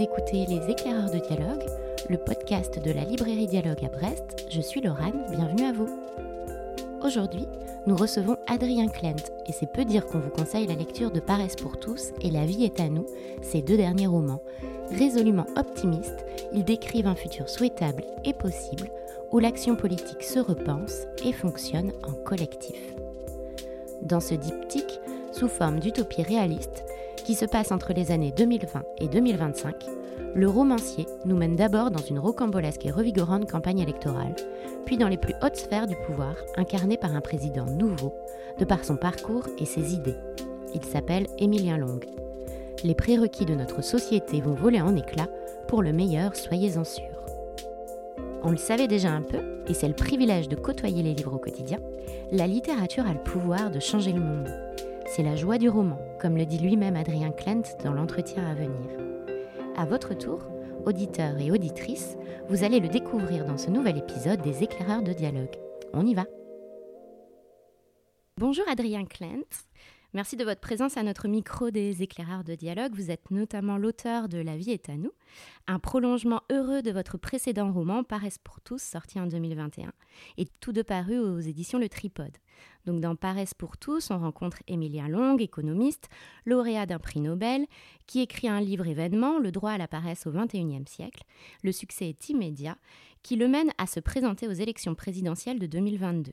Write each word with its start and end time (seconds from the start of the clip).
Écoutez 0.00 0.46
Les 0.46 0.70
éclaireurs 0.70 1.10
de 1.10 1.18
dialogue, 1.18 1.64
le 2.08 2.18
podcast 2.18 2.80
de 2.80 2.92
la 2.92 3.02
librairie 3.02 3.48
Dialogue 3.48 3.84
à 3.84 3.88
Brest. 3.88 4.46
Je 4.48 4.60
suis 4.60 4.80
Laurane, 4.80 5.26
bienvenue 5.28 5.64
à 5.64 5.72
vous. 5.72 5.88
Aujourd'hui, 7.02 7.46
nous 7.88 7.96
recevons 7.96 8.36
Adrien 8.46 8.86
Klent 8.86 9.32
et 9.48 9.52
c'est 9.52 9.72
peu 9.72 9.84
dire 9.84 10.06
qu'on 10.06 10.20
vous 10.20 10.30
conseille 10.30 10.68
la 10.68 10.76
lecture 10.76 11.10
de 11.10 11.18
Paresse 11.18 11.56
pour 11.56 11.80
tous 11.80 12.12
et 12.20 12.30
La 12.30 12.46
vie 12.46 12.64
est 12.64 12.78
à 12.78 12.88
nous, 12.88 13.06
ces 13.42 13.60
deux 13.60 13.76
derniers 13.76 14.06
romans. 14.06 14.40
Résolument 14.92 15.46
optimistes, 15.56 16.24
ils 16.52 16.64
décrivent 16.64 17.08
un 17.08 17.16
futur 17.16 17.48
souhaitable 17.48 18.04
et 18.24 18.34
possible 18.34 18.90
où 19.32 19.40
l'action 19.40 19.74
politique 19.74 20.22
se 20.22 20.38
repense 20.38 21.08
et 21.24 21.32
fonctionne 21.32 21.90
en 22.06 22.12
collectif. 22.12 22.94
Dans 24.02 24.20
ce 24.20 24.34
diptyque, 24.34 25.00
sous 25.32 25.48
forme 25.48 25.80
d'utopie 25.80 26.22
réaliste, 26.22 26.84
qui 27.28 27.34
se 27.34 27.44
passe 27.44 27.72
entre 27.72 27.92
les 27.92 28.10
années 28.10 28.32
2020 28.34 28.84
et 29.02 29.06
2025, 29.06 29.84
le 30.34 30.48
romancier 30.48 31.04
nous 31.26 31.36
mène 31.36 31.56
d'abord 31.56 31.90
dans 31.90 32.02
une 32.02 32.18
rocambolesque 32.18 32.86
et 32.86 32.90
revigorante 32.90 33.50
campagne 33.50 33.80
électorale, 33.80 34.34
puis 34.86 34.96
dans 34.96 35.08
les 35.08 35.18
plus 35.18 35.34
hautes 35.42 35.56
sphères 35.56 35.86
du 35.86 35.94
pouvoir, 36.06 36.36
incarné 36.56 36.96
par 36.96 37.14
un 37.14 37.20
président 37.20 37.66
nouveau, 37.66 38.14
de 38.58 38.64
par 38.64 38.82
son 38.82 38.96
parcours 38.96 39.46
et 39.58 39.66
ses 39.66 39.92
idées. 39.92 40.16
Il 40.74 40.82
s'appelle 40.82 41.26
Émilien 41.36 41.76
Long. 41.76 42.00
Les 42.82 42.94
prérequis 42.94 43.44
de 43.44 43.54
notre 43.54 43.84
société 43.84 44.40
vont 44.40 44.54
voler 44.54 44.80
en 44.80 44.96
éclats, 44.96 45.28
pour 45.66 45.82
le 45.82 45.92
meilleur, 45.92 46.34
soyez-en 46.34 46.84
sûrs. 46.84 47.04
On 48.42 48.52
le 48.52 48.56
savait 48.56 48.88
déjà 48.88 49.10
un 49.10 49.20
peu, 49.20 49.40
et 49.66 49.74
c'est 49.74 49.88
le 49.88 49.92
privilège 49.92 50.48
de 50.48 50.56
côtoyer 50.56 51.02
les 51.02 51.12
livres 51.12 51.34
au 51.34 51.38
quotidien, 51.38 51.78
la 52.32 52.46
littérature 52.46 53.06
a 53.06 53.12
le 53.12 53.22
pouvoir 53.22 53.70
de 53.70 53.80
changer 53.80 54.12
le 54.12 54.20
monde. 54.20 54.67
C'est 55.10 55.22
la 55.22 55.36
joie 55.36 55.56
du 55.56 55.70
roman, 55.70 55.98
comme 56.20 56.36
le 56.36 56.44
dit 56.44 56.58
lui-même 56.58 56.94
Adrien 56.94 57.30
Klent 57.30 57.62
dans 57.82 57.94
l'entretien 57.94 58.46
à 58.46 58.54
venir. 58.54 58.90
À 59.74 59.86
votre 59.86 60.12
tour, 60.12 60.40
auditeurs 60.84 61.38
et 61.38 61.50
auditrices, 61.50 62.18
vous 62.50 62.62
allez 62.62 62.78
le 62.78 62.88
découvrir 62.88 63.46
dans 63.46 63.56
ce 63.56 63.70
nouvel 63.70 63.96
épisode 63.96 64.42
des 64.42 64.62
éclaireurs 64.62 65.02
de 65.02 65.14
dialogue. 65.14 65.56
On 65.94 66.04
y 66.04 66.14
va 66.14 66.26
Bonjour 68.36 68.68
Adrien 68.68 69.06
Klent. 69.06 69.66
Merci 70.14 70.36
de 70.36 70.44
votre 70.44 70.62
présence 70.62 70.96
à 70.96 71.02
notre 71.02 71.28
micro 71.28 71.70
des 71.70 72.02
éclaireurs 72.02 72.42
de 72.42 72.54
dialogue. 72.54 72.94
Vous 72.94 73.10
êtes 73.10 73.30
notamment 73.30 73.76
l'auteur 73.76 74.30
de 74.30 74.38
La 74.38 74.56
vie 74.56 74.70
est 74.70 74.88
à 74.88 74.96
nous, 74.96 75.12
un 75.66 75.78
prolongement 75.78 76.40
heureux 76.50 76.80
de 76.80 76.90
votre 76.90 77.18
précédent 77.18 77.70
roman 77.70 78.02
Paresse 78.04 78.38
pour 78.38 78.62
tous, 78.62 78.80
sorti 78.80 79.20
en 79.20 79.26
2021, 79.26 79.92
et 80.38 80.46
tout 80.60 80.72
de 80.72 80.80
paru 80.80 81.18
aux 81.18 81.40
éditions 81.40 81.78
Le 81.78 81.90
Tripode. 81.90 82.38
Donc 82.86 83.02
dans 83.02 83.16
Paresse 83.16 83.52
pour 83.52 83.76
tous, 83.76 84.10
on 84.10 84.18
rencontre 84.18 84.62
Émilien 84.66 85.08
Long, 85.08 85.36
économiste, 85.36 86.08
lauréat 86.46 86.86
d'un 86.86 86.98
prix 86.98 87.20
Nobel, 87.20 87.66
qui 88.06 88.22
écrit 88.22 88.48
un 88.48 88.62
livre 88.62 88.86
événement, 88.86 89.38
Le 89.38 89.52
droit 89.52 89.72
à 89.72 89.78
la 89.78 89.88
paresse 89.88 90.26
au 90.26 90.32
XXIe 90.32 90.84
siècle. 90.86 91.24
Le 91.62 91.70
succès 91.70 92.08
est 92.08 92.30
immédiat, 92.30 92.78
qui 93.22 93.36
le 93.36 93.46
mène 93.46 93.72
à 93.76 93.86
se 93.86 94.00
présenter 94.00 94.48
aux 94.48 94.52
élections 94.52 94.94
présidentielles 94.94 95.58
de 95.58 95.66
2022 95.66 96.32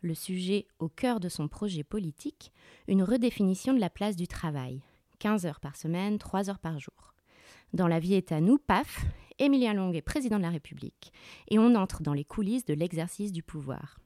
le 0.00 0.14
sujet 0.14 0.66
au 0.78 0.88
cœur 0.88 1.20
de 1.20 1.28
son 1.28 1.48
projet 1.48 1.84
politique, 1.84 2.52
une 2.86 3.02
redéfinition 3.02 3.74
de 3.74 3.80
la 3.80 3.90
place 3.90 4.16
du 4.16 4.26
travail. 4.26 4.80
15 5.18 5.46
heures 5.46 5.60
par 5.60 5.76
semaine, 5.76 6.18
3 6.18 6.50
heures 6.50 6.58
par 6.58 6.78
jour. 6.78 7.14
Dans 7.72 7.88
La 7.88 7.98
vie 7.98 8.14
est 8.14 8.32
à 8.32 8.40
nous, 8.40 8.58
paf, 8.58 9.04
Émilien 9.38 9.74
Long 9.74 9.92
est 9.92 10.02
président 10.02 10.36
de 10.36 10.42
la 10.42 10.50
République 10.50 11.12
et 11.48 11.58
on 11.58 11.74
entre 11.74 12.02
dans 12.02 12.14
les 12.14 12.24
coulisses 12.24 12.64
de 12.64 12.74
l'exercice 12.74 13.32
du 13.32 13.42
pouvoir. 13.42 13.98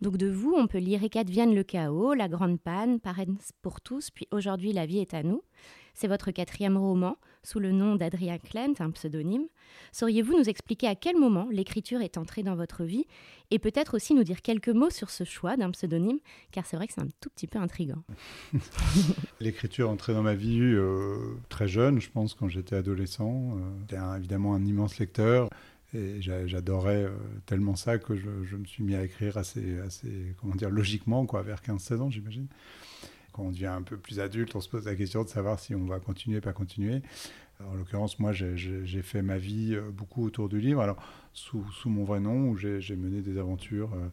Donc 0.00 0.16
de 0.16 0.28
vous, 0.28 0.54
on 0.56 0.66
peut 0.66 0.78
lire 0.78 1.02
Et 1.02 1.08
qu'advienne 1.08 1.54
le 1.54 1.62
chaos, 1.62 2.14
La 2.14 2.28
grande 2.28 2.60
panne, 2.60 3.00
Parents 3.00 3.52
pour 3.62 3.80
tous, 3.80 4.10
puis 4.10 4.28
aujourd'hui 4.30 4.72
La 4.72 4.86
vie 4.86 4.98
est 4.98 5.14
à 5.14 5.22
nous. 5.22 5.42
C'est 5.94 6.08
votre 6.08 6.30
quatrième 6.30 6.76
roman, 6.76 7.16
sous 7.44 7.60
le 7.60 7.70
nom 7.70 7.94
d'Adrien 7.94 8.38
Klent, 8.38 8.74
un 8.80 8.90
pseudonyme. 8.90 9.46
Sauriez-vous 9.92 10.36
nous 10.36 10.48
expliquer 10.48 10.88
à 10.88 10.94
quel 10.96 11.16
moment 11.16 11.46
l'écriture 11.50 12.00
est 12.00 12.18
entrée 12.18 12.42
dans 12.42 12.56
votre 12.56 12.84
vie 12.84 13.06
et 13.50 13.58
peut-être 13.58 13.94
aussi 13.94 14.14
nous 14.14 14.24
dire 14.24 14.42
quelques 14.42 14.70
mots 14.70 14.90
sur 14.90 15.10
ce 15.10 15.22
choix 15.24 15.56
d'un 15.56 15.70
pseudonyme, 15.70 16.18
car 16.50 16.66
c'est 16.66 16.76
vrai 16.76 16.86
que 16.86 16.94
c'est 16.94 17.02
un 17.02 17.08
tout 17.20 17.30
petit 17.30 17.46
peu 17.46 17.58
intrigant. 17.58 18.02
l'écriture 19.40 19.88
est 19.88 19.92
entrée 19.92 20.14
dans 20.14 20.22
ma 20.22 20.34
vie 20.34 20.60
euh, 20.60 21.36
très 21.48 21.68
jeune, 21.68 22.00
je 22.00 22.10
pense, 22.10 22.34
quand 22.34 22.48
j'étais 22.48 22.76
adolescent. 22.76 23.56
Euh, 23.56 23.60
j'étais 23.82 24.02
évidemment 24.16 24.54
un 24.54 24.64
immense 24.64 24.98
lecteur. 24.98 25.48
Et 25.92 26.20
j'adorais 26.20 27.04
euh, 27.04 27.10
tellement 27.46 27.76
ça 27.76 27.98
que 27.98 28.16
je, 28.16 28.42
je, 28.42 28.56
me 28.56 28.64
suis 28.64 28.82
mis 28.82 28.96
à 28.96 29.04
écrire 29.04 29.36
assez, 29.36 29.78
assez 29.78 30.34
comment 30.40 30.56
dire, 30.56 30.68
logiquement, 30.70 31.24
quoi, 31.24 31.42
vers 31.42 31.60
15-16 31.60 32.00
ans, 32.00 32.10
j'imagine 32.10 32.48
quand 33.34 33.42
on 33.42 33.50
devient 33.50 33.66
un 33.66 33.82
peu 33.82 33.96
plus 33.96 34.20
adulte, 34.20 34.54
on 34.54 34.60
se 34.60 34.68
pose 34.68 34.86
la 34.86 34.94
question 34.94 35.24
de 35.24 35.28
savoir 35.28 35.58
si 35.58 35.74
on 35.74 35.84
va 35.84 35.98
continuer, 35.98 36.40
pas 36.40 36.52
continuer. 36.52 37.02
en 37.60 37.74
l'occurrence, 37.74 38.20
moi, 38.20 38.32
j'ai 38.32 39.02
fait 39.02 39.22
ma 39.22 39.38
vie 39.38 39.74
euh, 39.74 39.90
beaucoup 39.90 40.24
autour 40.24 40.48
du 40.48 40.60
livre, 40.60 40.80
alors 40.80 41.02
sous, 41.32 41.64
mon 41.86 42.04
vrai 42.04 42.20
nom, 42.20 42.50
où 42.50 42.56
j'ai 42.56 42.96
mené 42.96 43.22
des 43.22 43.36
aventures 43.36 43.92
euh, 43.94 44.08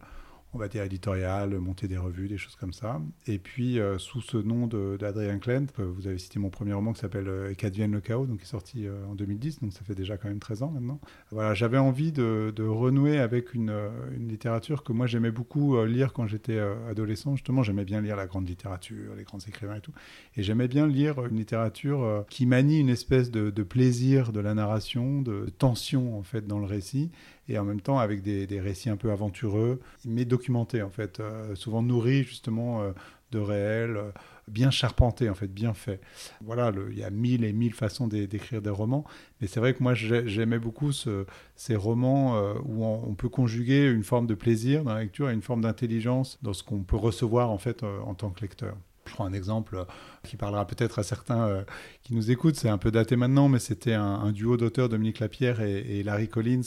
on 0.53 0.57
va 0.57 0.67
dire 0.67 0.84
éditorial, 0.84 1.57
monter 1.59 1.88
des 1.88 1.97
revues, 1.97 2.28
des 2.28 2.38
choses 2.38 2.56
comme 2.56 2.73
ça. 2.73 3.01
Et 3.25 3.39
puis, 3.39 3.79
euh, 3.79 3.97
sous 3.97 4.22
ce 4.22 4.38
nom 4.38 4.67
d'Adrien 4.67 5.39
Klent, 5.39 5.67
euh, 5.79 5.85
vous 5.85 6.07
avez 6.07 6.17
cité 6.17 6.39
mon 6.39 6.50
premier 6.50 6.73
roman 6.73 6.91
qui 6.91 7.00
s'appelle 7.00 7.28
euh, 7.29 7.53
Qu'advienne 7.53 7.94
le 7.94 8.01
chaos, 8.01 8.25
donc 8.25 8.39
qui 8.39 8.44
est 8.44 8.47
sorti 8.47 8.88
en 9.09 9.16
2010, 9.16 9.61
donc 9.61 9.72
ça 9.72 9.81
fait 9.84 9.95
déjà 9.95 10.17
quand 10.17 10.28
même 10.28 10.40
13 10.40 10.63
ans 10.63 10.72
maintenant. 10.72 11.00
Voilà, 11.31 11.53
j'avais 11.53 11.78
envie 11.78 12.11
de, 12.11 12.53
renouer 12.61 13.19
avec 13.19 13.53
une, 13.53 13.72
littérature 14.17 14.84
que 14.84 14.94
moi 14.94 15.07
j'aimais 15.07 15.31
beaucoup 15.31 15.84
lire 15.85 16.13
quand 16.13 16.28
j'étais 16.28 16.59
adolescent. 16.90 17.35
Justement, 17.35 17.63
j'aimais 17.63 17.85
bien 17.85 18.01
lire 18.01 18.16
la 18.16 18.28
grande 18.28 18.47
littérature, 18.47 19.16
les 19.16 19.23
grands 19.23 19.40
écrivains 19.40 19.75
et 19.75 19.81
tout. 19.81 19.94
Et 20.35 20.44
j'aimais 20.44 20.67
bien 20.67 20.88
lire 20.88 21.25
une 21.25 21.38
littérature 21.38 22.25
qui 22.29 22.45
manie 22.45 22.79
une 22.79 22.90
espèce 22.90 23.31
de, 23.31 23.50
de 23.50 23.63
plaisir 23.63 24.31
de 24.31 24.40
la 24.40 24.53
narration, 24.53 25.22
de 25.22 25.50
tension 25.57 26.17
en 26.17 26.23
fait 26.23 26.47
dans 26.47 26.59
le 26.59 26.66
récit 26.66 27.11
et 27.51 27.59
en 27.59 27.66
même 27.66 27.81
temps 27.81 28.00
avec 28.00 28.22
des, 28.22 28.59
récits 28.59 28.89
un 28.89 28.97
peu 28.97 29.12
aventureux, 29.12 29.79
mais 30.06 30.25
documentés 30.25 30.81
en 30.81 30.89
fait, 30.89 31.19
euh, 31.19 31.56
souvent 31.56 31.81
nourris 31.81 32.23
justement 32.23 32.81
euh, 32.81 32.91
de 33.31 33.39
réels, 33.39 33.97
euh, 33.97 34.12
bien 34.47 34.72
charpentés 34.72 35.29
en 35.29 35.35
fait, 35.35 35.47
bien 35.47 35.73
faits. 35.73 36.01
Voilà, 36.44 36.72
il 36.90 36.97
y 36.97 37.03
a 37.03 37.09
mille 37.09 37.44
et 37.44 37.53
mille 37.53 37.73
façons 37.73 38.07
d'écrire 38.07 38.61
des 38.61 38.69
romans, 38.69 39.06
mais 39.40 39.47
c'est 39.47 39.59
vrai 39.59 39.73
que 39.73 39.84
moi 39.84 39.94
j'aimais 39.94 40.59
beaucoup 40.59 40.91
ces 40.91 41.75
romans 41.75 42.41
où 42.66 42.84
on, 42.84 43.13
peut 43.13 43.29
conjuguer 43.29 43.90
une 43.90 44.03
forme 44.03 44.28
de 44.28 44.35
plaisir 44.35 44.84
dans 44.84 44.94
la 44.94 45.01
lecture 45.01 45.29
et 45.29 45.34
une 45.34 45.41
forme 45.41 45.61
d'intelligence 45.61 46.40
dans 46.41 46.53
ce 46.53 46.63
qu'on 46.63 46.84
peut 46.84 46.97
recevoir 46.97 47.50
en 47.50 47.57
fait 47.57 47.84
en 47.84 48.13
tant 48.13 48.29
que 48.31 48.41
lecteur. 48.41 48.75
Je 49.11 49.16
prends 49.16 49.25
un 49.25 49.33
exemple 49.33 49.85
qui 50.23 50.38
parlera 50.38 50.66
peut-être 50.66 50.97
à 50.97 51.03
certains 51.03 51.45
euh, 51.45 51.63
qui 52.01 52.16
nous 52.16 52.31
écoutent. 52.31 52.55
C'est 52.55 52.69
un 52.69 52.77
peu 52.77 52.91
daté 52.91 53.17
maintenant, 53.17 53.49
mais 53.49 53.59
c'était 53.59 53.94
un, 53.94 54.31
duo 54.31 54.55
d'auteurs, 54.55 54.88
Dominique 54.88 55.19
Lapierre 55.19 55.59
et, 55.59 56.01
Larry 56.03 56.29
Collins, 56.29 56.61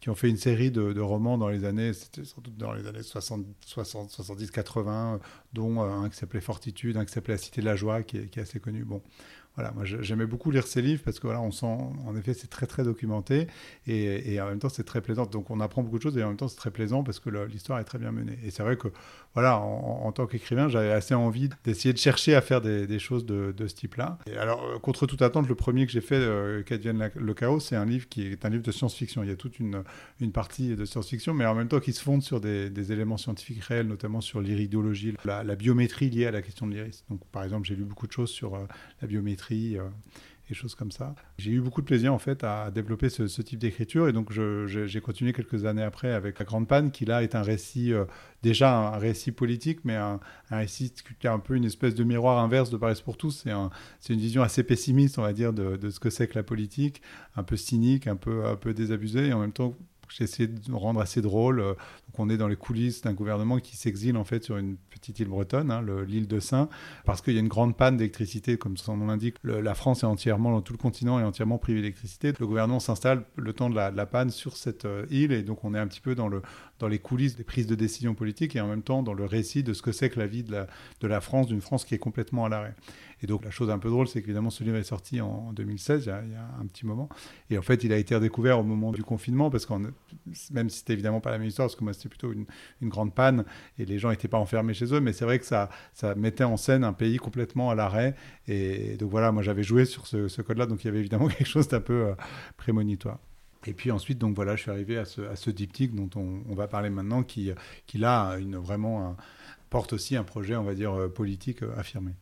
qui 0.00 0.08
ont 0.08 0.14
fait 0.14 0.30
une 0.30 0.38
série 0.38 0.70
de, 0.70 0.98
romans 1.00 1.36
dans 1.36 1.50
les 1.50 1.66
années, 1.66 1.92
sans 1.92 2.40
doute 2.40 2.56
dans 2.56 2.72
les 2.72 2.86
années 2.86 3.02
60, 3.02 3.44
60 3.66 4.10
70, 4.10 4.50
80, 4.50 5.20
dont 5.52 5.82
euh, 5.82 5.90
un 5.90 6.08
qui 6.08 6.16
s'appelait 6.16 6.40
Fortitude, 6.40 6.96
un 6.96 7.04
qui 7.04 7.12
s'appelait 7.12 7.34
La 7.34 7.38
Cité 7.38 7.60
de 7.60 7.66
la 7.66 7.76
Joie, 7.76 8.02
qui 8.02 8.16
est, 8.16 8.26
qui 8.28 8.38
est 8.38 8.42
assez 8.42 8.60
connu. 8.60 8.82
Bon, 8.84 9.02
voilà, 9.56 9.72
moi 9.72 9.84
j'aimais 9.84 10.26
beaucoup 10.26 10.50
lire 10.50 10.66
ces 10.66 10.80
livres 10.80 11.02
parce 11.04 11.18
que 11.18 11.26
voilà, 11.26 11.42
on 11.42 11.50
sent, 11.50 11.66
en 11.66 12.16
effet, 12.16 12.32
c'est 12.32 12.48
très 12.48 12.66
très 12.66 12.84
documenté 12.84 13.48
et, 13.86 14.32
et 14.32 14.40
en 14.40 14.46
même 14.46 14.58
temps 14.60 14.68
c'est 14.68 14.84
très 14.84 15.00
plaisant. 15.02 15.26
Donc 15.26 15.50
on 15.50 15.60
apprend 15.60 15.82
beaucoup 15.82 15.98
de 15.98 16.02
choses 16.02 16.16
et 16.16 16.24
en 16.24 16.28
même 16.28 16.36
temps 16.36 16.48
c'est 16.48 16.56
très 16.56 16.70
plaisant 16.70 17.02
parce 17.02 17.18
que 17.18 17.28
l'histoire 17.28 17.78
est 17.80 17.84
très 17.84 17.98
bien 17.98 18.12
menée. 18.12 18.38
Et 18.44 18.50
c'est 18.50 18.62
vrai 18.62 18.76
que 18.76 18.88
voilà, 19.34 19.58
en, 19.58 20.10
tant 20.10 20.26
qu'écrivain, 20.26 20.68
j'avais 20.68 20.90
assez 20.90 21.14
envie 21.14 21.50
d'essayer 21.64 21.92
de 21.92 21.98
chercher 21.98 22.34
à 22.34 22.40
faire 22.40 22.60
des, 22.60 22.98
choses 22.98 23.24
de, 23.24 23.54
ce 23.66 23.74
type-là. 23.74 24.18
Alors 24.36 24.64
euh, 24.64 24.78
contre 24.78 25.06
toute 25.06 25.22
attente, 25.22 25.48
le 25.48 25.54
premier 25.54 25.86
que 25.86 25.92
j'ai 25.92 26.00
fait, 26.00 26.16
euh, 26.16 26.62
Qu'advienne 26.64 27.10
le 27.14 27.34
chaos, 27.34 27.60
c'est 27.60 27.76
un 27.76 27.84
livre 27.84 28.08
qui 28.08 28.26
est 28.26 28.44
un 28.44 28.48
livre 28.48 28.64
de 28.64 28.72
science-fiction. 28.72 29.22
Il 29.22 29.28
y 29.28 29.32
a 29.32 29.36
toute 29.36 29.60
une, 29.60 29.84
partie 30.32 30.74
de 30.74 30.84
science-fiction, 30.84 31.32
mais 31.32 31.46
en 31.46 31.54
même 31.54 31.68
temps 31.68 31.80
qui 31.80 31.92
se 31.92 32.02
fonde 32.02 32.22
sur 32.22 32.40
des, 32.40 32.92
éléments 32.92 33.18
scientifiques 33.18 33.62
réels, 33.62 33.86
notamment 33.86 34.20
sur 34.20 34.40
l'iridologie, 34.40 35.14
la, 35.24 35.44
la, 35.44 35.54
biométrie 35.54 36.10
liée 36.10 36.26
à 36.26 36.32
la 36.32 36.42
question 36.42 36.66
de 36.66 36.72
l'iris. 36.72 37.04
Donc 37.08 37.20
par 37.30 37.44
exemple, 37.44 37.68
j'ai 37.68 37.76
lu 37.76 37.84
beaucoup 37.84 38.06
de 38.06 38.12
choses 38.12 38.30
sur 38.30 38.54
euh, 38.56 38.66
la 39.00 39.06
biométrie 39.06 39.78
euh, 39.78 39.84
choses 40.54 40.74
comme 40.74 40.90
ça. 40.90 41.14
J'ai 41.38 41.50
eu 41.52 41.60
beaucoup 41.60 41.80
de 41.80 41.86
plaisir 41.86 42.12
en 42.12 42.18
fait 42.18 42.44
à 42.44 42.70
développer 42.70 43.08
ce, 43.08 43.24
type 43.42 43.58
d'écriture 43.58 44.08
et 44.08 44.12
donc 44.12 44.32
j'ai 44.32 45.00
continué 45.00 45.32
quelques 45.32 45.64
années 45.64 45.82
après 45.82 46.12
avec 46.12 46.38
La 46.38 46.44
Grande 46.44 46.68
Panne 46.68 46.90
qui 46.90 47.04
là 47.04 47.22
est 47.22 47.34
un 47.34 47.42
récit, 47.42 47.92
euh, 47.92 48.04
déjà 48.42 48.76
un, 48.76 48.98
récit 48.98 49.32
politique 49.32 49.80
mais 49.84 49.96
un, 49.96 50.20
récit 50.50 50.92
qui 51.20 51.26
est 51.26 51.30
un 51.30 51.38
peu 51.38 51.54
une 51.54 51.64
espèce 51.64 51.94
de 51.94 52.04
miroir 52.04 52.38
inverse 52.38 52.70
de 52.70 52.76
Paris 52.76 53.00
pour 53.04 53.16
tous. 53.16 53.46
C'est 54.00 54.12
une 54.12 54.20
vision 54.20 54.42
assez 54.42 54.62
pessimiste 54.62 55.18
on 55.18 55.22
va 55.22 55.32
dire 55.32 55.52
de, 55.52 55.76
de 55.76 55.90
ce 55.90 56.00
que 56.00 56.10
c'est 56.10 56.28
que 56.28 56.34
la 56.34 56.42
politique, 56.42 57.02
un 57.36 57.42
peu 57.42 57.56
cynique, 57.56 58.06
un 58.06 58.16
peu, 58.16 58.46
un 58.46 58.56
peu 58.56 58.74
désabusée 58.74 59.28
et 59.28 59.32
en 59.32 59.40
même 59.40 59.52
temps 59.52 59.74
j'ai 60.10 60.24
essayé 60.24 60.48
de 60.48 60.72
rendre 60.72 61.00
assez 61.00 61.22
drôle. 61.22 61.60
Euh, 61.60 61.74
donc 61.74 62.18
on 62.18 62.28
est 62.28 62.36
dans 62.36 62.48
les 62.48 62.56
coulisses 62.56 63.02
d'un 63.02 63.12
gouvernement 63.12 63.58
qui 63.58 63.76
s'exile 63.76 64.16
en 64.16 64.24
fait 64.24 64.44
sur 64.44 64.56
une 64.56 64.76
petite 64.76 65.18
île 65.20 65.28
bretonne, 65.28 65.70
hein, 65.70 65.82
l'île 66.06 66.26
de 66.26 66.40
Saint, 66.40 66.68
parce 67.04 67.22
qu'il 67.22 67.34
y 67.34 67.36
a 67.36 67.40
une 67.40 67.48
grande 67.48 67.76
panne 67.76 67.96
d'électricité, 67.96 68.58
comme 68.58 68.76
son 68.76 68.96
nom 68.96 69.06
l'indique. 69.06 69.36
La 69.44 69.74
France 69.74 70.02
est 70.02 70.06
entièrement, 70.06 70.60
tout 70.60 70.72
le 70.72 70.78
continent, 70.78 71.18
est 71.20 71.24
entièrement 71.24 71.58
privée 71.58 71.80
d'électricité. 71.80 72.32
Le 72.38 72.46
gouvernement 72.46 72.80
s'installe 72.80 73.24
le 73.36 73.52
temps 73.52 73.70
de 73.70 73.76
la, 73.76 74.06
panne 74.06 74.30
sur 74.30 74.56
cette 74.56 74.84
euh, 74.84 75.06
île 75.10 75.32
et 75.32 75.42
donc 75.42 75.64
on 75.64 75.74
est 75.74 75.78
un 75.78 75.86
petit 75.86 76.00
peu 76.00 76.14
dans 76.14 76.28
le, 76.28 76.42
dans 76.80 76.88
les 76.88 76.98
coulisses 76.98 77.36
des 77.36 77.44
prises 77.44 77.66
de 77.66 77.74
décision 77.74 78.14
politiques 78.14 78.56
et 78.56 78.60
en 78.60 78.66
même 78.66 78.82
temps 78.82 79.02
dans 79.02 79.12
le 79.12 79.24
récit 79.24 79.62
de 79.62 79.72
ce 79.74 79.82
que 79.82 79.92
c'est 79.92 80.10
que 80.10 80.18
la 80.18 80.26
vie 80.26 80.42
de 80.42 80.66
la, 81.02 81.20
France, 81.20 81.46
d'une 81.46 81.60
France 81.60 81.84
qui 81.84 81.94
est 81.94 81.98
complètement 81.98 82.46
à 82.46 82.48
l'arrêt. 82.48 82.74
Et 83.22 83.26
donc 83.26 83.44
la 83.44 83.50
chose 83.50 83.68
un 83.70 83.78
peu 83.78 83.90
drôle, 83.90 84.08
c'est 84.08 84.22
qu'évidemment 84.22 84.48
ce 84.48 84.64
livre 84.64 84.76
est 84.76 84.82
sorti 84.82 85.20
en 85.20 85.52
2016, 85.52 86.04
il 86.06 86.08
y, 86.08 86.34
a, 86.34 86.48
un 86.58 86.66
petit 86.66 86.86
moment, 86.86 87.10
et 87.50 87.58
en 87.58 87.62
fait 87.62 87.84
il 87.84 87.92
a 87.92 87.98
été 87.98 88.14
redécouvert 88.14 88.58
au 88.58 88.62
moment 88.62 88.92
du 88.92 89.02
confinement, 89.02 89.50
parce 89.50 89.66
que 89.66 89.74
même 90.50 90.70
si 90.70 90.78
c'était 90.78 90.94
évidemment 90.94 91.20
pas 91.20 91.30
la 91.30 91.38
même 91.38 91.48
histoire, 91.48 91.68
parce 91.68 91.76
que 91.76 91.84
moi 91.84 91.92
c'était 91.92 92.08
plutôt 92.08 92.32
une, 92.32 92.46
grande 92.88 93.14
panne, 93.14 93.44
et 93.78 93.84
les 93.84 93.98
gens 93.98 94.08
n'étaient 94.08 94.26
pas 94.26 94.38
enfermés 94.38 94.72
chez 94.72 94.86
eux, 94.94 95.00
mais 95.00 95.12
c'est 95.12 95.26
vrai 95.26 95.38
que 95.38 95.44
ça, 95.44 95.68
ça 95.92 96.14
mettait 96.14 96.44
en 96.44 96.56
scène 96.56 96.82
un 96.82 96.94
pays 96.94 97.18
complètement 97.18 97.68
à 97.68 97.74
l'arrêt, 97.74 98.16
et 98.48 98.96
donc 98.96 99.10
voilà, 99.10 99.32
moi 99.32 99.42
j'avais 99.42 99.62
joué 99.64 99.84
sur 99.84 100.06
ce, 100.06 100.28
ce 100.28 100.40
code-là, 100.40 100.64
donc 100.64 100.82
il 100.82 100.86
y 100.86 100.88
avait 100.88 101.00
évidemment 101.00 101.28
quelque 101.28 101.44
chose 101.44 101.68
d'un 101.68 101.80
peu 101.80 102.06
euh, 102.06 102.14
prémonitoire. 102.56 103.18
Et 103.66 103.74
puis 103.74 103.90
ensuite, 103.90 104.18
donc 104.18 104.34
voilà, 104.34 104.56
je 104.56 104.62
suis 104.62 104.70
arrivé 104.70 104.96
à 104.96 105.04
ce, 105.04 105.50
diptyque 105.50 105.94
dont 105.94 106.08
on, 106.16 106.54
va 106.54 106.66
parler 106.66 106.90
maintenant, 106.90 107.22
qui, 107.22 107.50
qui 107.86 107.98
là, 107.98 108.36
une, 108.38 108.56
vraiment 108.56 109.16
porte 109.70 109.92
aussi 109.92 110.16
un 110.16 110.24
projet, 110.24 110.56
on 110.56 110.64
va 110.64 110.74
dire, 110.74 110.92
euh, 110.92 111.08
politique 111.08 111.62
euh, 111.62 111.78
affirmé. 111.78 112.12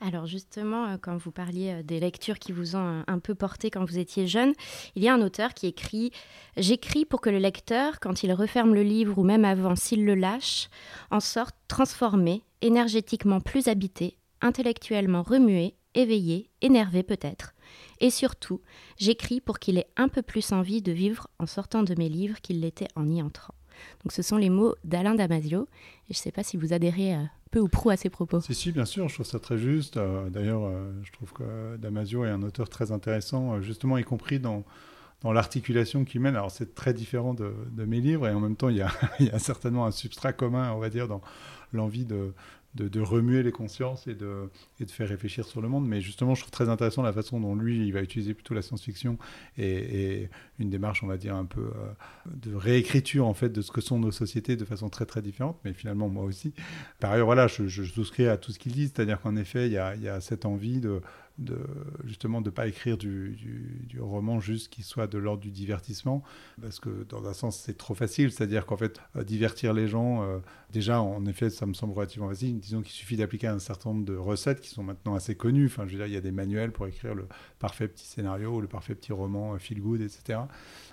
Alors 0.00 0.26
justement, 0.26 0.98
quand 0.98 1.16
vous 1.16 1.30
parliez 1.30 1.82
des 1.82 2.00
lectures 2.00 2.38
qui 2.38 2.52
vous 2.52 2.76
ont 2.76 3.02
un 3.06 3.18
peu 3.18 3.34
porté 3.34 3.70
quand 3.70 3.82
vous 3.82 3.98
étiez 3.98 4.26
jeune, 4.26 4.52
il 4.94 5.02
y 5.02 5.08
a 5.08 5.14
un 5.14 5.22
auteur 5.22 5.54
qui 5.54 5.68
écrit⁇ 5.68 6.08
J'écris 6.58 7.06
pour 7.06 7.22
que 7.22 7.30
le 7.30 7.38
lecteur, 7.38 7.98
quand 7.98 8.22
il 8.22 8.32
referme 8.34 8.74
le 8.74 8.82
livre 8.82 9.16
ou 9.16 9.22
même 9.22 9.46
avant 9.46 9.74
s'il 9.74 10.04
le 10.04 10.14
lâche, 10.14 10.68
en 11.10 11.20
sorte 11.20 11.56
transformé, 11.66 12.42
énergétiquement 12.60 13.40
plus 13.40 13.68
habité, 13.68 14.18
intellectuellement 14.42 15.22
remué, 15.22 15.76
éveillé, 15.94 16.50
énervé 16.60 17.02
peut-être. 17.02 17.54
Et 18.00 18.10
surtout, 18.10 18.60
j'écris 18.98 19.40
pour 19.40 19.58
qu'il 19.58 19.78
ait 19.78 19.88
un 19.96 20.08
peu 20.08 20.22
plus 20.22 20.52
envie 20.52 20.82
de 20.82 20.92
vivre 20.92 21.28
en 21.38 21.46
sortant 21.46 21.82
de 21.82 21.94
mes 21.96 22.08
livres 22.08 22.40
qu'il 22.40 22.60
l'était 22.60 22.88
en 22.94 23.08
y 23.08 23.22
entrant. 23.22 23.54
Donc 24.04 24.12
ce 24.12 24.22
sont 24.22 24.36
les 24.36 24.50
mots 24.50 24.74
d'Alain 24.84 25.14
Damasio. 25.14 25.68
Et 26.08 26.14
je 26.14 26.18
ne 26.18 26.22
sais 26.22 26.32
pas 26.32 26.42
si 26.42 26.56
vous 26.56 26.72
adhérez 26.72 27.14
euh, 27.14 27.22
peu 27.50 27.60
ou 27.60 27.68
prou 27.68 27.90
à 27.90 27.96
ces 27.96 28.10
propos. 28.10 28.40
Si, 28.40 28.54
si, 28.54 28.72
bien 28.72 28.84
sûr, 28.84 29.08
je 29.08 29.14
trouve 29.14 29.26
ça 29.26 29.38
très 29.38 29.58
juste. 29.58 29.96
Euh, 29.96 30.28
D'ailleurs, 30.30 30.64
euh, 30.64 30.92
je 31.02 31.12
trouve 31.12 31.32
que 31.32 31.76
Damasio 31.76 32.24
est 32.24 32.30
un 32.30 32.42
auteur 32.42 32.68
très 32.68 32.92
intéressant, 32.92 33.60
justement, 33.60 33.98
y 33.98 34.04
compris 34.04 34.38
dans, 34.38 34.64
dans 35.22 35.32
l'articulation 35.32 36.04
qu'il 36.04 36.20
mène. 36.20 36.36
Alors 36.36 36.50
c'est 36.50 36.74
très 36.74 36.94
différent 36.94 37.34
de, 37.34 37.52
de, 37.70 37.84
mes 37.84 38.00
livres, 38.00 38.28
et 38.28 38.32
en 38.32 38.40
même 38.40 38.56
temps, 38.56 38.68
il 38.68 38.76
y, 38.76 38.82
a, 38.82 38.90
il 39.20 39.26
y 39.26 39.30
a 39.30 39.38
certainement 39.38 39.86
un 39.86 39.90
substrat 39.90 40.32
commun, 40.32 40.72
on 40.72 40.78
va 40.78 40.90
dire, 40.90 41.08
dans 41.08 41.22
l'envie 41.72 42.04
de, 42.04 42.32
de, 42.84 43.00
remuer 43.00 43.42
les 43.42 43.52
consciences 43.52 44.06
et 44.06 44.14
de, 44.14 44.50
et 44.80 44.84
de 44.84 44.90
faire 44.90 45.08
réfléchir 45.08 45.44
sur 45.44 45.60
le 45.60 45.68
monde. 45.68 45.86
Mais 45.86 46.00
justement, 46.00 46.34
je 46.34 46.42
trouve 46.42 46.50
très 46.50 46.68
intéressant 46.68 47.02
la 47.02 47.12
façon 47.12 47.40
dont 47.40 47.54
lui, 47.54 47.86
il 47.86 47.92
va 47.92 48.02
utiliser 48.02 48.34
plutôt 48.34 48.54
la 48.54 48.62
science-fiction 48.62 49.18
et, 49.58 50.22
et, 50.22 50.30
une 50.58 50.70
démarche, 50.70 51.02
on 51.02 51.06
va 51.06 51.16
dire, 51.16 51.34
un 51.34 51.44
peu 51.44 51.60
euh, 51.60 51.92
de 52.34 52.54
réécriture, 52.54 53.26
en 53.26 53.34
fait, 53.34 53.50
de 53.50 53.62
ce 53.62 53.70
que 53.70 53.80
sont 53.80 53.98
nos 53.98 54.10
sociétés 54.10 54.56
de 54.56 54.64
façon 54.64 54.88
très, 54.88 55.06
très 55.06 55.22
différente. 55.22 55.58
Mais 55.64 55.72
finalement, 55.72 56.08
moi 56.08 56.24
aussi. 56.24 56.52
Par 57.00 57.12
ailleurs, 57.12 57.26
voilà, 57.26 57.46
je, 57.46 57.66
je 57.66 57.82
souscris 57.82 58.28
à 58.28 58.36
tout 58.36 58.52
ce 58.52 58.58
qu'il 58.58 58.72
dit. 58.72 58.84
C'est-à-dire 58.84 59.20
qu'en 59.20 59.36
effet, 59.36 59.66
il 59.66 59.72
y, 59.72 59.78
a, 59.78 59.94
il 59.94 60.02
y 60.02 60.08
a 60.08 60.20
cette 60.20 60.44
envie 60.44 60.80
de 60.80 61.00
justement 62.04 62.40
de 62.40 62.50
pas 62.50 62.66
écrire 62.66 62.96
du, 62.96 63.36
roman 63.98 64.40
juste 64.40 64.72
qui 64.72 64.82
soit 64.82 65.06
de 65.06 65.18
l'ordre 65.18 65.42
du 65.42 65.50
divertissement, 65.50 66.22
parce 66.60 66.80
que 66.80 67.04
dans 67.08 67.26
un 67.26 67.34
sens 67.34 67.58
c'est 67.58 67.76
trop 67.76 67.94
facile, 67.94 68.30
c'est-à-dire 68.32 68.66
qu'en 68.66 68.76
fait 68.76 69.00
euh, 69.16 69.24
divertir 69.24 69.72
les 69.72 69.88
gens, 69.88 70.22
euh, 70.22 70.38
déjà 70.72 71.00
en 71.00 71.24
effet 71.26 71.50
ça 71.50 71.66
me 71.66 71.74
semble 71.74 71.92
relativement 71.94 72.28
facile, 72.28 72.58
disons 72.58 72.82
qu'il 72.82 72.92
suffit 72.92 73.16
d'appliquer 73.16 73.48
un 73.48 73.58
certain 73.58 73.90
nombre 73.90 74.04
de 74.04 74.16
recettes 74.16 74.60
qui 74.60 74.70
sont 74.70 74.82
maintenant 74.82 75.14
assez 75.14 75.34
connues, 75.34 75.66
enfin 75.66 75.86
je 75.86 75.92
veux 75.92 75.98
dire 75.98 76.06
il 76.06 76.14
y 76.14 76.16
a 76.16 76.20
des 76.20 76.32
manuels 76.32 76.72
pour 76.72 76.86
écrire 76.86 77.14
le 77.14 77.26
parfait 77.58 77.88
petit 77.88 78.06
scénario, 78.06 78.60
le 78.60 78.68
parfait 78.68 78.94
petit 78.94 79.12
roman, 79.12 79.54
euh, 79.54 79.58
feel 79.58 79.80
good, 79.80 80.00
etc. 80.00 80.40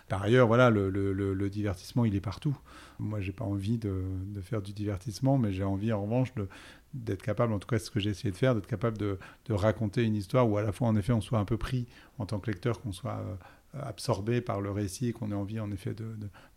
Par 0.10 0.22
ailleurs, 0.22 0.48
voilà, 0.48 0.70
le 0.70 1.50
divertissement 1.50 2.06
il 2.06 2.16
est 2.16 2.22
partout. 2.22 2.56
Moi 3.00 3.22
j'ai 3.22 3.32
pas 3.32 3.46
envie 3.46 3.78
de, 3.78 4.04
de, 4.28 4.42
faire 4.42 4.62
du 4.62 4.74
divertissement, 4.74 5.38
mais 5.38 5.52
j'ai 5.52 5.64
envie 5.64 5.92
en 5.92 6.04
revanche 6.04 6.34
de, 6.36 6.48
d'être 6.94 7.22
capable, 7.22 7.54
en 7.54 7.60
tout 7.60 7.68
cas 7.68 7.80
ce 7.80 7.90
que 7.90 8.00
j'ai 8.00 8.12
essayé 8.12 8.32
de 8.32 8.38
faire, 8.38 8.56
d'être 8.56 8.68
capable 8.68 8.98
de, 8.98 9.18
de, 9.46 9.54
raconter 9.54 10.04
une 10.04 10.16
histoire 10.16 10.50
où 10.50 10.58
à 10.58 10.62
la 10.62 10.72
fois 10.72 10.88
en 10.88 10.96
effet 10.96 11.14
on 11.14 11.22
soit 11.22 11.40
un 11.40 11.46
peu 11.46 11.58
pris 11.58 11.88
en 12.20 12.26
tant 12.26 12.40
que 12.40 12.52
lecteur, 12.52 12.82
qu'on 12.82 12.92
soit 12.92 13.20
euh, 13.20 13.36
absorbé 13.82 14.42
par 14.42 14.62
le 14.62 14.72
récit 14.72 15.08
et 15.08 15.14
qu'on 15.14 15.32
ait 15.32 15.36
envie 15.36 15.60
en 15.60 15.72
effet 15.72 15.96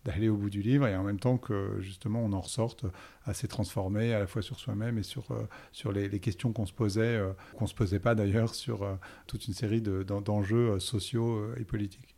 d'aller 0.05 0.29
au 0.29 0.37
bout 0.37 0.49
du 0.49 0.61
livre 0.61 0.87
et 0.87 0.95
en 0.95 1.03
même 1.03 1.19
temps 1.19 1.37
que 1.37 1.77
justement 1.79 2.23
on 2.23 2.33
en 2.33 2.41
ressorte 2.41 2.85
assez 3.25 3.47
transformé 3.47 4.13
à 4.13 4.19
la 4.19 4.27
fois 4.27 4.41
sur 4.41 4.59
soi-même 4.59 4.97
et 4.97 5.03
sur, 5.03 5.31
euh, 5.31 5.47
sur 5.71 5.91
les, 5.91 6.19
questions 6.19 6.53
qu'on 6.53 6.65
se 6.65 6.73
posait, 6.73 7.17
euh, 7.17 7.33
qu'on 7.55 7.67
se 7.67 7.73
posait 7.73 7.99
pas 7.99 8.15
d'ailleurs 8.15 8.53
sur 8.53 8.83
euh, 8.83 8.95
toute 9.25 9.47
une 9.47 9.53
série 9.53 9.81
d'enjeux 9.81 10.73
euh, 10.73 10.79
sociaux 10.79 11.53
et 11.55 11.63
politiques. 11.63 12.16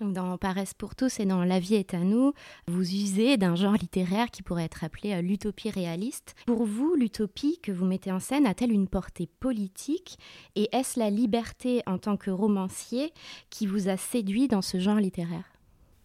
Dans 0.00 0.38
Paresse 0.38 0.74
pour 0.74 0.94
tous 0.94 1.18
et 1.18 1.26
dans 1.26 1.42
La 1.42 1.58
vie 1.58 1.74
est 1.74 1.92
à 1.92 1.98
nous, 1.98 2.32
vous 2.68 2.82
usez 2.82 3.36
d'un 3.36 3.56
genre 3.56 3.72
littéraire 3.72 4.30
qui 4.30 4.44
pourrait 4.44 4.64
être 4.64 4.84
appelé 4.84 5.12
euh, 5.12 5.22
l'utopie 5.22 5.70
réaliste. 5.70 6.36
Pour 6.46 6.66
vous, 6.66 6.94
l'utopie 6.94 7.58
que 7.60 7.72
vous 7.72 7.84
mettez 7.84 8.12
en 8.12 8.20
scène 8.20 8.46
a-t-elle 8.46 8.70
une 8.70 8.86
portée 8.86 9.28
politique 9.40 10.16
Et 10.54 10.68
est-ce 10.70 11.00
la 11.00 11.10
liberté 11.10 11.82
en 11.86 11.98
tant 11.98 12.16
que 12.16 12.30
romancier 12.30 13.12
qui 13.50 13.66
vous 13.66 13.88
a 13.88 13.96
séduit 13.96 14.46
dans 14.46 14.62
ce 14.62 14.78
genre 14.78 14.98
littéraire? 14.98 15.50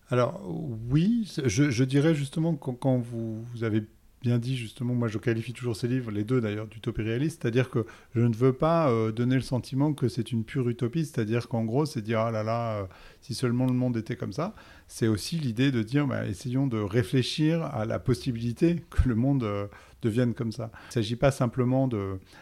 Alors 0.09 0.41
oui, 0.89 1.31
je, 1.45 1.83
dirais 1.83 2.15
justement 2.15 2.55
quand, 2.55 2.73
quand 2.73 2.97
vous 2.97 3.45
avez 3.61 3.83
bien 4.23 4.39
dit 4.39 4.55
justement, 4.55 4.93
moi 4.95 5.09
je 5.09 5.17
qualifie 5.17 5.51
toujours 5.51 5.75
ces 5.75 5.89
livres, 5.89 6.09
les 6.09 6.23
deux 6.23 6.39
d'ailleurs, 6.39 6.67
d'utopie 6.67 7.01
réaliste, 7.01 7.41
c'est-à-dire 7.41 7.69
que 7.69 7.85
je 8.15 8.21
ne 8.21 8.33
veux 8.33 8.53
pas 8.53 8.89
euh, 8.89 9.11
donner 9.11 9.35
le 9.35 9.41
sentiment 9.41 9.93
que 9.93 10.07
c'est 10.07 10.31
une 10.31 10.45
pure 10.45 10.69
utopie, 10.69 11.05
c'est-à-dire 11.05 11.49
qu'en 11.49 11.65
gros 11.65 11.85
c'est 11.85 12.01
dire 12.01 12.21
ah 12.21 12.31
là 12.31 12.41
là, 12.41 12.77
euh, 12.77 12.85
si 13.19 13.35
seulement 13.35 13.65
le 13.65 13.73
monde 13.73 13.97
était 13.97 14.15
comme 14.15 14.31
ça, 14.31 14.55
c'est 14.87 15.07
aussi 15.07 15.37
l'idée 15.37 15.71
de 15.71 15.83
dire 15.83 16.07
bah, 16.07 16.25
essayons 16.25 16.67
de 16.67 16.79
réfléchir 16.79 17.63
à 17.63 17.83
la 17.85 17.99
possibilité 17.99 18.85
que 18.89 19.09
le 19.09 19.15
monde 19.15 19.43
euh, 19.43 19.67
devienne 20.01 20.33
comme 20.33 20.53
ça. 20.53 20.71
Il 20.73 20.87
ne 20.87 20.93
s'agit 20.93 21.17
pas 21.17 21.31
simplement 21.31 21.89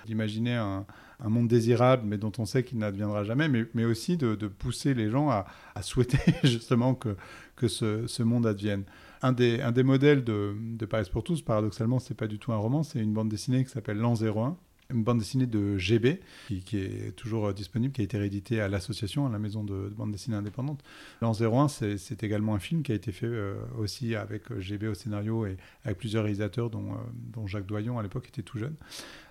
d'imaginer 0.05 0.55
un, 0.55 0.85
un, 1.19 1.29
monde 1.29 1.47
désirable 1.47 2.03
mais 2.05 2.19
dont 2.19 2.31
on 2.37 2.45
sait 2.45 2.63
qu'il 2.63 2.77
n'adviendra 2.77 3.23
jamais, 3.23 3.49
mais, 3.49 3.65
mais 3.73 3.85
aussi 3.85 4.17
de, 4.17 4.35
de, 4.35 4.47
pousser 4.47 4.93
les 4.93 5.09
gens 5.09 5.31
à, 5.31 5.47
à 5.73 5.81
souhaiter 5.81 6.19
justement 6.43 6.93
que, 6.93 7.15
que 7.55 7.67
ce, 7.67 8.05
ce 8.05 8.21
monde 8.21 8.45
advienne 8.45 8.83
un 9.21 9.31
des, 9.31 9.83
modèles 9.83 10.23
de, 10.23 10.85
Paris 10.89 11.09
pour 11.11 11.23
tous, 11.23 11.41
paradoxalement, 11.41 11.99
c'est 11.99 12.15
pas 12.15 12.27
du 12.27 12.39
tout 12.39 12.51
un 12.51 12.57
roman, 12.57 12.83
c'est 12.83 12.99
une 12.99 13.13
bande 13.13 13.29
dessinée 13.29 13.63
qui 13.63 13.69
s'appelle 13.69 13.97
L'an 13.97 14.15
01, 14.15 14.57
une 14.93 15.03
bande 15.03 15.19
dessinée 15.19 15.45
de 15.45 15.77
GB, 15.77 16.19
qui, 16.65 16.77
est 16.77 17.15
toujours 17.15 17.47
euh, 17.47 17.53
disponible, 17.53 17.93
qui 17.93 18.01
a 18.01 18.03
été 18.03 18.17
réédité 18.17 18.61
à 18.61 18.67
l'association, 18.67 19.25
à 19.25 19.29
la 19.29 19.39
maison 19.39 19.63
de, 19.63 19.89
de 19.89 19.93
bande 19.93 20.11
dessinée 20.11 20.35
indépendante. 20.35 20.83
L'an 21.21 21.33
01, 21.33 21.67
c'est 21.67 22.23
également 22.23 22.55
un 22.55 22.59
film 22.59 22.83
qui 22.83 22.91
a 22.91 22.95
été 22.95 23.11
fait 23.11 23.27
euh, 23.27 23.55
aussi 23.77 24.15
avec 24.15 24.51
euh, 24.51 24.59
GB 24.59 24.87
au 24.87 24.93
scénario 24.93 25.45
et 25.45 25.57
avec 25.85 25.97
plusieurs 25.97 26.23
réalisateurs, 26.23 26.69
dont, 26.69 26.97
Jacques 27.45 27.65
Doyon 27.65 27.99
à 27.99 28.03
l'époque 28.03 28.27
était 28.27 28.43
tout 28.43 28.57
jeune. 28.57 28.75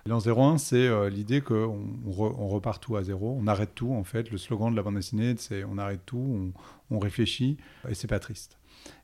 L'an 0.05 0.19
01, 0.19 0.57
c'est 0.57 1.09
l'idée 1.09 1.41
qu'on 1.41 1.87
on 2.05 2.47
repart 2.47 2.81
tout 2.81 2.95
à 2.95 3.03
zéro, 3.03 3.37
on 3.39 3.47
arrête 3.47 3.73
tout 3.75 3.93
en 3.93 4.03
fait. 4.03 4.31
Le 4.31 4.37
slogan 4.37 4.71
de 4.71 4.75
la 4.75 4.83
bande 4.83 4.95
dessinée, 4.95 5.35
c'est 5.37 5.63
on 5.63 5.77
arrête 5.77 6.01
tout, 6.05 6.17
on, 6.89 6.95
on 6.95 6.99
réfléchit, 6.99 7.57
et 7.87 7.93
c'est 7.93 8.07
pas 8.07 8.19
triste. 8.19 8.57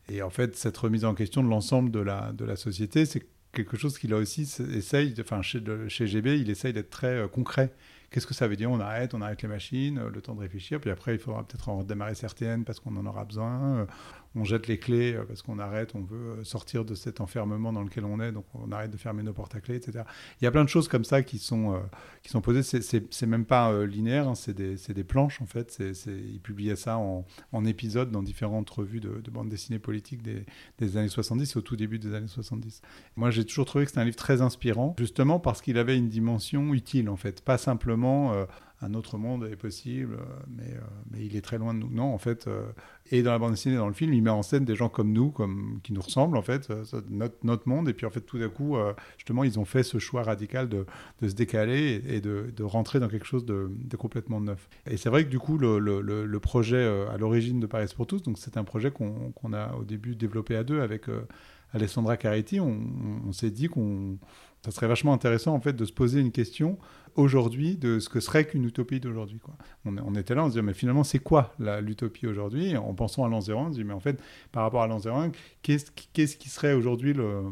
Et 0.10 0.22
en 0.22 0.30
fait, 0.30 0.56
cette 0.56 0.78
remise 0.78 1.06
en 1.06 1.14
question 1.14 1.44
de 1.44 1.50
l'ensemble 1.50 1.92
de 1.92 2.00
la, 2.00 2.56
société, 2.56 3.06
c'est 3.06 3.28
quelque 3.52 3.78
chose 3.78 3.98
qu'il 3.98 4.14
a 4.14 4.18
aussi 4.18 4.42
essaye, 4.74 5.14
enfin 5.20 5.42
chez, 5.42 5.62
chez 5.88 6.08
GB, 6.08 6.40
il 6.40 6.50
essaye 6.50 6.74
d'être 6.74 6.90
très 6.90 7.16
euh, 7.16 7.28
concret. 7.28 7.74
Qu'est-ce 8.10 8.28
que 8.28 8.34
ça 8.34 8.48
veut 8.48 8.56
dire? 8.56 8.72
On 8.72 8.80
arrête, 8.80 9.14
on 9.14 9.22
arrête 9.22 9.42
les 9.42 9.50
machines, 9.50 9.98
euh, 9.98 10.10
le 10.10 10.22
temps 10.22 10.36
de 10.36 10.40
réfléchir, 10.40 10.80
puis 10.80 10.90
après 10.90 11.14
il 11.16 11.20
faudra 11.20 11.46
peut-être 11.46 11.68
en 11.68 11.80
redémarrer 11.80 12.16
certaines 12.16 12.64
parce 12.64 12.80
qu'on 12.80 12.96
en 12.96 13.06
aura 13.06 13.26
besoin. 13.26 13.80
Euh, 13.80 13.86
on 14.38 14.44
jette 14.44 14.68
les 14.68 14.78
clés 14.78 15.14
euh, 15.14 15.24
parce 15.24 15.42
qu'on 15.42 15.60
arrête, 15.60 15.96
on 15.96 16.02
veut 16.02 16.40
euh, 16.40 16.44
sortir 16.44 16.86
de 16.86 16.96
cet 16.96 17.22
enfermement 17.22 17.74
dans 17.74 17.82
lequel 17.82 18.06
on 18.06 18.20
est, 18.20 18.32
donc 18.32 18.46
on 18.54 18.72
arrête 18.72 18.92
de 18.92 18.98
fermer 18.98 19.24
nos 19.24 19.34
portes 19.34 19.56
à 19.56 19.62
clés, 19.62 19.76
etc. 19.76 20.04
Il 20.42 20.46
y 20.46 20.48
a 20.48 20.52
plein 20.52 20.64
de 20.64 20.70
choses 20.70 20.88
comme 20.88 21.04
ça 21.04 21.24
qui 21.24 21.40
sont, 21.40 21.74
euh, 21.74 21.80
qui 22.24 22.30
sont 22.30 22.42
posées. 22.42 22.64
C'est 22.64 23.26
même 23.26 23.46
pas 23.46 23.72
euh, 23.72 23.86
linéaire, 23.86 24.28
hein, 24.28 24.36
c'est 24.36 24.54
des, 24.54 24.76
des, 24.76 25.04
planches 25.04 25.42
en 25.42 25.46
fait. 25.46 25.72
C 25.72 25.94
est, 26.60 26.76
ça 26.76 26.98
en, 26.98 27.26
en 27.52 27.66
épisodes 27.66 28.12
dans 28.12 28.24
différentes 28.24 28.70
revues 28.70 29.00
de, 29.00 29.22
de 29.22 29.32
bande 29.32 29.50
dessinée 29.50 29.80
politique 29.80 30.22
des, 30.22 30.46
des, 30.80 30.98
années 30.98 31.10
70 31.10 31.56
au 31.56 31.62
tout 31.62 31.76
début 31.76 32.00
des 32.00 32.14
années 32.14 32.28
70. 32.28 32.82
Moi, 33.16 33.32
j'ai 33.32 33.46
toujours 33.46 33.66
trouvé 33.66 33.86
que 33.86 33.92
c'était 33.92 34.02
un 34.02 34.06
livre 34.06 34.18
très 34.18 34.42
inspirant, 34.42 34.96
justement 34.98 35.40
parce 35.40 35.62
qu'il 35.62 35.78
avait 35.78 35.98
une 35.98 36.10
dimension 36.10 36.74
utile 36.74 37.10
en 37.10 37.16
fait, 37.16 37.42
pas 37.42 37.58
simplement 37.58 38.34
un 38.82 38.94
autre 38.94 39.18
monde 39.18 39.48
est 39.52 39.56
possible, 39.56 40.18
mais, 40.48 40.74
euh, 40.74 40.82
mais 41.12 41.26
il 41.26 41.36
est 41.36 41.42
très 41.42 41.58
loin 41.58 41.74
de 41.74 41.80
nous. 41.80 41.90
Non, 41.90 42.14
en 42.14 42.18
fait, 42.18 42.48
euh, 42.48 42.64
et 43.12 43.24
dans 43.24 43.32
la 43.32 43.40
bande 43.40 43.52
dessinée, 43.52 43.78
dans 43.78 43.88
le 43.88 43.94
film, 43.94 44.14
il 44.14 44.22
met 44.22 44.30
en 44.30 44.44
scène 44.44 44.66
des 44.66 44.76
gens 44.76 44.90
comme 44.90 45.14
nous, 45.14 45.32
comme, 45.32 45.80
qui 45.84 45.94
nous 45.94 46.02
ressemblent, 46.02 46.38
en 46.38 46.42
fait, 46.42 46.70
euh, 46.70 46.84
notre, 47.10 47.68
monde. 47.68 47.88
Et 47.88 47.94
puis, 47.94 48.06
en 48.06 48.10
fait, 48.10 48.22
tout 48.22 48.38
d'un 48.38 48.50
coup, 48.50 48.76
euh, 48.76 48.94
justement, 49.18 49.44
ils 49.44 49.60
ont 49.60 49.66
fait 49.66 49.84
ce 49.84 49.98
choix 49.98 50.24
radical 50.24 50.68
de, 50.68 50.86
se 51.22 51.34
décaler 51.34 52.02
et, 52.06 52.16
et 52.16 52.22
de, 52.22 52.64
rentrer 52.64 53.00
dans 53.00 53.08
quelque 53.08 53.26
chose 53.26 53.46
de, 53.46 53.70
complètement 53.98 54.42
neuf. 54.42 54.70
Et 54.90 54.98
c'est 54.98 55.10
vrai 55.10 55.24
que, 55.24 55.30
du 55.30 55.40
coup, 55.40 55.58
le, 55.58 56.40
projet 56.40 56.78
euh, 56.78 57.10
à 57.10 57.18
l'origine 57.18 57.60
de 57.60 57.66
Paris 57.66 57.92
pour 57.96 58.08
tous, 58.08 58.22
donc 58.22 58.38
c'est 58.38 58.58
un 58.58 58.64
projet 58.64 58.92
qu'on 58.92 59.32
qu 59.32 59.56
a 59.56 59.76
au 59.76 59.84
début 59.84 60.16
développé 60.16 60.56
à 60.56 60.64
deux 60.64 60.82
avec 60.82 61.06
Alessandra 61.74 62.16
Caretti, 62.16 62.60
on 62.60 63.32
s'est 63.32 63.52
dit 63.52 63.68
qu'on 63.68 64.18
ça 64.64 64.72
serait 64.72 64.88
vachement 64.88 65.14
intéressant 65.14 65.54
en 65.54 65.60
fait 65.60 65.74
de 65.74 65.86
se 65.86 65.94
poser 65.94 66.20
une 66.20 66.32
question 66.32 66.78
aujourd'hui 67.16 67.76
de 67.76 68.00
ce 68.00 68.10
que 68.10 68.20
serait 68.20 68.46
qu'une 68.46 68.64
utopie 68.64 69.00
d'aujourd'hui. 69.00 69.40
On, 69.86 69.98
on, 69.98 70.16
était 70.16 70.36
là, 70.36 70.44
on 70.44 70.46
se 70.46 70.52
disait, 70.52 70.62
mais 70.62 70.74
finalement, 70.74 71.04
c'est 71.04 71.20
quoi 71.20 71.56
l'utopie 71.82 72.28
aujourd'hui? 72.28 72.78
En 72.78 72.94
pensant 72.94 73.26
à 73.26 73.30
l'an 73.30 73.42
0, 73.42 73.60
on 73.60 73.72
se 73.72 73.78
dit, 73.78 73.84
mais 73.84 73.94
en 73.94 74.00
fait, 74.00 74.22
par 74.52 74.64
rapport 74.64 74.84
à 74.84 74.88
l'an 74.88 75.00
0, 75.00 75.32
qu'est-ce 75.64 76.38
qui 76.38 76.50
serait 76.50 76.74
aujourd'hui 76.74 77.14
le, 77.14 77.44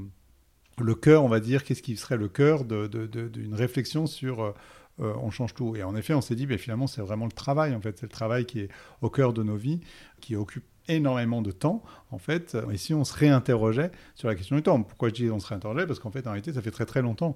le 0.80 0.96
cœur, 0.96 1.24
on 1.24 1.30
va 1.30 1.40
dire, 1.40 1.64
qu'est-ce 1.64 1.82
qui 1.82 1.98
serait 1.98 2.18
le 2.18 2.28
cœur 2.28 2.64
d'une 2.64 3.54
réflexion 3.54 4.06
sur 4.06 4.44
euh, 4.44 4.54
on 5.00 5.32
change 5.32 5.54
tout? 5.56 5.76
Et 5.76 5.84
en 5.84 5.96
effet, 5.96 6.14
on 6.14 6.22
s'est 6.22 6.36
dit, 6.36 6.48
mais 6.48 6.58
finalement, 6.58 6.88
c'est 6.88 7.02
vraiment 7.02 7.26
le 7.26 7.32
travail, 7.32 7.74
en 7.74 7.82
fait, 7.82 7.98
c'est 7.98 8.06
le 8.06 8.12
travail 8.12 8.46
qui 8.46 8.62
est 8.62 8.70
au 9.02 9.10
cœur 9.10 9.34
de 9.34 9.42
nos 9.42 9.58
vies, 9.58 9.82
qui 10.22 10.36
occupe 10.36 10.66
énormément 10.88 11.42
de 11.42 11.52
temps, 11.52 11.84
en 12.12 12.18
fait, 12.18 12.58
et 12.72 12.78
si 12.78 12.94
on 12.94 13.04
se 13.04 13.14
réinterrogeait 13.14 13.92
sur 14.14 14.28
la 14.28 14.36
question 14.36 14.56
du 14.56 14.64
temps. 14.64 14.82
Pourquoi 14.82 15.10
je 15.10 15.14
dis 15.14 15.30
on 15.30 15.40
se 15.40 15.48
réinterrogeait? 15.48 15.86
Parce 15.86 16.00
qu'en 16.00 16.12
fait, 16.12 16.26
en 16.28 16.32
réalité, 16.32 16.54
ça 16.54 16.62
fait 16.62 16.72
très 16.72 16.86
très 16.86 17.02
longtemps 17.02 17.36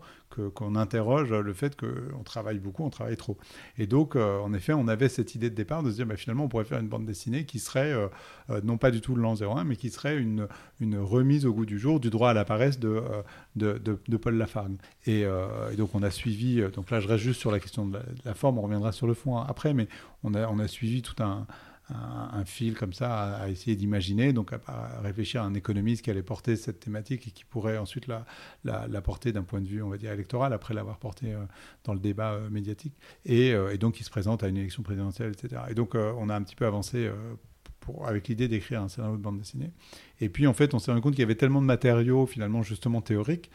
qu'on 0.53 0.75
interroge 0.75 1.31
le 1.31 1.53
fait 1.53 1.75
qu'on 1.75 2.23
travaille 2.23 2.59
beaucoup, 2.59 2.83
on 2.83 2.89
travaille 2.89 3.17
trop. 3.17 3.37
Et 3.77 3.87
donc, 3.87 4.15
euh, 4.15 4.39
en 4.39 4.53
effet, 4.53 4.73
on 4.73 4.87
avait 4.87 5.09
cette 5.09 5.35
idée 5.35 5.49
de 5.49 5.55
départ 5.55 5.83
de 5.83 5.91
se 5.91 5.95
dire, 5.95 6.05
bah, 6.05 6.15
finalement, 6.15 6.45
on 6.45 6.47
pourrait 6.47 6.65
faire 6.65 6.79
une 6.79 6.87
bande 6.87 7.05
dessinée 7.05 7.45
qui 7.45 7.59
serait, 7.59 7.91
euh, 7.91 8.07
euh, 8.49 8.61
non 8.63 8.77
pas 8.77 8.91
du 8.91 9.01
tout 9.01 9.15
le 9.15 9.21
l'an 9.21 9.35
01, 9.35 9.63
mais 9.63 9.75
qui 9.75 9.89
serait 9.89 10.17
une, 10.17 10.47
une 10.79 10.97
remise 10.97 11.45
au 11.45 11.53
goût 11.53 11.65
du 11.65 11.79
jour 11.79 11.99
du 11.99 12.09
droit 12.09 12.29
à 12.29 12.33
la 12.33 12.45
paresse 12.45 12.79
de, 12.79 13.01
de, 13.55 13.79
de, 13.79 14.17
Paul 14.17 14.35
Lafargue. 14.35 14.77
Et, 15.05 15.25
donc, 15.77 15.95
on 15.95 16.03
a 16.03 16.11
suivi, 16.11 16.61
donc 16.73 16.91
là, 16.91 16.99
je 16.99 17.07
reste 17.07 17.23
juste 17.23 17.39
sur 17.39 17.51
la 17.51 17.59
question 17.59 17.85
de 17.85 17.99
la, 18.25 18.33
forme, 18.33 18.57
on 18.57 18.61
reviendra 18.61 18.91
sur 18.91 19.07
le 19.07 19.13
fond 19.13 19.37
après, 19.37 19.73
mais 19.73 19.87
on 20.23 20.33
a, 20.33 20.47
on 20.47 20.59
a 20.59 20.67
suivi 20.67 21.01
tout 21.01 21.21
un 21.21 21.47
un, 21.89 22.45
fil 22.45 22.75
comme 22.75 22.93
ça 22.93 23.35
à, 23.35 23.49
essayer 23.49 23.75
d'imaginer, 23.75 24.33
donc 24.33 24.53
à, 24.53 24.99
réfléchir 25.01 25.41
à 25.41 25.45
un 25.45 25.53
économiste 25.53 26.03
qui 26.03 26.11
allait 26.11 26.23
porter 26.23 26.55
cette 26.55 26.79
thématique 26.79 27.27
et 27.27 27.31
qui 27.31 27.45
pourrait 27.45 27.77
ensuite 27.77 28.07
la, 28.07 28.25
la, 28.63 29.01
porter 29.01 29.31
d'un 29.31 29.43
point 29.43 29.61
de 29.61 29.67
vue, 29.67 29.81
on 29.81 29.89
va 29.89 29.97
dire, 29.97 30.11
électoral, 30.11 30.53
après 30.53 30.73
l'avoir 30.73 30.97
porté 30.97 31.33
euh, 31.33 31.43
dans 31.83 31.93
le 31.93 31.99
débat 31.99 32.33
euh, 32.33 32.49
médiatique. 32.49 32.93
Et, 33.25 33.53
euh, 33.53 33.73
et, 33.73 33.77
donc, 33.77 33.99
il 33.99 34.03
se 34.03 34.09
présente 34.09 34.43
à 34.43 34.47
une 34.47 34.57
élection 34.57 34.83
présidentielle, 34.83 35.31
etc. 35.31 35.63
Et 35.69 35.73
donc, 35.73 35.95
on 35.95 36.29
a 36.29 36.35
un 36.35 36.43
petit 36.43 36.55
peu 36.55 36.65
avancé 36.65 37.09
avec 38.05 38.27
l'idée 38.27 38.47
d'écrire 38.47 38.83
un 38.83 38.87
scénario 38.87 39.17
de 39.17 39.21
bande 39.21 39.39
dessinée. 39.39 39.71
Et 40.21 40.29
puis, 40.29 40.45
en 40.45 40.53
fait, 40.53 40.73
on 40.73 40.79
s'est 40.79 40.91
rendu 40.91 41.01
compte 41.01 41.13
qu'il 41.13 41.21
y 41.21 41.25
avait 41.25 41.35
tellement 41.35 41.61
de 41.61 41.65
matériaux, 41.65 42.27
finalement, 42.27 42.61
justement 42.61 43.01
théoriques, 43.01 43.49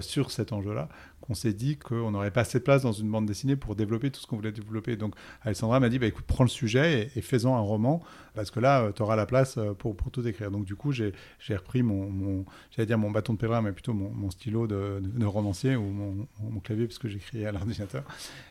sur 0.00 0.32
cet 0.32 0.52
enjeu-là, 0.52 0.88
qu'on 1.26 1.34
s'est 1.34 1.52
dit 1.52 1.76
qu'on 1.76 2.10
n'aurait 2.10 2.30
pas 2.30 2.42
assez 2.42 2.58
de 2.58 2.64
place 2.64 2.82
dans 2.82 2.92
une 2.92 3.10
bande 3.10 3.26
dessinée 3.26 3.56
pour 3.56 3.74
développer 3.74 4.10
tout 4.10 4.20
ce 4.20 4.26
qu'on 4.26 4.36
voulait 4.36 4.52
développer. 4.52 4.96
Donc 4.96 5.14
Alessandra 5.42 5.80
m'a 5.80 5.88
dit, 5.88 5.98
bah, 5.98 6.06
écoute, 6.06 6.24
prends 6.26 6.44
le 6.44 6.50
sujet 6.50 7.10
et, 7.14 7.20
fais-en 7.20 7.56
un 7.56 7.60
roman, 7.60 8.02
parce 8.34 8.50
que 8.50 8.60
là, 8.60 8.82
euh, 8.82 8.92
tu 8.92 9.02
auras 9.02 9.16
la 9.16 9.26
place 9.26 9.58
euh, 9.58 9.74
pour, 9.74 9.96
pour, 9.96 10.10
tout 10.10 10.26
écrire. 10.26 10.50
Donc 10.50 10.64
du 10.64 10.76
coup, 10.76 10.92
j'ai 10.92 11.12
repris 11.50 11.82
mon, 11.82 12.08
mon 12.08 12.44
dire 12.78 12.98
mon 12.98 13.10
bâton 13.10 13.32
de 13.34 13.38
pèlerin, 13.38 13.62
mais 13.62 13.72
plutôt 13.72 13.94
mon, 13.94 14.30
stylo 14.30 14.66
de, 14.66 15.24
romancier 15.24 15.76
ou 15.76 15.82
mon, 15.82 16.60
clavier, 16.60 16.86
puisque 16.86 17.08
j'écris 17.08 17.44
à 17.46 17.52
l'ordinateur. 17.52 18.04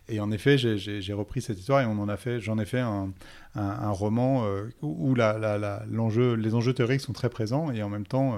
Et 0.10 0.20
en 0.20 0.32
effet, 0.32 0.58
j'ai 0.58 1.14
repris 1.14 1.42
cette 1.42 1.60
histoire 1.60 1.82
et 1.82 2.40
j'en 2.40 2.60
ai 2.60 2.66
fait 2.66 2.80
un, 2.80 3.12
un, 3.56 3.92
roman 3.92 4.46
euh, 4.46 4.70
où, 4.82 5.16
les 5.16 6.54
enjeux 6.56 6.74
théoriques 6.74 7.02
sont 7.02 7.14
très 7.14 7.30
présents 7.30 7.72
et 7.72 7.82
en 7.84 7.90
même 7.90 8.06
temps 8.06 8.38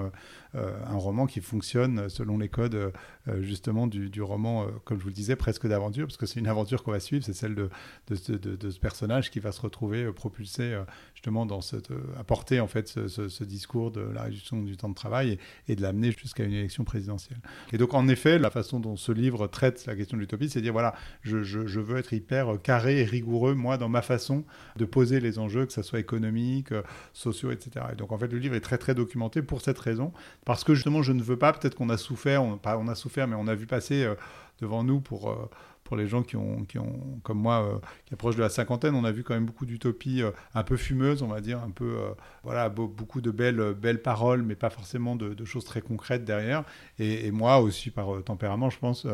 un 0.54 0.96
roman 0.96 1.26
qui 1.26 1.40
fonctionne 1.40 2.08
selon 2.08 2.38
les 2.38 2.48
codes 2.48 2.92
justement 3.40 3.86
du, 3.86 4.22
roman, 4.22 4.64
euh, 4.64 4.66
comme 4.84 4.98
je 4.98 5.02
vous 5.02 5.08
le 5.08 5.14
disais, 5.14 5.36
presque 5.36 5.66
d'aventure, 5.66 6.06
parce 6.06 6.16
que 6.16 6.26
c'est 6.26 6.40
une 6.40 6.48
aventure 6.48 6.82
qu'on 6.82 6.92
va 6.92 7.00
suivre, 7.00 7.24
c'est 7.24 7.32
celle 7.32 7.54
de, 7.54 7.70
de, 8.08 8.70
ce 8.70 8.78
personnage 8.78 9.30
qui 9.30 9.40
va 9.40 9.52
se 9.52 9.60
retrouver 9.60 10.04
euh, 10.04 10.12
propulsé 10.12 10.62
euh, 10.62 10.84
justement 11.14 11.46
dans 11.46 11.60
cette, 11.60 11.90
apporter 12.18 12.60
en 12.60 12.66
fait 12.66 12.88
ce, 12.88 13.44
discours 13.44 13.90
de 13.90 14.00
la 14.00 14.24
réduction 14.24 14.62
du 14.62 14.76
temps 14.76 14.88
de 14.88 14.94
travail 14.94 15.38
et, 15.68 15.76
de 15.76 15.82
l'amener 15.82 16.12
jusqu'à 16.12 16.44
une 16.44 16.52
élection 16.52 16.84
présidentielle. 16.84 17.38
Et 17.72 17.78
donc 17.78 17.94
en 17.94 18.08
effet, 18.08 18.38
la 18.38 18.50
façon 18.50 18.80
dont 18.80 18.96
ce 18.96 19.12
livre 19.12 19.46
traite 19.46 19.86
la 19.86 19.96
question 19.96 20.16
de 20.16 20.22
l'utopie, 20.22 20.50
c'est 20.50 20.60
dire 20.60 20.72
voilà, 20.72 20.94
je, 21.22 21.36
veux 21.80 21.96
être 21.96 22.12
hyper 22.12 22.60
carré 22.62 23.00
et 23.00 23.04
rigoureux 23.04 23.54
moi 23.54 23.78
dans 23.78 23.88
ma 23.88 24.02
façon 24.02 24.44
de 24.76 24.84
poser 24.84 25.07
les 25.20 25.38
enjeux, 25.38 25.66
que 25.66 25.72
ce 25.72 25.82
soit 25.82 26.00
économique, 26.00 26.68
sociaux, 27.12 27.50
etc. 27.50 27.86
Et 27.92 27.96
donc 27.96 28.12
en 28.12 28.18
fait, 28.18 28.28
le 28.28 28.38
livre 28.38 28.54
est 28.54 28.60
très 28.60 28.78
très 28.78 28.94
documenté 28.94 29.42
pour 29.42 29.60
cette 29.60 29.78
raison, 29.78 30.12
parce 30.44 30.64
que 30.64 30.74
justement, 30.74 31.02
je 31.02 31.12
ne 31.12 31.22
veux 31.22 31.38
pas, 31.38 31.52
peut-être 31.52 31.74
qu'on 31.74 31.88
a 31.88 31.96
souffert, 31.96 32.42
on, 32.42 32.58
pas 32.58 32.78
on 32.78 32.88
a 32.88 32.94
souffert, 32.94 33.26
mais 33.26 33.36
on 33.36 33.48
a 33.48 33.54
vu 33.54 33.66
passer 33.66 34.06
devant 34.60 34.84
nous 34.84 35.00
pour, 35.00 35.30
euh, 35.30 35.48
pour 35.84 35.96
les 35.96 36.06
gens 36.06 36.22
qui 36.22 36.36
ont, 36.36 36.64
qui 36.64 36.78
ont 36.78 37.20
comme 37.22 37.38
moi, 37.38 37.62
euh, 37.62 37.78
qui 38.06 38.14
approchent 38.14 38.36
de 38.36 38.42
la 38.42 38.48
cinquantaine. 38.48 38.94
On 38.94 39.04
a 39.04 39.12
vu 39.12 39.22
quand 39.22 39.34
même 39.34 39.46
beaucoup 39.46 39.66
d'utopies 39.66 40.22
euh, 40.22 40.30
un 40.54 40.62
peu 40.62 40.76
fumeuses, 40.76 41.22
on 41.22 41.28
va 41.28 41.40
dire, 41.40 41.62
un 41.62 41.70
peu, 41.70 41.96
voilà, 42.42 42.68
beaucoup 42.68 43.20
de 43.20 43.30
belles, 43.30 43.74
belles 43.74 44.02
paroles, 44.02 44.42
mais 44.42 44.54
pas 44.54 44.70
forcément 44.70 45.16
de, 45.16 45.44
choses 45.44 45.64
très 45.64 45.80
concrètes 45.80 46.24
derrière. 46.24 46.64
Et 46.98 47.30
moi 47.30 47.58
aussi, 47.58 47.90
par 47.90 48.22
tempérament, 48.24 48.70
je 48.70 48.78
pense, 48.78 49.06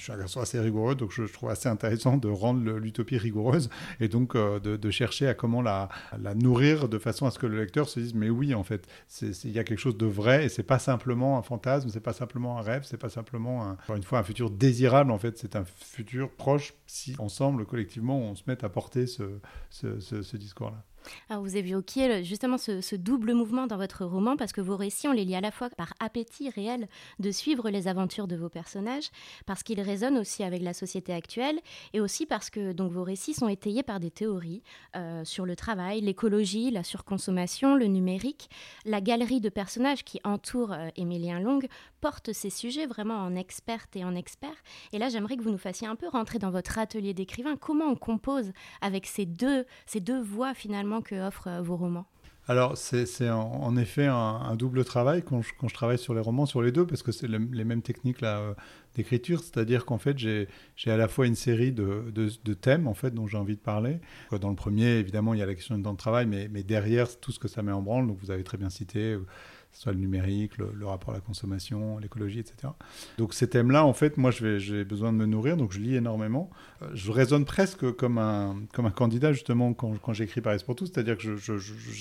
je 0.00 0.04
suis 0.04 0.12
un 0.12 0.16
garçon 0.16 0.40
assez 0.40 0.58
rigoureux, 0.58 0.94
donc 0.94 1.12
je, 1.12 1.24
trouve 1.24 1.50
assez 1.50 1.68
intéressant 1.68 2.16
de 2.16 2.28
rendre 2.28 2.78
l'utopie 2.78 3.18
rigoureuse 3.18 3.68
et 4.00 4.08
donc 4.08 4.34
euh, 4.34 4.58
de, 4.58 4.90
chercher 4.90 5.28
à 5.28 5.34
comment 5.34 5.60
la, 5.60 5.90
nourrir 6.34 6.88
de 6.88 6.98
façon 6.98 7.26
à 7.26 7.30
ce 7.30 7.38
que 7.38 7.46
le 7.46 7.58
lecteur 7.58 7.86
se 7.88 8.00
dise 8.00 8.14
mais 8.14 8.30
oui 8.30 8.54
en 8.54 8.64
fait 8.64 8.88
il 9.20 9.50
y 9.50 9.58
a 9.58 9.64
quelque 9.64 9.78
chose 9.78 9.98
de 9.98 10.06
vrai 10.06 10.46
et 10.46 10.48
c'est 10.48 10.62
pas 10.62 10.78
simplement 10.78 11.38
un 11.38 11.42
fantasme, 11.42 11.90
c'est 11.90 12.00
pas 12.00 12.14
simplement 12.14 12.58
un 12.58 12.62
rêve, 12.62 12.84
c'est 12.84 12.96
pas 12.96 13.10
simplement 13.10 13.62
un, 13.62 13.72
encore 13.72 13.96
une 13.96 14.02
fois 14.02 14.18
un 14.18 14.22
futur 14.22 14.50
désirable 14.50 15.10
en 15.10 15.18
fait, 15.18 15.36
c'est 15.36 15.54
un 15.54 15.64
futur 15.64 16.30
proche 16.30 16.72
si 16.86 17.14
ensemble 17.18 17.66
collectivement 17.66 18.18
on 18.18 18.34
se 18.34 18.44
met 18.46 18.64
à 18.64 18.70
porter 18.70 19.06
ce, 19.06 19.38
ce 19.70 20.36
discours-là. 20.36 20.82
Alors 21.28 21.42
vous 21.42 21.56
évoquiez 21.56 22.24
justement 22.24 22.58
ce, 22.58 22.96
double 22.96 23.34
mouvement 23.34 23.66
dans 23.66 23.76
votre 23.76 24.04
roman 24.04 24.36
parce 24.36 24.52
que 24.52 24.60
vos 24.60 24.76
récits, 24.76 25.08
on 25.08 25.12
les 25.12 25.24
lit 25.24 25.34
à 25.34 25.40
la 25.40 25.50
fois 25.50 25.70
par 25.70 25.94
appétit 26.00 26.50
réel 26.50 26.88
de 27.18 27.30
suivre 27.30 27.70
les 27.70 27.88
aventures 27.88 28.26
de 28.26 28.36
vos 28.36 28.48
personnages, 28.48 29.10
parce 29.46 29.62
qu'ils 29.62 29.80
résonnent 29.80 30.18
aussi 30.18 30.42
avec 30.42 30.62
la 30.62 30.74
société 30.74 31.12
actuelle, 31.12 31.60
et 31.92 32.00
aussi 32.00 32.26
parce 32.26 32.50
que 32.50 32.72
donc 32.72 32.92
vos 32.92 33.04
récits 33.04 33.34
sont 33.34 33.48
étayés 33.48 33.82
par 33.82 34.00
des 34.00 34.10
théories 34.10 34.62
euh, 34.96 35.24
sur 35.24 35.46
le 35.46 35.56
travail, 35.56 36.00
l'écologie, 36.00 36.70
la 36.70 36.84
surconsommation, 36.84 37.74
le 37.74 37.86
numérique. 37.86 38.50
La 38.84 39.00
galerie 39.00 39.40
de 39.40 39.48
personnages 39.48 40.04
qui 40.04 40.20
entoure 40.24 40.72
euh, 40.72 40.88
Émilien 40.96 41.40
Long 41.40 41.60
porte 42.00 42.32
ces 42.32 42.50
sujets 42.50 42.86
vraiment 42.86 43.16
en 43.16 43.36
experte 43.36 43.94
et 43.96 44.04
en 44.04 44.14
expert. 44.14 44.54
Et 44.92 44.98
là, 44.98 45.08
j'aimerais 45.08 45.36
que 45.36 45.42
vous 45.42 45.50
nous 45.50 45.58
fassiez 45.58 45.86
un 45.86 45.96
peu 45.96 46.08
rentrer 46.08 46.38
dans 46.38 46.50
votre 46.50 46.78
atelier 46.78 47.14
d'écrivain. 47.14 47.56
Comment 47.56 47.86
on 47.86 47.96
compose 47.96 48.52
avec 48.80 49.06
ces 49.06 49.26
deux, 49.26 49.66
ces 49.86 50.00
deux 50.00 50.20
voix 50.20 50.54
finalement 50.54 50.89
offrent 50.92 51.48
euh, 51.48 51.60
vos 51.60 51.76
romans 51.76 52.06
alors, 52.48 52.76
c'est 52.76 53.30
en, 53.30 53.76
effet 53.76 54.06
un, 54.06 54.56
double 54.56 54.84
travail 54.84 55.22
quand 55.22 55.40
je, 55.40 55.72
travaille 55.72 55.98
sur 55.98 56.14
les 56.14 56.20
romans, 56.20 56.46
sur 56.46 56.62
les 56.62 56.72
deux, 56.72 56.84
parce 56.84 57.04
que 57.04 57.12
c'est 57.12 57.28
les 57.28 57.64
mêmes 57.64 57.82
techniques 57.82 58.24
euh, 58.24 58.54
d'écriture, 58.96 59.38
c'est-à-dire 59.38 59.84
qu'en 59.84 59.98
fait, 59.98 60.18
j'ai 60.18 60.48
à 60.86 60.96
la 60.96 61.06
fois 61.06 61.28
une 61.28 61.36
série 61.36 61.70
de, 61.70 62.10
thèmes 62.54 62.88
en 62.88 62.94
fait, 62.94 63.12
dont 63.12 63.28
j'ai 63.28 63.36
envie 63.36 63.54
de 63.54 63.60
parler. 63.60 64.00
Dans 64.40 64.48
le 64.48 64.56
premier, 64.56 64.96
évidemment, 64.96 65.32
il 65.32 65.38
y 65.38 65.42
a 65.44 65.46
la 65.46 65.54
question 65.54 65.76
du 65.76 65.82
temps 65.82 65.92
de 65.92 65.98
travail, 65.98 66.26
mais, 66.26 66.48
mais 66.48 66.64
derrière, 66.64 67.20
tout 67.20 67.30
ce 67.30 67.38
que 67.38 67.46
ça 67.46 67.62
met 67.62 67.70
en 67.70 67.82
branle, 67.82 68.08
donc 68.08 68.18
vous 68.20 68.32
avez 68.32 68.42
très 68.42 68.58
bien 68.58 68.70
cité 68.70 69.16
soit 69.72 69.92
le 69.92 69.98
numérique, 69.98 70.58
le, 70.58 70.86
rapport 70.86 71.10
à 71.10 71.14
la 71.14 71.20
consommation, 71.20 71.98
l'écologie, 71.98 72.40
etc. 72.40 72.72
Donc 73.18 73.34
ces 73.34 73.48
thèmes-là, 73.48 73.84
en 73.84 73.92
fait, 73.92 74.16
moi, 74.16 74.30
j'ai 74.30 74.84
besoin 74.84 75.12
de 75.12 75.18
me 75.18 75.26
nourrir, 75.26 75.56
donc 75.56 75.72
je 75.72 75.78
lis 75.78 75.96
énormément. 75.96 76.50
Euh, 76.82 76.88
je 76.94 77.10
raisonne 77.10 77.44
presque 77.44 77.90
comme 77.92 78.18
un, 78.18 78.62
comme 78.74 78.86
un 78.86 78.90
candidat, 78.90 79.32
justement, 79.32 79.72
quand, 79.72 79.96
quand 79.98 80.12
j'écris 80.12 80.40
Paris 80.40 80.62
pour 80.64 80.76
tous, 80.76 80.86
c'est-à-dire 80.86 81.16
que 81.16 81.36
je, 81.36 81.58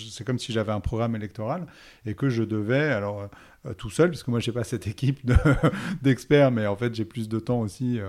c'est 0.10 0.24
comme 0.24 0.40
si 0.40 0.52
j'avais 0.52 0.72
un 0.72 0.80
programme 0.80 1.16
électoral 1.16 1.68
et 2.06 2.16
que 2.16 2.30
je 2.30 2.44
devais, 2.44 2.90
alors, 2.90 3.30
euh, 3.66 3.70
euh, 3.70 3.74
tout 3.74 3.90
seul, 3.90 4.10
puisque 4.10 4.28
moi, 4.28 4.40
je 4.40 4.50
n'ai 4.50 4.54
pas 4.54 4.64
cette 4.64 4.88
équipe 4.88 5.20
d'experts, 6.02 6.52
mais 6.52 6.68
en 6.68 6.76
fait, 6.76 6.94
j'ai 6.96 7.06
plus 7.06 7.30
de 7.30 7.40
temps 7.40 7.62
aussi. 7.62 8.00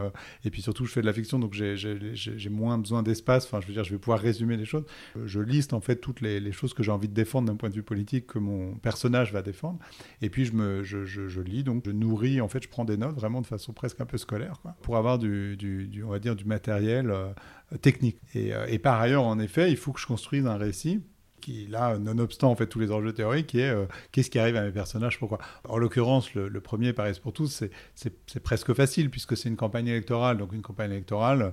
et 0.44 0.50
puis 0.50 0.62
surtout, 0.62 0.84
je 0.86 0.92
fais 0.92 1.00
de 1.00 1.06
la 1.06 1.12
fiction, 1.12 1.38
donc 1.38 1.52
j'ai 1.54 2.50
moins 2.50 2.78
besoin 2.78 3.02
d'espace. 3.02 3.44
Enfin, 3.46 3.60
je 3.60 3.66
veux 3.66 3.72
dire, 3.72 3.84
je 3.84 3.92
vais 3.92 3.98
pouvoir 3.98 4.20
résumer 4.20 4.56
les 4.56 4.64
choses. 4.64 4.84
Je 5.24 5.40
liste, 5.40 5.72
en 5.72 5.80
fait, 5.80 5.96
toutes 5.96 6.20
les, 6.20 6.52
choses 6.52 6.74
que 6.74 6.82
j'ai 6.82 6.90
envie 6.90 7.08
de 7.08 7.14
défendre 7.14 7.48
d'un 7.48 7.56
point 7.56 7.68
de 7.68 7.74
vue 7.74 7.82
politique, 7.82 8.26
que 8.26 8.38
mon 8.38 8.74
personnage 8.74 9.32
va 9.32 9.42
défendre. 9.42 9.78
Et 10.22 10.30
puis 10.30 10.44
je, 10.44 11.40
lis, 11.40 11.64
donc 11.64 11.84
je 11.86 11.90
nourris, 11.90 12.40
en 12.40 12.48
fait, 12.48 12.62
je 12.62 12.68
prends 12.68 12.84
des 12.84 12.96
notes 12.96 13.14
vraiment 13.14 13.40
de 13.40 13.46
façon 13.46 13.72
presque 13.72 14.00
un 14.00 14.06
peu 14.06 14.18
scolaire, 14.18 14.60
pour 14.82 14.96
avoir 14.96 15.18
du, 15.18 16.02
on 16.04 16.10
va 16.10 16.18
dire, 16.18 16.36
du 16.36 16.44
matériel 16.44 17.10
euh, 17.10 17.32
technique. 17.80 18.18
Et, 18.34 18.54
euh, 18.54 18.66
et, 18.68 18.78
par 18.78 19.00
ailleurs, 19.00 19.24
en 19.24 19.38
effet, 19.38 19.70
il 19.70 19.76
faut 19.76 19.92
que 19.92 20.00
je 20.00 20.06
construise 20.06 20.46
un 20.46 20.56
récit 20.56 21.00
qui, 21.40 21.66
là, 21.66 21.98
nonobstant 21.98 22.50
en 22.50 22.56
fait 22.56 22.66
tous 22.66 22.80
les 22.80 22.90
enjeux 22.92 23.12
théoriques, 23.12 23.48
qui 23.48 23.60
est 23.60 23.70
euh, 23.70 23.86
qu'est-ce 24.12 24.30
qui 24.30 24.38
arrive 24.38 24.56
à 24.56 24.62
mes 24.62 24.72
personnages, 24.72 25.18
pourquoi? 25.18 25.38
En 25.68 25.78
l'occurrence, 25.78 26.34
le, 26.34 26.60
premier 26.60 26.92
Paris 26.92 27.18
pour 27.22 27.32
tous, 27.32 27.64
c'est 27.94 28.40
presque 28.40 28.74
facile 28.74 29.10
puisque 29.10 29.36
c'est 29.36 29.48
une 29.48 29.56
campagne 29.56 29.88
électorale. 29.88 30.36
Donc 30.36 30.52
une 30.52 30.62
campagne 30.62 30.90
électorale, 30.90 31.52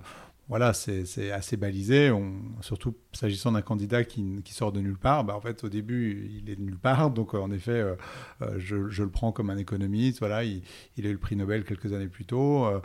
voilà, 0.50 0.74
c'est 0.74 1.32
assez 1.32 1.58
balisé. 1.58 2.12
On, 2.12 2.34
surtout 2.62 2.96
s'agissant 3.18 3.52
d'un 3.52 3.62
candidat 3.62 4.04
qui, 4.04 4.42
sort 4.52 4.72
de 4.72 4.80
nulle 4.80 4.98
part, 4.98 5.24
bah, 5.24 5.36
en 5.36 5.42
fait, 5.42 5.64
au 5.64 5.70
début, 5.70 6.30
il 6.38 6.50
est 6.50 6.56
de 6.56 6.62
nulle 6.62 6.78
part. 6.78 7.10
Donc, 7.12 7.34
en 7.34 7.52
effet, 7.52 7.72
euh, 7.72 7.96
euh, 8.42 8.56
je, 8.58 8.76
le 8.76 9.10
prends 9.10 9.32
comme 9.32 9.50
un 9.50 9.58
économiste. 9.58 10.20
Voilà, 10.20 10.44
il, 10.44 10.62
a 11.00 11.10
eu 11.10 11.12
le 11.12 11.18
prix 11.18 11.36
Nobel 11.36 11.64
quelques 11.64 11.94
années 11.94 12.08
plus 12.08 12.26
tôt. 12.26 12.66
Euh, 12.66 12.80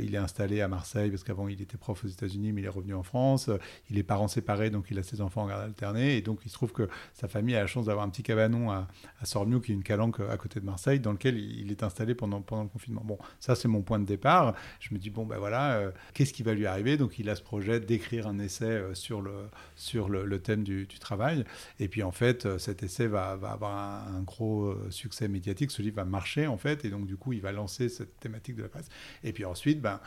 il 0.00 0.14
est 0.14 0.18
installé 0.18 0.60
à 0.60 0.68
Marseille 0.68 1.10
parce 1.10 1.24
qu'avant, 1.24 1.48
il 1.48 1.60
était 1.60 1.76
prof 1.76 2.04
aux 2.04 2.08
États-Unis, 2.08 2.52
mais 2.52 2.62
il 2.62 2.64
est 2.64 2.70
revenu 2.70 2.94
en 2.94 3.02
France. 3.02 3.50
il 3.90 3.98
est 3.98 4.02
parent 4.02 4.28
séparé, 4.28 4.70
donc 4.70 4.86
il 4.90 4.98
a 4.98 5.02
ses 5.02 5.20
enfants 5.20 5.42
en 5.42 5.48
garde 5.48 5.62
alternée. 5.62 6.16
Et 6.16 6.22
donc, 6.22 6.40
il 6.44 6.48
se 6.48 6.54
trouve 6.54 6.72
que 6.72 6.88
sa 7.14 7.28
famille 7.28 7.56
a 7.56 7.60
la 7.60 7.66
chance 7.66 7.86
d'avoir 7.86 8.04
un 8.04 8.10
petit 8.10 8.22
cabanon 8.22 8.70
à, 8.70 8.88
à 9.20 9.24
Sormiou, 9.26 9.60
qui 9.60 9.72
est 9.72 9.74
une 9.74 9.82
calanque 9.82 10.20
à 10.20 10.36
côté 10.36 10.60
de 10.60 10.64
Marseille, 10.64 11.00
dans 11.00 11.12
lequel 11.12 11.38
il, 11.38 11.70
est 11.70 11.82
installé 11.82 12.14
pendant, 12.14 12.38
le 12.38 12.68
confinement. 12.68 13.02
Bon, 13.04 13.18
ça, 13.40 13.54
c'est 13.54 13.68
mon 13.68 13.82
point 13.82 13.98
de 13.98 14.04
départ. 14.04 14.54
Je 14.80 14.92
me 14.92 14.98
dis, 14.98 15.10
bon, 15.10 15.24
ben 15.24 15.38
voilà, 15.38 15.92
qu'est-ce 16.14 16.32
qui 16.32 16.42
va 16.42 16.54
lui 16.54 16.66
arriver? 16.66 16.96
Donc 16.96 17.18
il 17.18 17.30
a 17.30 17.34
ce 17.34 17.42
projet 17.42 17.80
d'écrire 17.80 18.26
un 18.26 18.38
essai 18.38 18.64
euh, 18.64 18.94
sur 18.94 19.20
le, 19.20 19.32
sur 19.78 20.08
le, 20.08 20.40
thème 20.40 20.64
du, 20.64 20.86
travail. 20.86 21.44
Et 21.78 21.88
puis 21.88 22.02
en 22.02 22.10
fait, 22.12 22.44
euh, 22.44 22.58
cet 22.58 22.82
essai 22.82 23.06
va, 23.06 23.36
va 23.36 23.52
avoir 23.52 24.08
un, 24.08 24.22
gros 24.22 24.66
euh, 24.66 24.88
succès 24.90 25.28
médiatique. 25.28 25.70
Ce 25.70 25.80
livre 25.80 25.96
va 25.96 26.04
marcher 26.04 26.46
en 26.46 26.58
fait, 26.58 26.84
et 26.84 26.90
donc 26.90 27.06
du 27.06 27.16
coup, 27.16 27.32
il 27.32 27.40
va 27.40 27.52
lancer 27.52 27.88
cette 27.88 28.18
thématique 28.18 28.56
de 28.56 28.62
la 28.62 28.68
presse. 28.68 28.88
Et 29.22 29.32
puis 29.32 29.44
ensuite, 29.44 29.80
ben, 29.80 30.00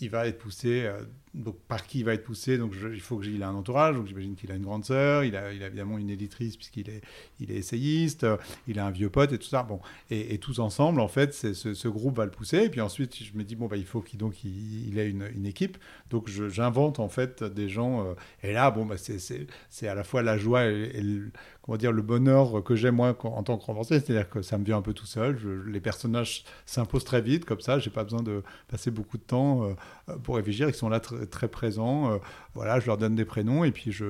il 0.00 0.10
va 0.10 0.26
être 0.26 0.38
poussé 0.38 0.90
donc 1.34 1.58
par 1.66 1.84
qui 1.86 1.98
il 1.98 2.04
va 2.04 2.14
être 2.14 2.24
poussé 2.24 2.58
Donc 2.58 2.74
il 2.92 3.00
faut 3.00 3.18
qu'il 3.18 3.40
ait 3.40 3.44
un 3.44 3.54
entourage. 3.54 3.96
Donc 3.96 4.06
j'imagine 4.06 4.34
qu'il 4.36 4.50
a 4.52 4.54
une 4.54 4.62
grande 4.62 4.84
sœur, 4.84 5.24
il 5.24 5.36
a, 5.36 5.52
il 5.52 5.62
a 5.62 5.66
évidemment 5.66 5.98
une 5.98 6.10
éditrice 6.10 6.56
puisqu'il 6.56 6.88
est, 6.88 7.02
il 7.40 7.50
est 7.50 7.56
essayiste, 7.56 8.26
il 8.68 8.78
a 8.78 8.86
un 8.86 8.90
vieux 8.90 9.10
pote 9.10 9.32
et 9.32 9.38
tout 9.38 9.48
ça. 9.48 9.62
Bon, 9.62 9.80
et, 10.10 10.38
tous 10.38 10.58
ensemble, 10.58 11.00
en 11.00 11.08
fait, 11.08 11.34
ce, 11.34 11.52
ce, 11.52 11.88
groupe 11.88 12.16
va 12.16 12.24
le 12.24 12.30
pousser. 12.30 12.64
Et 12.64 12.68
puis 12.68 12.80
ensuite, 12.80 13.22
je 13.22 13.36
me 13.36 13.44
dis 13.44 13.56
bon 13.56 13.66
bah 13.66 13.76
il 13.76 13.84
faut 13.84 14.00
qu'il 14.00 14.18
donc 14.18 14.44
il, 14.44 14.98
ait 14.98 15.08
une, 15.08 15.28
une, 15.34 15.46
équipe. 15.46 15.76
Donc 16.10 16.28
j'invente 16.28 17.00
en 17.00 17.08
fait 17.08 17.42
des 17.42 17.68
gens. 17.68 18.06
Euh, 18.06 18.14
et 18.42 18.52
là, 18.52 18.70
bon 18.70 18.86
bah 18.86 18.96
c'est 18.96 19.88
à 19.88 19.94
la 19.94 20.04
fois 20.04 20.22
la 20.22 20.38
joie 20.38 20.64
et, 20.66 21.00
le, 21.00 21.30
comment 21.64 21.78
dire 21.78 21.92
le 21.92 22.02
bonheur 22.02 22.62
que 22.62 22.76
j'ai 22.76 22.90
moi 22.90 23.16
en 23.22 23.42
tant 23.42 23.56
que 23.56 23.64
romancier, 23.64 23.98
c'est-à-dire 23.98 24.28
que 24.28 24.42
ça 24.42 24.58
me 24.58 24.64
vient 24.64 24.76
un 24.76 24.82
peu 24.82 24.92
tout 24.92 25.06
seul. 25.06 25.38
les 25.66 25.80
personnages 25.80 26.44
s'imposent 26.66 27.04
très 27.04 27.22
vite 27.22 27.46
comme 27.46 27.60
ça. 27.60 27.78
J'ai 27.78 27.90
pas 27.90 28.04
besoin 28.04 28.22
de 28.22 28.42
passer 28.68 28.90
beaucoup 28.90 29.16
de 29.16 29.22
temps 29.22 29.64
euh, 29.64 30.16
pour 30.22 30.36
réfléchir. 30.36 30.68
Ils 30.68 30.74
sont 30.74 30.90
là 30.90 31.00
très 31.00 31.48
présents. 31.48 32.12
Euh, 32.12 32.18
voilà, 32.54 32.80
je 32.80 32.86
leur 32.86 32.98
donne 32.98 33.14
des 33.14 33.24
prénoms 33.24 33.64
et 33.64 33.72
puis 33.72 33.92
je, 33.92 34.04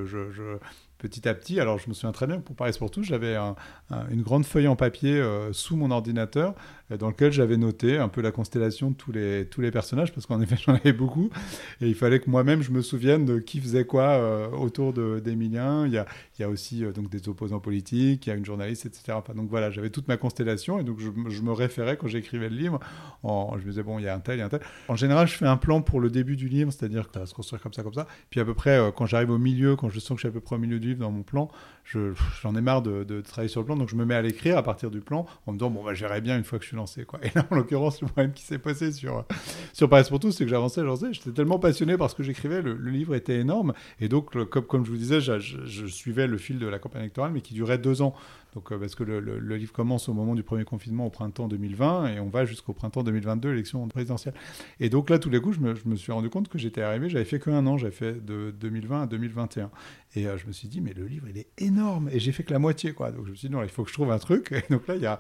petit 0.99 1.28
à 1.28 1.34
petit, 1.34 1.61
alors 1.61 1.78
je 1.78 1.88
me 1.88 1.94
souviens 1.94 2.12
très 2.12 2.26
bien, 2.26 2.40
pour 2.40 2.56
Paris 2.56 2.75
pour 2.78 2.90
tous, 2.90 3.04
j'avais 3.04 3.37
une 4.11 4.23
grande 4.23 4.44
feuille 4.44 4.68
en 4.68 4.76
papier 4.76 5.14
euh, 5.14 5.52
sous 5.52 5.76
mon 5.76 5.90
ordinateur 5.90 6.54
dans 6.98 7.08
lequel 7.08 7.32
j'avais 7.32 7.56
noté 7.56 7.98
un 7.98 8.08
peu 8.08 8.20
la 8.20 8.30
constellation 8.30 8.90
de 8.90 8.94
tous 8.94 9.12
les, 9.12 9.46
tous 9.46 9.60
les 9.60 9.70
personnages, 9.70 10.12
parce 10.12 10.26
qu'en 10.26 10.40
effet 10.40 10.56
j'en 10.64 10.74
avais 10.74 10.92
beaucoup, 10.92 11.30
et 11.80 11.88
il 11.88 11.94
fallait 11.94 12.20
que 12.20 12.30
moi-même 12.30 12.62
je 12.62 12.70
me 12.70 12.82
souvienne 12.82 13.24
de 13.24 13.38
qui 13.38 13.60
faisait 13.60 13.84
quoi 13.84 14.50
autour 14.52 14.92
d'Emilien. 14.92 15.86
Il 15.86 15.92
y 15.92 15.98
a, 15.98 16.06
il 16.38 16.42
y 16.42 16.44
a 16.44 16.48
aussi 16.48 16.82
donc 16.94 17.08
des 17.10 17.28
opposants 17.28 17.60
politiques, 17.60 18.26
il 18.26 18.30
y 18.30 18.32
a 18.32 18.36
une 18.36 18.44
journaliste, 18.44 18.86
etc. 18.86 19.18
Donc 19.34 19.48
voilà, 19.50 19.70
j'avais 19.70 19.90
toute 19.90 20.08
ma 20.08 20.16
constellation, 20.16 20.78
et 20.78 20.84
donc 20.84 20.98
je, 21.00 21.42
me 21.42 21.52
référais 21.52 21.96
quand 21.96 22.06
j'écrivais 22.06 22.48
le 22.48 22.56
livre, 22.56 22.80
en, 23.22 23.56
je 23.58 23.64
me 23.64 23.70
disais, 23.70 23.82
bon, 23.82 23.98
il 23.98 24.04
y 24.04 24.08
a 24.08 24.14
un 24.14 24.20
tel, 24.20 24.36
il 24.36 24.38
y 24.38 24.42
a 24.42 24.46
un 24.46 24.48
tel. 24.48 24.60
En 24.88 24.96
général, 24.96 25.26
je 25.26 25.34
fais 25.34 25.46
un 25.46 25.56
plan 25.56 25.82
pour 25.82 26.00
le 26.00 26.10
début 26.10 26.36
du 26.36 26.48
livre, 26.48 26.72
c'est-à-dire 26.72 27.08
que 27.08 27.14
ça 27.14 27.20
va 27.20 27.26
se 27.26 27.34
construire 27.34 27.62
comme 27.62 27.72
ça, 27.72 27.82
comme 27.82 27.94
ça. 27.94 28.06
Puis 28.30 28.40
à 28.40 28.44
peu 28.44 28.54
près, 28.54 28.78
euh, 28.78 28.90
quand 28.90 29.06
j'arrive 29.06 29.30
au 29.30 29.38
milieu, 29.38 29.76
quand 29.76 29.88
je 29.88 30.00
sens 30.00 30.10
que 30.10 30.16
je 30.16 30.20
suis 30.20 30.28
à 30.28 30.32
peu 30.32 30.40
près 30.40 30.56
au 30.56 30.58
milieu 30.58 30.78
du 30.78 30.88
livre 30.88 31.00
dans 31.00 31.10
mon 31.10 31.22
plan, 31.22 31.50
j'en 31.84 32.54
ai 32.56 32.60
marre 32.60 32.82
de, 32.82 33.20
travailler 33.20 33.48
sur 33.48 33.60
le 33.60 33.66
plan, 33.66 33.76
donc 33.76 33.88
je 33.88 33.96
me 33.96 34.04
mets 34.04 34.14
à 34.14 34.22
l'écrire 34.22 34.58
à 34.58 34.62
partir 34.62 34.90
du 34.90 35.00
plan 35.00 35.26
en 35.46 35.52
me 35.52 35.58
disant, 35.58 35.70
bon, 35.70 35.84
bah, 35.84 35.94
j'irai 35.94 36.20
bien 36.20 36.36
une 36.36 36.44
fois 36.44 36.58
que 36.58 36.64
je 36.64 36.68
suis 36.68 36.76
Et 37.22 37.30
là, 37.34 37.46
en 37.50 37.56
l'occurrence, 37.56 38.00
le 38.00 38.06
problème 38.06 38.32
qui 38.32 38.42
s'est 38.42 38.58
passé 38.58 38.92
sur, 38.92 39.24
Paris 39.88 40.06
pour 40.08 40.20
tous, 40.20 40.32
c'est 40.32 40.44
que 40.44 40.50
j'avançais, 40.50 40.80
j'avançais, 40.80 41.12
j'étais 41.12 41.30
tellement 41.30 41.58
passionné 41.58 41.96
par 41.96 42.10
ce 42.10 42.14
que 42.14 42.22
j'écrivais, 42.22 42.62
le, 42.62 42.74
livre 42.90 43.14
était 43.14 43.38
énorme. 43.38 43.72
Et 44.00 44.08
donc, 44.08 44.30
comme, 44.46 44.84
je 44.84 44.90
vous 44.90 44.96
disais, 44.96 45.20
je, 45.20 45.86
suivais 45.86 46.26
le 46.26 46.38
fil 46.38 46.58
de 46.58 46.66
la 46.66 46.78
campagne 46.78 47.02
électorale, 47.02 47.32
mais 47.32 47.40
qui 47.40 47.54
durait 47.54 47.78
deux 47.78 48.02
ans. 48.02 48.14
Donc, 48.54 48.70
euh, 48.70 48.78
parce 48.78 48.94
que 48.94 49.02
le, 49.02 49.38
livre 49.56 49.73
commence 49.73 50.08
au 50.08 50.14
moment 50.14 50.34
du 50.34 50.42
premier 50.42 50.64
confinement 50.64 51.06
au 51.06 51.11
printemps 51.11 51.49
2020 51.49 52.14
et 52.14 52.20
on 52.20 52.28
va 52.28 52.44
jusqu'au 52.44 52.73
printemps 52.73 53.02
2022, 53.02 53.52
élection 53.52 53.87
présidentielle. 53.88 54.34
Et 54.80 54.88
donc 54.88 55.11
là, 55.11 55.18
tous 55.18 55.30
les 55.30 55.40
coups, 55.40 55.58
je 55.58 55.88
me, 55.88 55.96
suis 55.96 56.12
rendu 56.12 56.30
compte 56.30 56.49
que 56.49 56.58
j'étais 56.58 56.82
arrivé, 56.82 57.08
j'avais 57.08 57.25
fait 57.25 57.40
qu'un 57.40 57.66
an, 57.66 57.78
j'avais 57.78 57.92
fait 57.92 58.25
de 58.25 58.52
2020 58.52 59.02
à 59.02 59.06
2021. 59.06 59.70
Et 60.16 60.28
euh, 60.28 60.38
je 60.38 60.46
me 60.46 60.52
suis 60.52 60.68
dit, 60.68 60.80
mais 60.80 60.92
le 60.92 61.06
livre, 61.06 61.26
il 61.28 61.38
est 61.38 61.49
énorme. 61.58 62.08
Et 62.12 62.20
j'ai 62.20 62.30
fait 62.30 62.44
que 62.44 62.52
la 62.52 62.61
moitié, 62.61 62.92
quoi. 62.92 63.11
Donc 63.11 63.26
je 63.26 63.32
me 63.32 63.37
suis 63.37 63.49
dit, 63.49 63.54
non, 63.54 63.62
il 63.62 63.68
faut 63.68 63.82
que 63.82 63.88
je 63.88 63.94
trouve 63.94 64.12
un 64.12 64.18
truc. 64.18 64.52
Et 64.52 64.73
donc 64.73 64.87
là, 64.87 64.94
il 64.94 65.02
y 65.02 65.06
a, 65.06 65.18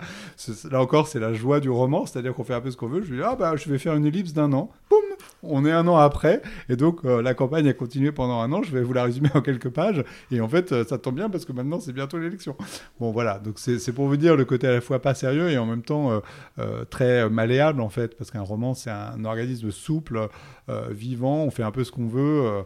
là 0.70 0.80
encore, 0.80 1.08
c'est 1.08 1.20
la 1.20 1.32
joie 1.32 1.58
du 1.58 1.70
roman, 1.70 2.06
c'est-à-dire 2.06 2.34
qu'on 2.34 2.44
fait 2.44 2.54
un 2.54 2.60
peu 2.60 2.70
ce 2.70 2.76
qu'on 2.76 2.88
veut. 2.88 3.02
Je 3.02 3.12
me 3.12 3.18
dis, 3.18 3.22
ah 3.24 3.34
bah, 3.34 3.56
je 3.56 3.68
vais 3.68 3.78
faire 3.78 3.94
une 3.94 4.06
ellipse 4.06 4.32
d'un 4.32 4.52
an. 4.52 4.70
Boum 4.88 5.00
On 5.42 5.66
est 5.66 5.72
un 5.72 5.88
an 5.88 5.96
après. 5.96 6.42
Et 6.68 6.76
donc, 6.76 7.04
euh, 7.04 7.20
la 7.22 7.34
campagne 7.34 7.66
a 7.66 7.72
continué 7.72 8.12
pendant 8.12 8.40
un 8.40 8.52
an. 8.52 8.62
Je 8.62 8.70
vais 8.70 8.82
vous 8.82 8.92
la 8.92 9.02
résumer 9.02 9.30
en 9.34 9.40
quelques 9.40 9.70
pages. 9.70 10.04
Et 10.30 10.40
en 10.40 10.48
fait, 10.48 10.84
ça 10.84 10.98
tombe 10.98 11.16
bien 11.16 11.28
parce 11.28 11.44
que 11.44 11.52
maintenant, 11.52 11.80
c'est 11.80 11.92
bientôt 11.92 12.18
l'élection. 12.18 12.56
Bon, 13.00 13.10
voilà. 13.10 13.23
Donc, 13.42 13.58
c'est 13.58 13.92
pour 13.92 14.06
vous 14.06 14.16
dire 14.16 14.36
le 14.36 14.44
côté 14.44 14.66
à 14.66 14.72
la 14.72 14.80
fois 14.80 15.00
pas 15.00 15.14
sérieux 15.14 15.50
et 15.50 15.58
en 15.58 15.66
même 15.66 15.82
temps 15.82 16.22
très 16.90 17.28
malléable, 17.28 17.80
en 17.80 17.88
fait. 17.88 18.16
Parce 18.16 18.30
qu'un 18.30 18.42
roman, 18.42 18.74
c'est 18.74 18.90
un 18.90 19.24
organisme 19.24 19.70
souple, 19.70 20.28
vivant. 20.90 21.44
On 21.44 21.50
fait 21.50 21.62
un 21.62 21.70
peu 21.70 21.84
ce 21.84 21.92
qu'on 21.92 22.06
veut. 22.06 22.64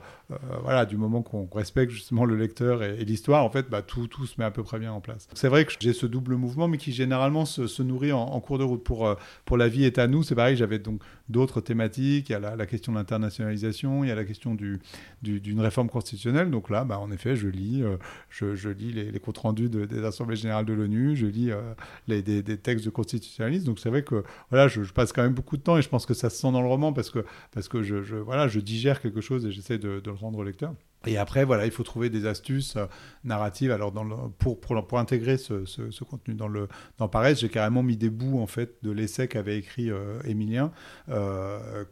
voilà, 0.62 0.86
du 0.86 0.96
moment 0.96 1.22
qu'on 1.22 1.48
respecte 1.52 1.90
justement 1.90 2.24
le 2.24 2.36
lecteur 2.36 2.82
et, 2.82 3.04
l'histoire, 3.04 3.44
en 3.44 3.50
fait, 3.50 3.68
bah, 3.68 3.82
tout, 3.82 4.06
tout, 4.06 4.26
se 4.26 4.34
met 4.38 4.44
à 4.44 4.50
peu 4.50 4.62
près 4.62 4.78
bien 4.78 4.92
en 4.92 5.00
place. 5.00 5.28
C'est 5.34 5.48
vrai 5.48 5.64
que 5.64 5.72
j'ai 5.80 5.92
ce 5.92 6.06
double 6.06 6.34
mouvement, 6.36 6.68
mais 6.68 6.78
qui 6.78 6.92
généralement 6.92 7.44
se, 7.44 7.82
nourrit 7.82 8.12
en, 8.12 8.40
cours 8.40 8.58
de 8.58 8.64
route. 8.64 8.84
Pour, 8.84 9.06
euh, 9.06 9.14
pour 9.44 9.56
La 9.56 9.68
vie 9.68 9.84
est 9.84 9.98
à 9.98 10.06
nous, 10.06 10.22
c'est 10.22 10.34
pareil, 10.34 10.56
j'avais 10.56 10.78
donc 10.78 11.02
d'autres 11.28 11.60
thématiques. 11.60 12.28
Il 12.28 12.32
y 12.32 12.34
a 12.34 12.56
la, 12.56 12.66
question 12.66 12.92
de 12.92 12.98
l'internationalisation, 12.98 14.04
il 14.04 14.08
y 14.08 14.10
a 14.10 14.14
la 14.14 14.24
question 14.24 14.54
d'une 14.54 14.78
du, 15.22 15.60
réforme 15.60 15.88
constitutionnelle. 15.88 16.50
Donc 16.50 16.70
là, 16.70 16.84
bah, 16.84 16.98
en 16.98 17.10
effet, 17.10 17.36
je 17.36 17.48
lis, 17.48 17.82
euh, 17.82 17.96
je, 18.30 18.68
lis 18.68 18.92
les, 18.92 19.20
comptes 19.20 19.38
rendus 19.38 19.68
des 19.68 20.04
Assemblées 20.04 20.36
générales 20.36 20.64
de 20.64 20.72
l'ONU, 20.72 21.16
je 21.16 21.26
lis 21.26 21.50
euh, 21.50 21.60
les, 22.06 22.22
des, 22.22 22.42
textes 22.56 22.84
de 22.84 22.90
constitutionnalistes. 22.90 23.66
Donc 23.66 23.78
c'est 23.78 23.90
vrai 23.90 24.02
que 24.02 24.24
voilà, 24.50 24.68
je, 24.68 24.80
passe 24.92 25.12
quand 25.12 25.22
même 25.22 25.34
beaucoup 25.34 25.56
de 25.56 25.62
temps 25.62 25.76
et 25.76 25.82
je 25.82 25.88
pense 25.88 26.06
que 26.06 26.14
ça 26.14 26.30
se 26.30 26.36
sent 26.36 26.52
dans 26.52 26.62
le 26.62 26.68
roman 26.68 26.92
parce 26.92 27.10
que, 27.10 27.24
parce 27.52 27.68
que 27.68 27.82
je, 27.88 28.58
digère 28.60 29.00
quelque 29.00 29.20
chose 29.20 29.46
et 29.46 29.52
j'essaie 29.52 29.78
de, 29.78 30.00
de 30.00 30.10
le 30.10 30.16
rendre 30.16 30.38
au 30.38 30.44
lecteur. 30.44 30.74
Et 31.06 31.16
après, 31.16 31.44
voilà, 31.44 31.64
il 31.64 31.70
faut 31.70 31.84
trouver 31.84 32.10
des 32.10 32.26
astuces 32.26 32.74
euh, 32.76 32.86
narratives. 33.22 33.70
Alors, 33.70 33.92
pour, 34.38 34.58
pour, 34.60 34.86
pour, 34.86 34.98
intégrer 34.98 35.38
ce, 35.38 36.02
contenu 36.02 36.34
dans 36.34 36.48
le 36.48 36.68
dans 36.98 37.08
Paresse, 37.08 37.40
j'ai 37.40 37.48
carrément 37.48 37.84
mis 37.84 37.96
des 37.96 38.10
bouts 38.10 38.40
en 38.40 38.48
fait 38.48 38.82
de 38.82 38.90
l'essai 38.90 39.28
qu'avait 39.28 39.58
écrit 39.58 39.90
euh, 39.90 40.20
Émilien, 40.24 40.72
euh, 41.08 41.84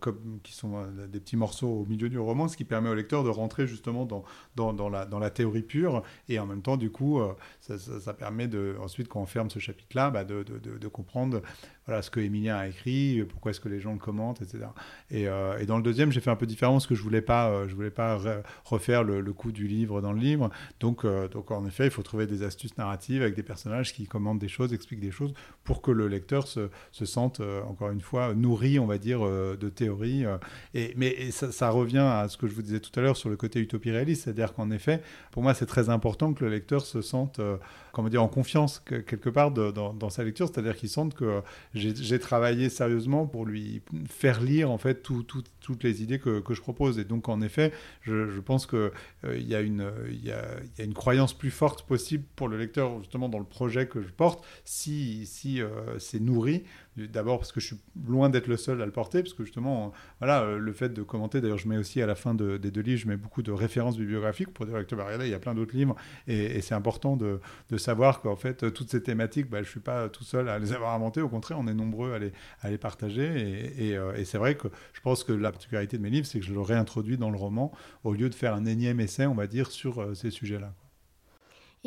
qui 0.42 0.54
sont 0.54 0.86
des 1.08 1.20
petits 1.20 1.36
morceaux 1.36 1.68
au 1.68 1.86
milieu 1.86 2.08
du 2.08 2.18
roman, 2.18 2.48
ce 2.48 2.56
qui 2.56 2.64
permet 2.64 2.88
au 2.88 2.94
lecteur 2.94 3.22
de 3.22 3.28
rentrer 3.28 3.68
justement 3.68 4.06
dans, 4.06 4.24
dans, 4.56 4.88
la, 4.88 5.06
dans 5.06 5.20
la 5.20 5.30
théorie 5.30 5.62
pure. 5.62 6.02
Et 6.28 6.40
en 6.40 6.46
même 6.46 6.62
temps, 6.62 6.76
du 6.76 6.90
coup, 6.90 7.20
ça, 7.60 7.78
ça, 7.78 8.12
permet 8.12 8.48
de, 8.48 8.76
ensuite, 8.82 9.08
quand 9.08 9.20
on 9.20 9.26
ferme 9.26 9.50
ce 9.50 9.60
chapitre-là, 9.60 10.10
bah, 10.10 10.24
de, 10.24 10.42
de, 10.42 10.78
de, 10.78 10.88
comprendre 10.88 11.42
voilà, 11.86 12.02
ce 12.02 12.10
que 12.10 12.20
Emilien 12.20 12.56
a 12.56 12.66
écrit, 12.66 13.24
pourquoi 13.28 13.50
est-ce 13.50 13.60
que 13.60 13.68
les 13.68 13.80
gens 13.80 13.92
le 13.92 13.98
commentent, 13.98 14.42
etc. 14.42 14.64
Et, 15.10 15.22
et 15.22 15.66
dans 15.66 15.76
le 15.76 15.82
deuxième, 15.82 16.10
j'ai 16.10 16.20
fait 16.20 16.30
un 16.30 16.36
peu 16.36 16.46
différent 16.46 16.72
parce 16.72 16.86
que 16.86 16.94
je 16.94 17.02
voulais 17.02 17.22
pas, 17.22 17.68
je 17.68 17.74
voulais 17.74 17.90
pas 17.90 18.18
refaire 18.64 18.95
le, 19.02 19.20
le 19.20 19.32
coût 19.32 19.52
du 19.52 19.66
livre 19.66 20.00
dans 20.00 20.12
le 20.12 20.20
livre. 20.20 20.50
Donc, 20.80 21.04
euh, 21.04 21.28
donc, 21.28 21.50
en 21.50 21.66
effet, 21.66 21.84
il 21.84 21.90
faut 21.90 22.02
trouver 22.02 22.26
des 22.26 22.42
astuces 22.42 22.76
narratives 22.76 23.22
avec 23.22 23.34
des 23.34 23.42
personnages 23.42 23.92
qui 23.92 24.06
commandent 24.06 24.38
des 24.38 24.48
choses, 24.48 24.72
expliquent 24.72 25.00
des 25.00 25.10
choses, 25.10 25.32
pour 25.66 25.82
que 25.82 25.90
le 25.90 26.08
lecteur 26.08 26.46
se, 26.46 26.70
se 26.92 27.04
sente, 27.04 27.40
euh, 27.40 27.62
encore 27.64 27.90
une 27.90 28.00
fois, 28.00 28.34
nourri, 28.34 28.78
on 28.78 28.86
va 28.86 28.96
dire, 28.96 29.26
euh, 29.26 29.56
de 29.56 29.68
théorie. 29.68 30.24
et, 30.72 30.94
mais 30.96 31.30
ça, 31.30 31.70
revient 31.70 31.98
à 31.98 32.28
ce 32.28 32.38
que 32.38 32.46
je 32.46 32.54
vous 32.54 32.62
disais 32.62 32.80
tout 32.80 32.98
à 32.98 33.02
l'heure 33.02 33.16
sur 33.16 33.28
le 33.28 33.36
côté 33.36 33.60
utopie 33.60 33.90
réaliste, 33.90 34.24
c'est-à-dire 34.24 34.54
qu'en 34.54 34.70
effet, 34.70 35.02
pour 35.32 35.42
moi, 35.42 35.52
c'est 35.52 35.66
très 35.66 35.90
important 35.90 36.32
que 36.32 36.44
le 36.44 36.50
lecteur 36.50 36.86
se 36.86 37.02
sente, 37.02 37.40
comment 37.92 38.08
dire, 38.08 38.22
en 38.22 38.28
confiance 38.28 38.80
quelque 38.86 39.28
part 39.28 39.50
dans, 39.50 40.10
sa 40.10 40.22
lecture, 40.22 40.48
c'est-à-dire 40.48 40.76
qu'il 40.76 40.88
sente 40.88 41.14
que 41.14 41.42
j'ai 41.74 42.18
travaillé 42.20 42.68
sérieusement 42.68 43.26
pour 43.26 43.44
lui 43.44 43.82
faire 44.08 44.40
lire, 44.40 44.70
en 44.70 44.78
fait, 44.78 45.02
toutes 45.02 45.82
les 45.82 46.02
idées 46.02 46.18
que, 46.18 46.42
je 46.48 46.60
propose. 46.60 46.98
Et 46.98 47.04
donc, 47.04 47.28
en 47.28 47.40
effet, 47.40 47.72
je, 48.02 48.38
pense 48.40 48.66
que 48.66 48.92
euh, 49.24 49.36
il 49.36 49.46
il 49.46 50.24
y, 50.24 50.30
a, 50.30 50.42
y, 50.78 50.82
a 50.82 50.84
une 50.84 50.94
croyance 50.94 51.32
plus 51.32 51.50
forte 51.50 51.82
possible 51.82 52.24
pour 52.36 52.48
le 52.48 52.56
lecteur 52.58 52.98
justement 53.00 53.28
dans 53.28 53.38
le 53.38 53.44
projet 53.44 53.86
que 53.86 54.02
je 54.02 54.08
porte 54.08 54.44
si, 54.64 55.26
si 55.26 55.55
euh, 55.60 55.98
c'est 55.98 56.20
nourri 56.20 56.64
D'abord 56.96 57.38
parce 57.38 57.52
que 57.52 57.60
je 57.60 57.66
suis 57.66 57.76
loin 58.08 58.30
d'être 58.30 58.46
le 58.46 58.56
seul 58.56 58.80
à 58.80 58.86
le 58.86 58.90
porter, 58.90 59.22
parce 59.22 59.34
que 59.34 59.44
justement, 59.44 59.92
voilà, 60.18 60.44
euh, 60.44 60.58
le 60.58 60.72
fait 60.72 60.88
de 60.88 61.02
commenter, 61.02 61.42
d'ailleurs 61.42 61.58
je 61.58 61.68
mets 61.68 61.76
aussi 61.76 62.00
à 62.00 62.06
la 62.06 62.14
fin 62.14 62.34
des 62.34 62.58
deux 62.58 62.80
livres, 62.80 63.02
je 63.02 63.06
mets 63.06 63.18
beaucoup 63.18 63.42
de 63.42 63.52
références 63.52 63.98
bibliographiques 63.98 64.54
pour 64.54 64.64
dire, 64.64 64.86
que 64.86 65.24
il 65.24 65.28
y 65.28 65.34
a 65.34 65.38
plein 65.38 65.54
d'autres 65.54 65.76
livres, 65.76 65.94
et, 66.26 66.62
c'est 66.62 66.74
important 66.74 67.16
de, 67.16 67.38
savoir 67.76 68.22
qu'en 68.22 68.36
fait, 68.36 68.72
toutes 68.72 68.90
ces 68.90 69.02
thématiques, 69.02 69.50
bah, 69.50 69.58
je 69.58 69.68
ne 69.68 69.70
suis 69.70 69.80
pas 69.80 70.08
tout 70.08 70.24
seul 70.24 70.48
à 70.48 70.58
les 70.58 70.72
avoir 70.72 70.94
inventées, 70.94 71.20
au 71.20 71.28
contraire, 71.28 71.58
on 71.60 71.66
est 71.66 71.74
nombreux 71.74 72.14
à 72.14 72.18
les, 72.18 72.32
à 72.62 72.70
les 72.70 72.78
partager, 72.78 73.74
et, 73.76 73.90
et, 73.90 74.24
c'est 74.24 74.38
vrai 74.38 74.54
que 74.54 74.68
je 74.94 75.00
pense 75.02 75.22
que 75.22 75.32
la 75.32 75.52
particularité 75.52 75.98
de 75.98 76.02
mes 76.02 76.10
livres, 76.10 76.26
c'est 76.26 76.40
que 76.40 76.46
je 76.46 76.54
le 76.54 76.62
réintroduis 76.62 77.18
dans 77.18 77.30
le 77.30 77.36
roman, 77.36 77.72
au 78.04 78.14
lieu 78.14 78.30
de 78.30 78.34
faire 78.34 78.54
un 78.54 78.64
énième 78.64 79.00
essai, 79.00 79.26
on 79.26 79.34
va 79.34 79.46
dire, 79.46 79.70
sur 79.70 80.00
euh, 80.00 80.14
ces 80.14 80.30
sujets-là. 80.30 80.72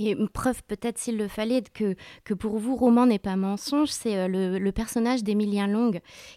Et 0.01 0.15
preuve 0.31 0.63
peut-être 0.63 0.97
s'il 0.97 1.17
le 1.17 1.27
fallait 1.27 1.61
que, 1.61 1.93
que 2.23 2.33
pour 2.33 2.57
vous, 2.57 2.77
roman 2.77 3.05
n'est 3.05 3.19
pas 3.19 3.35
mensonge, 3.35 3.89
c'est 3.89 4.15
euh, 4.15 4.57
le, 4.57 4.71
personnage 4.71 5.25
d'Emilien 5.25 5.67
Long, 5.67 5.91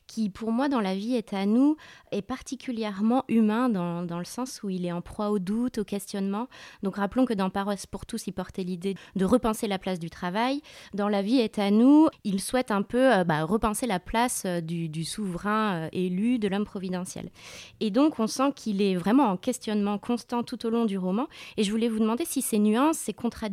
qui 0.09 0.31
pour 0.31 0.51
moi 0.51 0.69
dans 0.69 0.81
la 0.81 0.97
vie 0.97 1.15
est 1.15 1.33
à 1.33 1.47
nous, 1.47 1.77
est 2.11 2.23
particulièrement 2.23 3.23
humain 3.29 3.69
dans, 3.69 4.03
dans, 4.03 4.19
le 4.19 4.25
sens 4.25 4.65
où 4.65 4.69
il 4.69 4.85
est 4.85 4.91
en 4.91 5.01
proie 5.01 5.31
au 5.31 5.39
doute, 5.39 5.79
au 5.79 5.85
questionnement. 5.85 6.49
Donc 6.83 6.97
rappelons 6.97 7.25
que 7.25 7.35
dans 7.35 7.51
Paroisse 7.51 7.87
pour 7.87 8.05
tous, 8.05 8.27
il 8.27 8.33
portait 8.33 8.65
l'idée 8.65 8.97
de 9.15 9.25
repenser 9.25 9.69
la 9.69 9.79
place 9.79 10.01
du 10.01 10.11
travail. 10.11 10.61
Dans 10.93 11.09
la 11.09 11.23
vie 11.23 11.39
est 11.39 11.61
à 11.61 11.71
nous, 11.71 12.09
il 12.25 12.41
souhaite 12.41 12.73
un 12.73 12.83
peu 12.83 13.15
euh, 13.15 13.23
bah, 13.23 13.45
repenser 13.45 13.87
la 13.87 14.01
place 14.01 14.43
euh, 14.45 14.61
du 14.61 15.05
souverain 15.05 15.89
élu, 15.93 16.41
de 16.41 16.49
l'homme 16.49 16.65
providentiel. 16.65 17.31
Et 17.79 17.93
donc 17.93 18.19
on 18.19 18.27
sent 18.27 18.51
qu'il 18.57 18.83
est 18.83 18.97
vraiment 18.97 19.29
en 19.29 19.37
questionnement 19.37 19.99
constant 19.99 20.43
tout 20.43 20.67
au 20.67 20.71
long 20.71 20.85
du 20.85 20.99
roman. 20.99 21.29
Et 21.57 21.63
je 21.63 21.71
voulais 21.71 21.89
vous 21.89 22.01
demander 22.01 22.25
si 22.25 22.43
ces 22.43 22.59
nuances, 22.59 22.99
ces 22.99 23.13
contradictions, 23.13 23.52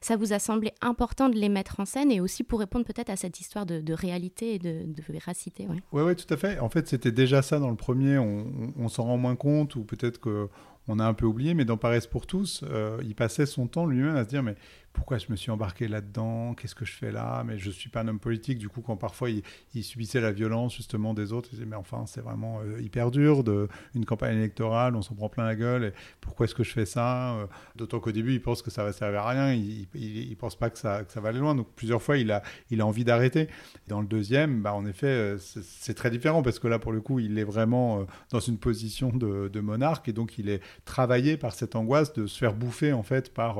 ça 0.00 0.16
vous 0.16 0.32
a 0.32 0.38
semblé 0.38 0.72
important 0.80 1.28
de 1.28 1.36
les 1.36 1.48
mettre 1.48 1.80
en 1.80 1.84
scène 1.84 2.10
et 2.10 2.20
aussi 2.20 2.44
pour 2.44 2.60
répondre 2.60 2.84
peut-être 2.84 3.10
à 3.10 3.16
cette 3.16 3.40
histoire 3.40 3.66
de, 3.66 3.92
réalité 3.92 4.54
et 4.54 4.58
de, 4.58 5.02
véracité. 5.08 5.66
Oui, 5.68 5.80
ouais, 5.92 6.02
ouais, 6.02 6.14
tout 6.14 6.32
à 6.32 6.36
fait. 6.36 6.58
En 6.58 6.68
fait, 6.68 6.88
c'était 6.88 7.12
déjà 7.12 7.42
ça 7.42 7.58
dans 7.58 7.70
le 7.70 7.76
premier. 7.76 8.18
On, 8.18 8.88
s'en 8.88 9.04
rend 9.04 9.16
moins 9.16 9.36
compte 9.36 9.76
ou 9.76 9.84
peut-être 9.84 10.18
que 10.18 10.48
on 10.88 10.98
a 10.98 11.04
un 11.04 11.14
peu 11.14 11.26
oublié, 11.26 11.54
mais 11.54 11.64
dans 11.64 11.76
Paresse 11.76 12.06
pour 12.06 12.26
tous, 12.26 12.64
euh, 12.64 12.98
il 13.04 13.14
passait 13.14 13.46
son 13.46 13.68
temps 13.68 13.86
lui-même 13.86 14.16
à 14.16 14.24
se 14.24 14.28
dire 14.28 14.42
mais 14.42 14.56
pourquoi 14.92 15.18
je 15.18 15.26
me 15.30 15.36
suis 15.36 15.50
embarqué 15.50 15.88
là-dedans, 15.88 16.54
qu'est-ce 16.54 16.74
que 16.74 16.84
je 16.84 16.92
fais 16.92 17.12
là, 17.12 17.44
mais 17.46 17.58
je 17.58 17.68
ne 17.68 17.72
suis 17.72 17.88
pas 17.88 18.00
un 18.00 18.08
homme 18.08 18.18
politique. 18.18 18.58
Du 18.58 18.68
coup, 18.68 18.80
quand 18.80 18.96
parfois 18.96 19.28
il, 19.30 19.84
subissait 19.84 20.20
la 20.20 20.32
violence 20.32 20.76
justement 20.76 21.14
des 21.14 21.32
autres, 21.32 21.48
il 21.52 21.56
disait 21.56 21.66
mais 21.66 21.76
enfin 21.76 22.04
c'est 22.06 22.20
vraiment 22.20 22.60
euh, 22.60 22.80
hyper 22.80 23.10
dur 23.10 23.44
de 23.44 23.68
une 23.94 24.04
campagne 24.04 24.36
électorale, 24.36 24.96
on 24.96 25.02
s'en 25.02 25.14
prend 25.14 25.28
plein 25.28 25.44
la 25.44 25.54
gueule. 25.54 25.92
Pourquoi 26.20 26.44
est-ce 26.44 26.54
que 26.54 26.64
je 26.64 26.72
fais 26.72 26.86
ça 26.86 27.34
euh, 27.34 27.46
D'autant 27.76 28.00
qu'au 28.00 28.12
début 28.12 28.34
il 28.34 28.42
pense 28.42 28.62
que 28.62 28.70
ça 28.70 28.84
va 28.84 28.92
servir 28.92 29.20
à 29.20 29.30
rien, 29.30 29.52
il, 29.52 29.88
ne 29.94 30.34
pense 30.34 30.56
pas 30.56 30.70
que 30.70 30.78
ça, 30.78 31.04
va 31.16 31.28
aller 31.28 31.38
loin. 31.38 31.54
Donc 31.54 31.68
plusieurs 31.76 32.02
fois 32.02 32.18
il 32.18 32.30
a, 32.32 32.42
envie 32.80 33.04
d'arrêter. 33.04 33.48
Dans 33.88 34.00
le 34.00 34.06
deuxième, 34.06 34.62
bah, 34.62 34.74
en 34.74 34.86
effet 34.86 35.06
euh, 35.06 35.38
c'est 35.38 35.94
très 35.94 36.10
différent 36.10 36.42
parce 36.42 36.58
que 36.58 36.68
là 36.68 36.78
pour 36.78 36.92
le 36.92 37.00
coup 37.00 37.20
il 37.20 37.38
est 37.38 37.44
vraiment 37.44 38.06
dans 38.30 38.40
une 38.40 38.58
position 38.58 39.10
de, 39.10 39.60
monarque 39.60 40.08
et 40.08 40.12
donc 40.12 40.38
il 40.38 40.48
est 40.48 40.62
travaillé 40.84 41.36
par 41.36 41.52
cette 41.52 41.76
angoisse 41.76 42.12
de 42.14 42.26
se 42.26 42.38
faire 42.38 42.54
bouffer 42.54 42.92
en 42.92 43.02
fait 43.02 43.32
par, 43.32 43.58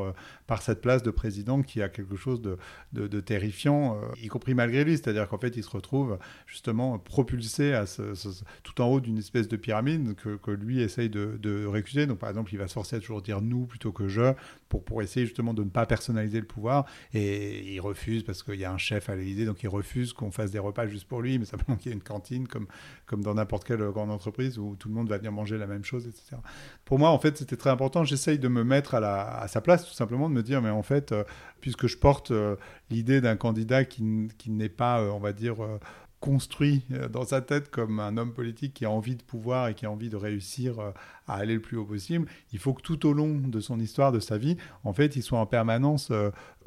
par 0.50 0.62
cette 0.62 0.80
place 0.80 1.04
de 1.04 1.12
président 1.12 1.62
qui 1.62 1.80
a 1.80 1.88
quelque 1.88 2.16
chose 2.16 2.42
de, 2.42 2.58
de, 2.92 3.20
terrifiant, 3.20 3.94
euh, 3.94 4.08
y 4.20 4.26
compris 4.26 4.52
malgré 4.52 4.82
lui. 4.82 4.96
C'est-à-dire 4.96 5.28
qu'en 5.28 5.38
fait, 5.38 5.56
il 5.56 5.62
se 5.62 5.70
retrouve 5.70 6.18
justement 6.44 6.98
propulsé 6.98 7.72
à 7.72 7.84
tout 8.64 8.80
en 8.80 8.86
haut 8.86 8.98
d'une 8.98 9.18
espèce 9.18 9.46
de 9.46 9.56
pyramide 9.56 10.16
que, 10.16 10.34
que 10.34 10.50
lui 10.50 10.80
essaye 10.80 11.08
de, 11.08 11.38
de, 11.40 11.64
récuser. 11.66 12.08
Donc, 12.08 12.18
par 12.18 12.30
exemple, 12.30 12.52
il 12.52 12.58
va 12.58 12.66
se 12.66 12.72
forcer 12.72 12.96
à 12.96 12.98
toujours 12.98 13.22
dire 13.22 13.40
nous 13.40 13.66
plutôt 13.66 13.92
que 13.92 14.08
je 14.08 14.32
pour, 14.68 14.82
pour 14.84 15.02
essayer 15.02 15.24
justement 15.24 15.54
de 15.54 15.62
ne 15.62 15.70
pas 15.70 15.86
personnaliser 15.86 16.40
le 16.40 16.46
pouvoir. 16.46 16.84
Et 17.14 17.72
il 17.72 17.80
refuse 17.80 18.24
parce 18.24 18.42
qu'il 18.42 18.56
y 18.56 18.64
a 18.64 18.72
un 18.72 18.78
chef 18.78 19.08
à 19.08 19.14
l'Élysée, 19.14 19.46
donc 19.46 19.62
il 19.62 19.68
refuse 19.68 20.12
qu'on 20.12 20.32
fasse 20.32 20.50
des 20.50 20.58
repas 20.58 20.88
juste 20.88 21.06
pour 21.06 21.22
lui, 21.22 21.38
mais 21.38 21.44
simplement 21.44 21.76
qu'il 21.76 21.90
y 21.90 21.94
ait 21.94 21.96
une 21.96 22.02
cantine 22.02 22.48
comme, 22.48 22.66
comme 23.06 23.22
dans 23.22 23.34
n'importe 23.34 23.62
quelle 23.62 23.88
grande 23.90 24.10
entreprise 24.10 24.58
où 24.58 24.74
tout 24.74 24.88
le 24.88 24.94
monde 24.94 25.08
va 25.08 25.18
venir 25.18 25.30
manger 25.30 25.58
la 25.58 25.68
même 25.68 25.84
chose, 25.84 26.08
etc. 26.08 26.42
Pour 26.84 26.98
moi, 26.98 27.10
en 27.10 27.20
fait, 27.20 27.36
c'était 27.36 27.56
très 27.56 27.70
important. 27.70 28.02
J'essaye 28.02 28.40
de 28.40 28.48
me 28.48 28.64
mettre 28.64 28.96
à, 28.96 29.00
la, 29.00 29.38
à 29.38 29.46
sa 29.46 29.60
place, 29.60 29.86
tout 29.86 29.94
simplement, 29.94 30.28
de 30.28 30.34
me 30.34 30.39
dire, 30.42 30.62
mais 30.62 30.70
en 30.70 30.82
fait, 30.82 31.12
euh, 31.12 31.24
puisque 31.60 31.86
je 31.86 31.96
porte 31.96 32.30
euh, 32.30 32.56
l'idée 32.90 33.20
d'un 33.20 33.36
candidat 33.36 33.84
qui, 33.84 34.28
qui 34.38 34.50
n'est 34.50 34.68
pas, 34.68 35.00
euh, 35.00 35.10
on 35.10 35.18
va 35.18 35.32
dire, 35.32 35.56
construit 36.20 36.84
dans 37.10 37.24
sa 37.24 37.40
tête 37.40 37.70
comme 37.70 37.98
un 37.98 38.18
homme 38.18 38.34
politique 38.34 38.74
qui 38.74 38.84
a 38.84 38.90
envie 38.90 39.16
de 39.16 39.22
pouvoir 39.22 39.68
et 39.68 39.74
qui 39.74 39.86
a 39.86 39.90
envie 39.90 40.10
de 40.10 40.16
réussir 40.16 40.78
à 41.26 41.34
aller 41.34 41.54
le 41.54 41.62
plus 41.62 41.78
haut 41.78 41.86
possible, 41.86 42.28
il 42.52 42.58
faut 42.58 42.74
que 42.74 42.82
tout 42.82 43.06
au 43.06 43.14
long 43.14 43.38
de 43.38 43.58
son 43.58 43.80
histoire, 43.80 44.12
de 44.12 44.20
sa 44.20 44.36
vie, 44.36 44.58
en 44.84 44.92
fait, 44.92 45.16
il 45.16 45.22
soit 45.22 45.38
en 45.38 45.46
permanence 45.46 46.12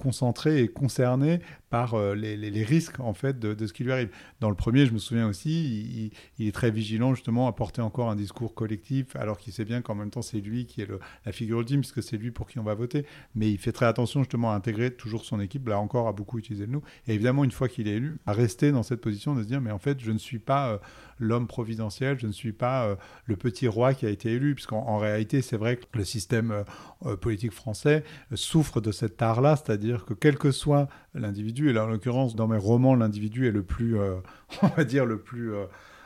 concentré 0.03 0.61
et 0.61 0.67
concerné 0.67 1.39
par 1.69 1.93
euh, 1.93 2.13
les, 2.13 2.63
risques 2.63 2.99
en 2.99 3.13
fait 3.13 3.39
de, 3.39 3.65
ce 3.65 3.71
qui 3.71 3.83
lui 3.83 3.93
arrive. 3.93 4.09
Dans 4.41 4.49
le 4.49 4.55
premier, 4.55 4.85
je 4.85 4.93
me 4.93 4.97
souviens 4.99 5.27
aussi, 5.27 6.11
il, 6.37 6.47
est 6.47 6.51
très 6.51 6.71
vigilant 6.71 7.15
justement 7.15 7.47
à 7.47 7.53
porter 7.53 7.81
encore 7.81 8.09
un 8.09 8.15
discours 8.15 8.53
collectif, 8.53 9.15
alors 9.15 9.37
qu'il 9.37 9.53
sait 9.53 9.63
bien 9.65 9.81
qu'en 9.81 9.95
même 9.95 10.09
temps 10.09 10.21
c'est 10.21 10.41
lui 10.41 10.65
qui 10.65 10.81
est 10.81 10.87
la 11.25 11.31
figure 11.31 11.61
ultime, 11.61 11.79
puisque 11.79 12.03
c'est 12.03 12.17
lui 12.17 12.31
pour 12.31 12.47
qui 12.47 12.59
on 12.59 12.63
va 12.63 12.73
voter. 12.73 13.05
Mais 13.33 13.49
il 13.49 13.57
fait 13.57 13.71
très 13.71 13.85
attention 13.85 14.19
justement 14.19 14.51
à 14.51 14.55
intégrer 14.55 14.91
toujours 14.91 15.23
son 15.23 15.39
équipe. 15.39 15.67
Là 15.67 15.79
encore, 15.79 16.07
à 16.07 16.11
beaucoup 16.11 16.37
utiliser 16.37 16.65
le 16.65 16.73
nous. 16.73 16.83
Et 17.07 17.13
évidemment, 17.13 17.45
une 17.45 17.51
fois 17.51 17.69
qu'il 17.69 17.87
est 17.87 17.95
élu, 17.95 18.17
à 18.25 18.33
rester 18.33 18.71
dans 18.71 18.83
cette 18.83 19.01
position 19.01 19.33
de 19.33 19.41
se 19.41 19.47
dire, 19.47 19.61
mais 19.61 19.71
en 19.71 19.79
fait, 19.79 19.99
je 20.01 20.11
ne 20.11 20.17
suis 20.17 20.39
pas 20.39 20.73
euh, 20.73 20.77
l'homme 21.19 21.47
providentiel, 21.47 22.19
je 22.19 22.27
ne 22.27 22.31
suis 22.31 22.53
pas 22.53 22.97
le 23.25 23.35
petit 23.35 23.67
roi 23.67 23.93
qui 23.93 24.05
a 24.05 24.09
été 24.09 24.31
élu 24.31 24.55
puisqu'en 24.55 24.97
réalité, 24.97 25.41
c'est 25.41 25.57
vrai 25.57 25.77
que 25.77 25.83
le 25.93 26.03
système 26.03 26.51
euh, 26.51 26.63
euh, 27.05 27.17
politique 27.17 27.51
français 27.51 28.03
euh, 28.31 28.35
souffre 28.35 28.81
de 28.81 28.91
cet 28.91 29.21
art-là, 29.21 29.55
c'est-à-dire 29.55 30.05
que 30.05 30.13
quel 30.13 30.37
que 30.37 30.51
soit 30.51 30.87
l'individu, 31.13 31.69
et 31.69 31.73
là 31.73 31.85
en 31.85 31.87
l'occurrence 31.87 32.35
dans 32.35 32.47
mes 32.47 32.57
romans, 32.57 32.95
l'individu 32.95 33.47
est 33.47 33.51
le 33.51 33.63
plus, 33.63 33.97
on 34.61 34.67
va 34.67 34.83
dire, 34.83 35.05
le 35.05 35.19
plus 35.19 35.53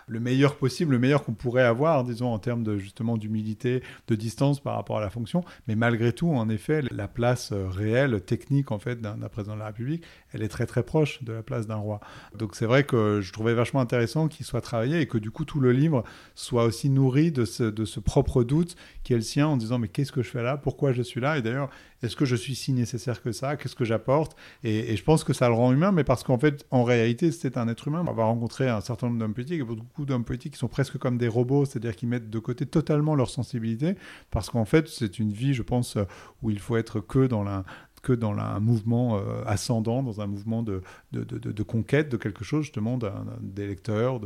le 0.07 0.19
meilleur 0.19 0.55
possible, 0.55 0.93
le 0.93 0.99
meilleur 0.99 1.23
qu'on 1.23 1.33
pourrait 1.33 1.63
avoir, 1.63 2.03
disons, 2.03 2.33
en 2.33 2.39
termes 2.39 2.63
de 2.63 2.77
justement 2.77 3.17
d'humilité, 3.17 3.83
de 4.07 4.15
distance 4.15 4.59
par 4.59 4.75
rapport 4.75 4.97
à 4.97 5.01
la 5.01 5.09
fonction. 5.09 5.43
Mais 5.67 5.75
malgré 5.75 6.13
tout, 6.13 6.29
en 6.29 6.49
effet, 6.49 6.81
la 6.91 7.07
place 7.07 7.51
euh, 7.51 7.67
réelle, 7.67 8.21
technique, 8.21 8.71
en 8.71 8.79
fait, 8.79 9.01
d'un 9.01 9.17
président 9.29 9.55
de 9.55 9.59
la 9.59 9.67
République, 9.67 10.03
elle 10.33 10.43
est 10.43 10.47
très 10.47 10.65
très 10.65 10.83
proche 10.83 11.23
de 11.23 11.33
la 11.33 11.43
place 11.43 11.67
d'un 11.67 11.75
roi. 11.75 11.99
Donc 12.37 12.55
c'est 12.55 12.65
vrai 12.65 12.83
que 12.83 13.21
je 13.21 13.33
trouvais 13.33 13.53
vachement 13.53 13.79
intéressant 13.79 14.27
qu'il 14.27 14.45
soit 14.45 14.61
travaillé 14.61 15.01
et 15.01 15.07
que 15.07 15.17
du 15.17 15.31
coup 15.31 15.45
tout 15.45 15.59
le 15.59 15.71
livre 15.71 16.03
soit 16.35 16.65
aussi 16.65 16.89
nourri 16.89 17.31
de 17.31 17.45
ce, 17.45 17.63
de 17.63 17.85
ce 17.85 17.99
propre 17.99 18.43
doute 18.43 18.75
qui 19.03 19.13
est 19.13 19.17
le 19.17 19.21
sien 19.21 19.47
en 19.47 19.57
disant 19.57 19.79
mais 19.79 19.87
qu'est-ce 19.87 20.11
que 20.11 20.21
je 20.21 20.29
fais 20.29 20.43
là? 20.43 20.57
Pourquoi 20.57 20.91
je 20.91 21.01
suis 21.01 21.21
là? 21.21 21.37
Et 21.37 21.41
d'ailleurs, 21.41 21.69
est-ce 22.03 22.15
que 22.15 22.25
je 22.25 22.36
suis 22.36 22.55
si 22.55 22.73
nécessaire 22.73 23.21
que 23.21 23.31
ça? 23.31 23.57
Qu'est-ce 23.57 23.75
que 23.75 23.86
j'apporte? 23.86 24.36
Et, 24.63 24.95
je 24.95 25.03
pense 25.03 25.23
que 25.23 25.33
ça 25.33 25.47
le 25.47 25.55
rend 25.55 25.71
humain, 25.71 25.91
mais 25.91 26.03
parce 26.03 26.23
qu'en 26.23 26.38
fait, 26.38 26.65
en 26.71 26.83
réalité, 26.83 27.31
c'est 27.31 27.57
un 27.57 27.67
être 27.67 27.88
humain. 27.88 28.05
On 28.07 28.13
va 28.13 28.25
rencontrer 28.25 28.69
un 28.69 28.81
certain 28.81 29.07
nombre 29.07 29.19
d'hommes 29.19 29.33
politiques, 29.33 29.62
et 29.62 29.63
beaucoup 29.63 30.05
d'hommes 30.05 30.25
politiques 30.25 30.53
qui 30.53 30.60
sont 30.60 30.67
presque 30.67 30.97
comme 30.97 31.17
des 31.17 31.27
robots, 31.27 31.65
c'est-à-dire 31.65 31.95
qui 31.95 32.05
mettent 32.05 32.29
de 32.29 32.39
côté 32.39 32.65
totalement 32.65 33.15
leur 33.15 33.29
sensibilité, 33.29 33.95
parce 34.31 34.49
qu'en 34.49 34.65
fait, 34.65 34.88
c'est 34.88 35.19
une 35.19 35.31
vie, 35.31 35.53
je 35.53 35.63
pense, 35.63 35.97
où 36.41 36.51
il 36.51 36.60
faut 36.60 36.77
être 36.77 36.99
que 36.99 37.25
dans 37.25 37.43
la, 37.43 37.63
dans 38.13 38.33
un 38.33 38.59
mouvement 38.59 39.17
euh, 39.17 39.43
ascendant, 39.45 40.03
dans 40.03 40.21
un 40.21 40.27
mouvement 40.27 40.63
de, 40.63 40.81
de, 41.11 41.23
de, 41.23 41.63
conquête 41.63 42.09
de 42.09 42.17
quelque 42.17 42.43
chose, 42.43 42.63
justement, 42.63 42.99
des 43.41 43.67
lecteurs, 43.67 44.19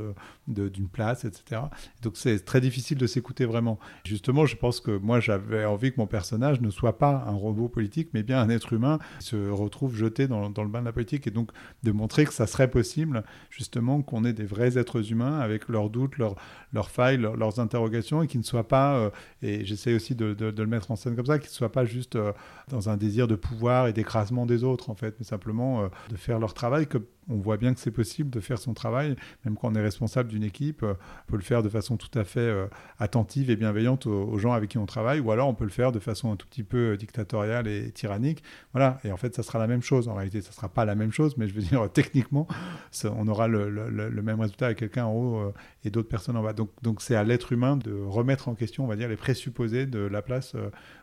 d'une 0.48 0.88
place, 0.88 1.26
etc. 1.26 1.62
Donc 2.02 2.18
c'est 2.18 2.44
très 2.44 2.62
difficile 2.62 2.98
de 2.98 3.08
s'écouter 3.08 3.46
vraiment. 3.46 3.80
Justement, 4.06 4.46
je 4.46 4.56
pense 4.56 4.80
que 4.80 4.98
moi, 4.98 5.20
j'avais 5.20 5.66
envie 5.66 5.92
que 5.92 5.98
mon 5.98 6.08
personnage 6.08 6.62
ne 6.62 6.70
soit 6.70 6.98
pas 6.98 7.24
un 7.28 7.34
robot 7.34 7.70
politique, 7.70 8.10
mais 8.14 8.24
bien 8.24 8.40
un 8.40 8.50
être 8.50 8.74
humain 8.74 9.00
qui 9.20 9.28
se 9.28 9.50
retrouve 9.50 9.96
jeté 9.96 10.28
dans, 10.28 10.50
dans 10.50 10.64
le 10.64 10.70
bain 10.70 10.82
de 10.82 10.86
la 10.86 10.94
politique, 10.94 11.28
et 11.28 11.32
donc 11.32 11.52
de 11.84 11.92
montrer 11.92 12.26
que 12.26 12.34
ça 12.34 12.48
serait 12.48 12.70
possible, 12.70 13.24
justement, 13.50 14.02
qu'on 14.02 14.26
ait 14.26 14.34
des 14.34 14.46
vrais 14.46 14.78
êtres 14.78 15.12
humains 15.12 15.40
avec 15.40 15.68
leurs 15.70 15.90
doutes, 15.90 16.18
leurs, 16.18 16.36
leurs 16.74 16.90
failles, 16.90 17.18
leurs, 17.18 17.60
interrogations, 17.60 18.24
et 18.24 18.28
qui 18.28 18.38
ne 18.38 18.44
soient 18.44 18.68
pas, 18.68 18.96
euh, 18.96 19.10
et 19.42 19.66
j'essaie 19.66 19.94
aussi 19.94 20.16
de, 20.16 20.36
le 20.40 20.66
mettre 20.66 20.92
en 20.92 20.96
scène 20.96 21.16
comme 21.16 21.26
ça, 21.26 21.40
qu'ils 21.40 21.50
ne 21.50 21.54
soient 21.54 21.72
pas 21.72 21.86
juste 21.86 22.16
euh, 22.16 22.32
dans 22.70 22.90
un 22.90 22.98
désir 22.98 23.28
de 23.28 23.36
pouvoir 23.36 23.71
et 23.88 23.94
d'écrasement 23.94 24.46
des 24.46 24.64
autres, 24.64 24.90
en 24.90 24.96
fait, 24.96 25.16
mais 25.20 25.26
simplement 25.26 25.82
euh, 25.82 25.88
de 26.10 26.16
faire 26.16 26.40
leur 26.40 26.54
travail, 26.54 26.88
on 27.30 27.38
voit 27.38 27.58
bien 27.58 27.74
que 27.74 27.80
c'est 27.80 27.92
possible 27.92 28.30
de 28.30 28.40
faire 28.40 28.58
son 28.58 28.74
travail, 28.74 29.16
même 29.46 29.56
quand 29.56 29.72
on 29.72 29.76
est 29.76 29.82
responsable 29.82 30.30
d'une 30.30 30.44
équipe, 30.44 30.84
euh, 30.84 30.94
on 31.28 31.32
peut 31.32 31.38
le 31.38 31.44
faire 31.44 31.64
de 31.64 31.70
façon 31.70 31.98
tout 31.98 32.18
à 32.18 32.24
fait 32.24 32.40
euh, 32.40 32.68
attentive 33.00 33.50
et 33.50 33.56
bienveillante 33.56 34.08
aux, 34.08 34.38
gens 34.38 34.54
avec 34.54 34.72
qui 34.72 34.78
on 34.78 34.86
travaille, 34.86 35.20
ou 35.20 35.32
alors 35.32 35.48
on 35.48 35.54
peut 35.54 35.64
le 35.64 35.70
faire 35.70 35.92
de 35.92 36.00
façon 36.00 36.32
un 36.32 36.36
tout 36.36 36.48
petit 36.48 36.64
peu 36.64 36.98
dictatoriale 36.98 37.68
et 37.68 37.92
tyrannique. 37.92 38.44
Voilà, 38.74 39.00
et 39.04 39.12
en 39.12 39.18
fait, 39.18 39.36
ça 39.36 39.44
sera 39.44 39.60
la 39.60 39.68
même 39.68 39.82
chose. 39.82 40.08
En 40.08 40.16
réalité, 40.16 40.42
ça 40.42 40.52
sera 40.52 40.70
pas 40.70 40.86
la 40.86 40.96
même 40.96 41.12
chose, 41.12 41.38
mais 41.38 41.48
je 41.48 41.54
veux 41.54 41.62
dire, 41.62 41.88
techniquement, 41.94 42.48
on 43.04 43.28
aura 43.28 43.48
le, 43.48 44.22
même 44.22 44.40
résultat 44.40 44.68
avec 44.68 44.80
quelqu'un 44.80 45.06
en 45.06 45.14
haut 45.14 45.54
et 45.84 45.90
d'autres 45.90 46.10
personnes 46.10 46.38
en 46.38 46.44
bas. 46.44 46.54
Donc, 46.54 46.70
donc 46.82 47.02
c'est 47.02 47.16
à 47.16 47.24
l'être 47.24 47.52
humain 47.52 47.78
de 47.78 47.94
remettre 47.94 48.48
en 48.48 48.56
question, 48.56 48.84
on 48.84 48.88
va 48.88 48.96
dire, 48.96 49.10
les 49.10 49.18
présupposés 49.18 49.86
de 49.86 50.00
la 50.00 50.22
place 50.22 50.56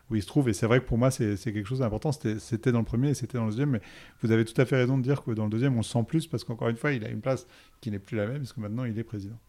où 0.09 0.15
il 0.15 0.21
se 0.21 0.27
trouve. 0.27 0.49
Et 0.49 0.53
c'est 0.53 0.65
vrai 0.65 0.79
que 0.79 0.85
pour 0.85 0.97
moi, 0.97 1.11
c'est 1.11 1.37
quelque 1.37 1.65
chose 1.65 1.79
d'important. 1.79 2.11
C'était 2.11 2.71
dans 2.71 2.79
le 2.79 2.85
premier 2.85 3.09
et 3.09 3.13
c'était 3.13 3.37
dans 3.37 3.45
le 3.45 3.51
deuxième. 3.51 3.71
Mais 3.71 3.81
vous 4.21 4.31
avez 4.31 4.45
tout 4.45 4.59
à 4.59 4.65
fait 4.65 4.75
raison 4.75 4.97
de 4.97 5.03
dire 5.03 5.23
que 5.23 5.31
dans 5.31 5.45
le 5.45 5.49
deuxième, 5.49 5.77
on 5.77 5.83
sent 5.83 6.03
plus 6.09 6.27
parce 6.27 6.43
qu'encore 6.43 6.67
une 6.67 6.75
fois, 6.75 6.91
il 6.91 7.05
a 7.05 7.09
une 7.09 7.21
place 7.21 7.47
qui 7.79 7.91
n'est 7.91 7.99
plus 7.99 8.17
la 8.17 8.27
même 8.27 8.39
parce 8.39 8.51
que 8.51 8.59
maintenant, 8.59 8.83
il 8.83 8.99
est 8.99 9.03
président. 9.03 9.39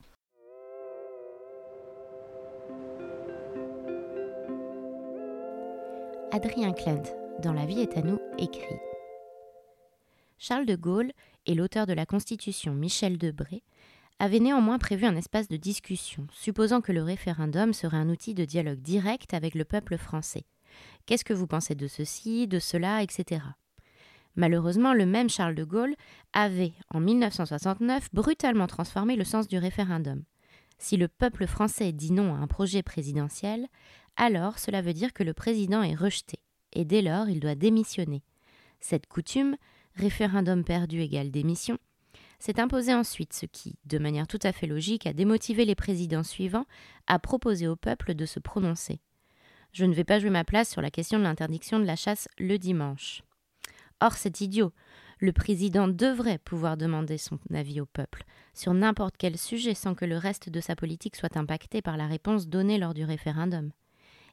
Adrien 6.32 6.72
Klent, 6.72 7.02
dans 7.42 7.52
La 7.52 7.66
vie 7.66 7.80
est 7.80 7.96
à 7.96 8.02
nous, 8.02 8.20
écrit 8.38 8.78
Charles 10.38 10.64
de 10.64 10.76
Gaulle 10.76 11.10
et 11.46 11.54
l'auteur 11.54 11.86
de 11.86 11.92
la 11.92 12.06
Constitution 12.06 12.72
Michel 12.72 13.18
Debré 13.18 13.64
avait 14.20 14.38
néanmoins 14.38 14.78
prévu 14.78 15.06
un 15.06 15.16
espace 15.16 15.48
de 15.48 15.56
discussion, 15.56 16.26
supposant 16.32 16.82
que 16.82 16.92
le 16.92 17.02
référendum 17.02 17.72
serait 17.72 17.96
un 17.96 18.08
outil 18.10 18.34
de 18.34 18.44
dialogue 18.44 18.80
direct 18.80 19.34
avec 19.34 19.54
le 19.54 19.64
peuple 19.64 19.96
français. 19.96 20.44
Qu'est-ce 21.06 21.24
que 21.24 21.34
vous 21.34 21.46
pensez 21.46 21.74
de 21.74 21.88
ceci, 21.88 22.46
de 22.46 22.58
cela, 22.58 23.02
etc. 23.02 23.40
Malheureusement, 24.36 24.94
le 24.94 25.06
même 25.06 25.28
Charles 25.28 25.54
de 25.54 25.64
Gaulle 25.64 25.94
avait, 26.32 26.72
en 26.90 27.00
1969, 27.00 28.08
brutalement 28.12 28.66
transformé 28.66 29.16
le 29.16 29.24
sens 29.24 29.48
du 29.48 29.58
référendum. 29.58 30.22
Si 30.78 30.96
le 30.96 31.08
peuple 31.08 31.46
français 31.46 31.92
dit 31.92 32.12
non 32.12 32.34
à 32.34 32.38
un 32.38 32.46
projet 32.46 32.82
présidentiel, 32.82 33.66
alors 34.16 34.58
cela 34.58 34.82
veut 34.82 34.94
dire 34.94 35.12
que 35.12 35.22
le 35.22 35.34
président 35.34 35.82
est 35.82 35.94
rejeté. 35.94 36.38
et 36.72 36.84
dès 36.84 37.02
lors 37.02 37.28
il 37.28 37.40
doit 37.40 37.56
démissionner. 37.56 38.22
Cette 38.78 39.06
coutume, 39.06 39.56
référendum 39.96 40.64
perdu 40.64 41.00
égale 41.00 41.30
démission, 41.30 41.78
s'est 42.38 42.60
imposée 42.60 42.94
ensuite, 42.94 43.34
ce 43.34 43.44
qui, 43.46 43.76
de 43.84 43.98
manière 43.98 44.26
tout 44.26 44.38
à 44.42 44.52
fait 44.52 44.66
logique, 44.66 45.06
a 45.06 45.12
démotivé 45.12 45.64
les 45.64 45.74
présidents 45.74 46.22
suivants 46.22 46.64
à 47.06 47.18
proposer 47.18 47.68
au 47.68 47.76
peuple 47.76 48.14
de 48.14 48.24
se 48.24 48.40
prononcer. 48.40 49.00
Je 49.72 49.84
ne 49.84 49.94
vais 49.94 50.04
pas 50.04 50.18
jouer 50.18 50.30
ma 50.30 50.44
place 50.44 50.70
sur 50.70 50.80
la 50.80 50.90
question 50.90 51.18
de 51.18 51.24
l'interdiction 51.24 51.78
de 51.78 51.84
la 51.84 51.96
chasse 51.96 52.28
le 52.38 52.56
dimanche. 52.56 53.22
Or, 54.00 54.14
c'est 54.14 54.40
idiot. 54.40 54.72
Le 55.18 55.32
président 55.32 55.86
devrait 55.86 56.38
pouvoir 56.38 56.78
demander 56.78 57.18
son 57.18 57.38
avis 57.52 57.80
au 57.80 57.86
peuple 57.86 58.24
sur 58.54 58.72
n'importe 58.72 59.16
quel 59.18 59.36
sujet 59.36 59.74
sans 59.74 59.94
que 59.94 60.06
le 60.06 60.16
reste 60.16 60.48
de 60.48 60.60
sa 60.60 60.74
politique 60.74 61.16
soit 61.16 61.36
impacté 61.36 61.82
par 61.82 61.98
la 61.98 62.06
réponse 62.06 62.48
donnée 62.48 62.78
lors 62.78 62.94
du 62.94 63.04
référendum. 63.04 63.70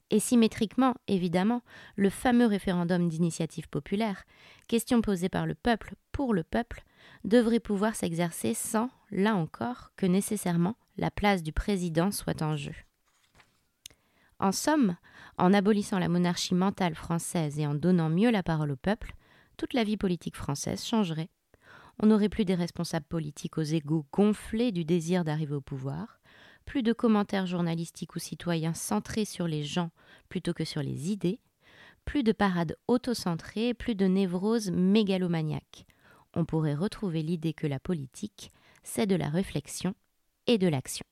Et 0.09 0.21
symétriquement, 0.21 0.95
évidemment, 1.09 1.61
le 1.97 2.09
fameux 2.09 2.45
référendum 2.45 3.09
d'initiative 3.09 3.67
populaire, 3.67 4.23
question 4.69 5.01
posée 5.01 5.27
par 5.27 5.45
le 5.45 5.55
peuple 5.55 5.95
pour 6.13 6.33
le 6.33 6.43
peuple, 6.43 6.83
devrait 7.25 7.59
pouvoir 7.59 7.95
s'exercer 7.95 8.53
sans, 8.53 8.89
là 9.11 9.35
encore, 9.35 9.91
que 9.97 10.05
nécessairement 10.05 10.77
la 10.97 11.11
place 11.11 11.43
du 11.43 11.51
président 11.51 12.11
soit 12.11 12.41
en 12.41 12.55
jeu. 12.55 12.73
En 14.39 14.53
somme, 14.53 14.95
en 15.37 15.53
abolissant 15.53 15.99
la 15.99 16.07
monarchie 16.07 16.55
mentale 16.55 16.95
française 16.95 17.59
et 17.59 17.67
en 17.67 17.73
donnant 17.73 18.09
mieux 18.09 18.31
la 18.31 18.43
parole 18.43 18.71
au 18.71 18.77
peuple, 18.77 19.13
toute 19.57 19.73
la 19.73 19.83
vie 19.83 19.97
politique 19.97 20.35
française 20.35 20.85
changerait. 20.85 21.29
On 21.99 22.05
n'aurait 22.05 22.29
plus 22.29 22.45
des 22.45 22.55
responsables 22.55 23.07
politiques 23.07 23.57
aux 23.57 23.63
égaux 23.63 24.05
gonflés 24.11 24.71
du 24.71 24.85
désir 24.85 25.23
d'arriver 25.23 25.55
au 25.55 25.61
pouvoir, 25.61 26.19
plus 26.65 26.83
de 26.83 26.93
commentaires 26.93 27.47
journalistiques 27.47 28.15
ou 28.15 28.19
citoyens 28.19 28.73
centrés 28.73 29.25
sur 29.25 29.47
les 29.47 29.63
gens 29.63 29.89
plutôt 30.29 30.53
que 30.53 30.65
sur 30.65 30.83
les 30.83 31.11
idées, 31.11 31.39
plus 32.05 32.23
de 32.23 32.31
parades 32.31 32.77
autocentrées, 32.87 33.73
plus 33.73 33.95
de 33.95 34.05
névroses 34.05 34.71
mégalomaniaques. 34.71 35.87
On 36.35 36.45
pourrait 36.45 36.75
retrouver 36.75 37.23
l'idée 37.23 37.53
que 37.53 37.67
la 37.67 37.79
politique, 37.79 38.51
c'est 38.83 39.07
de 39.07 39.15
la 39.15 39.29
réflexion 39.29 39.95
et 40.45 40.57
de 40.57 40.67
l'action. 40.67 41.05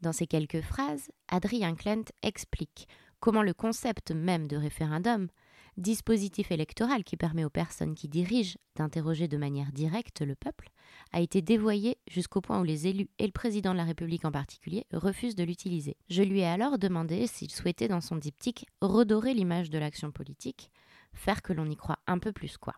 Dans 0.00 0.12
ces 0.12 0.26
quelques 0.26 0.60
phrases, 0.60 1.10
Adrien 1.28 1.74
Klent 1.74 2.12
explique 2.22 2.88
comment 3.20 3.42
le 3.42 3.54
concept 3.54 4.10
même 4.10 4.46
de 4.46 4.56
référendum 4.56 5.28
dispositif 5.76 6.50
électoral 6.50 7.04
qui 7.04 7.16
permet 7.16 7.44
aux 7.44 7.50
personnes 7.50 7.94
qui 7.94 8.08
dirigent 8.08 8.58
d'interroger 8.76 9.28
de 9.28 9.36
manière 9.36 9.72
directe 9.72 10.22
le 10.22 10.34
peuple, 10.34 10.70
a 11.12 11.20
été 11.20 11.42
dévoyé 11.42 11.98
jusqu'au 12.08 12.40
point 12.40 12.60
où 12.60 12.64
les 12.64 12.86
élus 12.86 13.08
et 13.18 13.26
le 13.26 13.32
président 13.32 13.72
de 13.72 13.78
la 13.78 13.84
République 13.84 14.24
en 14.24 14.32
particulier 14.32 14.86
refusent 14.92 15.34
de 15.34 15.44
l'utiliser. 15.44 15.96
Je 16.08 16.22
lui 16.22 16.40
ai 16.40 16.46
alors 16.46 16.78
demandé 16.78 17.26
s'il 17.26 17.50
souhaitait 17.50 17.88
dans 17.88 18.00
son 18.00 18.16
diptyque 18.16 18.66
redorer 18.80 19.34
l'image 19.34 19.70
de 19.70 19.78
l'action 19.78 20.10
politique, 20.10 20.70
faire 21.14 21.42
que 21.42 21.52
l'on 21.52 21.70
y 21.70 21.76
croit 21.76 21.98
un 22.06 22.18
peu 22.18 22.32
plus 22.32 22.58
quoi. 22.58 22.74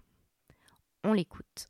On 1.03 1.13
l'écoute 1.13 1.69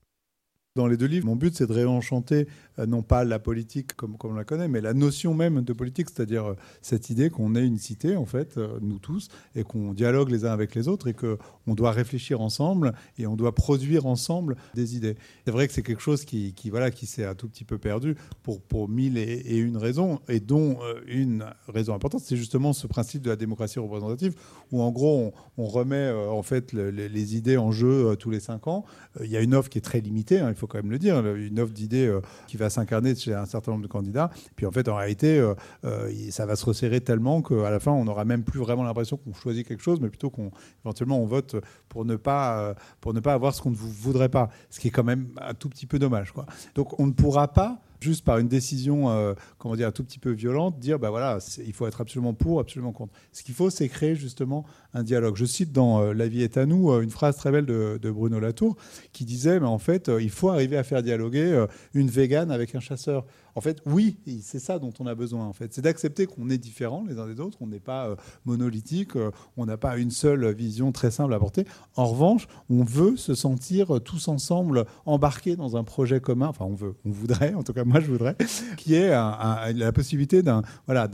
dans 0.76 0.88
les 0.88 0.96
deux 0.96 1.06
livres, 1.06 1.26
mon 1.26 1.36
but, 1.36 1.54
c'est 1.54 1.68
de 1.68 1.72
réenchanter 1.72 2.48
euh, 2.80 2.86
non 2.86 3.02
pas 3.02 3.22
la 3.22 3.38
politique 3.38 3.94
comme, 3.94 4.16
comme 4.18 4.32
on 4.32 4.34
la 4.34 4.42
connaît, 4.42 4.66
mais 4.66 4.80
la 4.80 4.92
notion 4.92 5.32
même 5.32 5.62
de 5.62 5.72
politique, 5.72 6.08
c'est-à-dire 6.10 6.46
euh, 6.46 6.56
cette 6.82 7.10
idée 7.10 7.30
qu'on 7.30 7.54
est 7.54 7.64
une 7.64 7.78
cité, 7.78 8.16
en 8.16 8.24
fait, 8.24 8.58
euh, 8.58 8.78
nous 8.80 8.98
tous, 8.98 9.28
et 9.54 9.62
qu'on 9.62 9.94
dialogue 9.94 10.30
les 10.30 10.44
uns 10.44 10.50
avec 10.50 10.74
les 10.74 10.88
autres, 10.88 11.06
et 11.06 11.14
qu'on 11.14 11.74
doit 11.74 11.92
réfléchir 11.92 12.40
ensemble, 12.40 12.92
et 13.18 13.28
on 13.28 13.36
doit 13.36 13.54
produire 13.54 14.06
ensemble 14.06 14.56
des 14.74 14.96
idées. 14.96 15.14
C'est 15.44 15.52
vrai 15.52 15.68
que 15.68 15.72
c'est 15.72 15.84
quelque 15.84 16.02
chose 16.02 16.24
qui, 16.24 16.54
qui 16.54 16.70
voilà, 16.70 16.90
qui 16.90 17.06
s'est 17.06 17.24
un 17.24 17.36
tout 17.36 17.48
petit 17.48 17.64
peu 17.64 17.78
perdu 17.78 18.16
pour, 18.42 18.60
pour 18.60 18.88
mille 18.88 19.16
et, 19.16 19.56
une 19.56 19.76
raisons, 19.76 20.18
et 20.28 20.40
dont 20.40 20.78
une 21.06 21.44
raison 21.68 21.94
importante, 21.94 22.22
c'est 22.22 22.36
justement 22.36 22.72
ce 22.72 22.88
principe 22.88 23.22
de 23.22 23.30
la 23.30 23.36
démocratie 23.36 23.78
représentative, 23.78 24.34
où 24.72 24.82
en 24.82 24.90
gros, 24.90 25.32
on, 25.56 25.66
remet 25.66 26.10
en 26.10 26.42
fait 26.42 26.72
les, 26.72 27.36
idées 27.36 27.56
en 27.56 27.70
jeu 27.70 28.16
tous 28.16 28.30
les 28.30 28.40
cinq 28.40 28.66
ans. 28.66 28.84
Il 29.22 29.30
y 29.30 29.36
a 29.36 29.40
une 29.40 29.54
offre 29.54 29.68
qui 29.68 29.78
est 29.78 29.82
très 29.82 30.00
limitée, 30.00 30.40
hein, 30.40 30.48
il 30.48 30.54
faut 30.64 30.66
quand 30.66 30.78
même 30.78 30.90
le 30.90 30.98
dire, 30.98 31.18
une 31.34 31.60
offre 31.60 31.72
d'idées 31.72 32.06
euh, 32.06 32.20
qui 32.46 32.56
va 32.56 32.70
s'incarner 32.70 33.14
chez 33.14 33.34
un 33.34 33.46
certain 33.46 33.72
nombre 33.72 33.82
de 33.82 33.88
candidats. 33.88 34.30
Puis 34.56 34.66
en 34.66 34.70
fait, 34.70 34.88
en 34.88 34.96
réalité, 34.96 35.38
euh, 35.38 35.54
euh, 35.84 36.10
ça 36.30 36.46
va 36.46 36.56
se 36.56 36.64
resserrer 36.64 37.00
tellement 37.00 37.42
qu'à 37.42 37.70
la 37.70 37.80
fin, 37.80 37.92
on 37.92 38.04
n'aura 38.04 38.24
même 38.24 38.44
plus 38.44 38.60
vraiment 38.60 38.82
l'impression 38.82 39.16
qu'on 39.16 39.34
choisit 39.34 39.66
quelque 39.66 39.82
chose, 39.82 40.00
mais 40.00 40.08
plutôt 40.08 40.30
qu'on 40.30 40.50
éventuellement 40.84 41.20
on 41.20 41.26
vote 41.26 41.56
pour 41.88 42.04
ne 42.04 42.16
pas 42.16 42.74
pour 43.00 43.12
ne 43.14 43.20
pas 43.20 43.34
avoir 43.34 43.54
ce 43.54 43.62
qu'on 43.62 43.70
ne 43.70 43.76
voudrait 43.76 44.28
pas, 44.28 44.48
ce 44.70 44.80
qui 44.80 44.88
est 44.88 44.90
quand 44.90 45.04
même 45.04 45.28
un 45.40 45.54
tout 45.54 45.68
petit 45.68 45.86
peu 45.86 45.98
dommage. 45.98 46.32
Donc 46.74 46.98
on 46.98 47.06
ne 47.06 47.12
pourra 47.12 47.48
pas 47.48 47.80
juste 48.04 48.24
par 48.24 48.38
une 48.38 48.48
décision, 48.48 49.10
euh, 49.10 49.34
comment 49.58 49.74
dire, 49.74 49.88
un 49.88 49.92
tout 49.92 50.04
petit 50.04 50.18
peu 50.18 50.30
violente, 50.30 50.78
dire, 50.78 50.98
bah 50.98 51.10
voilà, 51.10 51.38
il 51.66 51.72
faut 51.72 51.86
être 51.86 52.00
absolument 52.00 52.34
pour, 52.34 52.60
absolument 52.60 52.92
contre. 52.92 53.12
Ce 53.32 53.42
qu'il 53.42 53.54
faut, 53.54 53.70
c'est 53.70 53.88
créer 53.88 54.14
justement 54.14 54.64
un 54.92 55.02
dialogue. 55.02 55.36
Je 55.36 55.46
cite 55.46 55.72
dans 55.72 56.02
euh, 56.02 56.12
La 56.12 56.28
vie 56.28 56.42
est 56.42 56.56
à 56.56 56.66
nous 56.66 56.92
euh, 56.92 57.00
une 57.00 57.10
phrase 57.10 57.36
très 57.36 57.50
belle 57.50 57.66
de, 57.66 58.10
Bruno 58.10 58.38
Latour 58.38 58.76
qui 59.12 59.24
disait, 59.24 59.58
mais 59.58 59.66
en 59.66 59.78
fait, 59.78 60.10
il 60.20 60.30
faut 60.30 60.50
arriver 60.50 60.76
à 60.76 60.84
faire 60.84 61.02
dialoguer 61.02 61.64
une 61.94 62.08
végane 62.08 62.50
avec 62.50 62.74
un 62.74 62.80
chasseur. 62.80 63.24
En 63.54 63.60
fait, 63.60 63.80
oui, 63.86 64.16
c'est 64.42 64.58
ça 64.58 64.78
dont 64.78 64.92
on 64.98 65.06
a 65.06 65.14
besoin. 65.14 65.46
En 65.46 65.52
fait, 65.52 65.72
c'est 65.72 65.82
d'accepter 65.82 66.26
qu'on 66.26 66.50
est 66.50 66.58
différents 66.58 67.04
les 67.08 67.18
uns 67.18 67.26
des 67.26 67.40
autres, 67.40 67.58
on 67.60 67.66
n'est 67.66 67.80
pas 67.80 68.08
euh, 68.08 68.16
monolithique, 68.44 69.16
euh, 69.16 69.30
on 69.56 69.66
n'a 69.66 69.76
pas 69.76 69.96
une 69.96 70.10
seule 70.10 70.52
vision 70.52 70.92
très 70.92 71.10
simple 71.10 71.32
à 71.34 71.38
porter. 71.38 71.64
En 71.96 72.06
revanche, 72.06 72.48
on 72.70 72.82
veut 72.82 73.16
se 73.16 73.34
sentir 73.34 74.00
tous 74.02 74.28
ensemble 74.28 74.86
embarqués 75.06 75.56
dans 75.56 75.76
un 75.76 75.84
projet 75.84 76.20
commun. 76.20 76.48
Enfin, 76.48 76.64
on 76.64 76.74
veut, 76.74 76.94
on 77.04 77.10
voudrait, 77.10 77.54
en 77.54 77.62
tout 77.62 77.72
cas 77.72 77.84
moi 77.84 78.00
je 78.00 78.06
voudrais, 78.06 78.36
qui 78.76 78.94
est 78.94 79.10
la 79.10 79.92
possibilité 79.92 80.42
d'un 80.42 80.62
voilà 80.86 81.08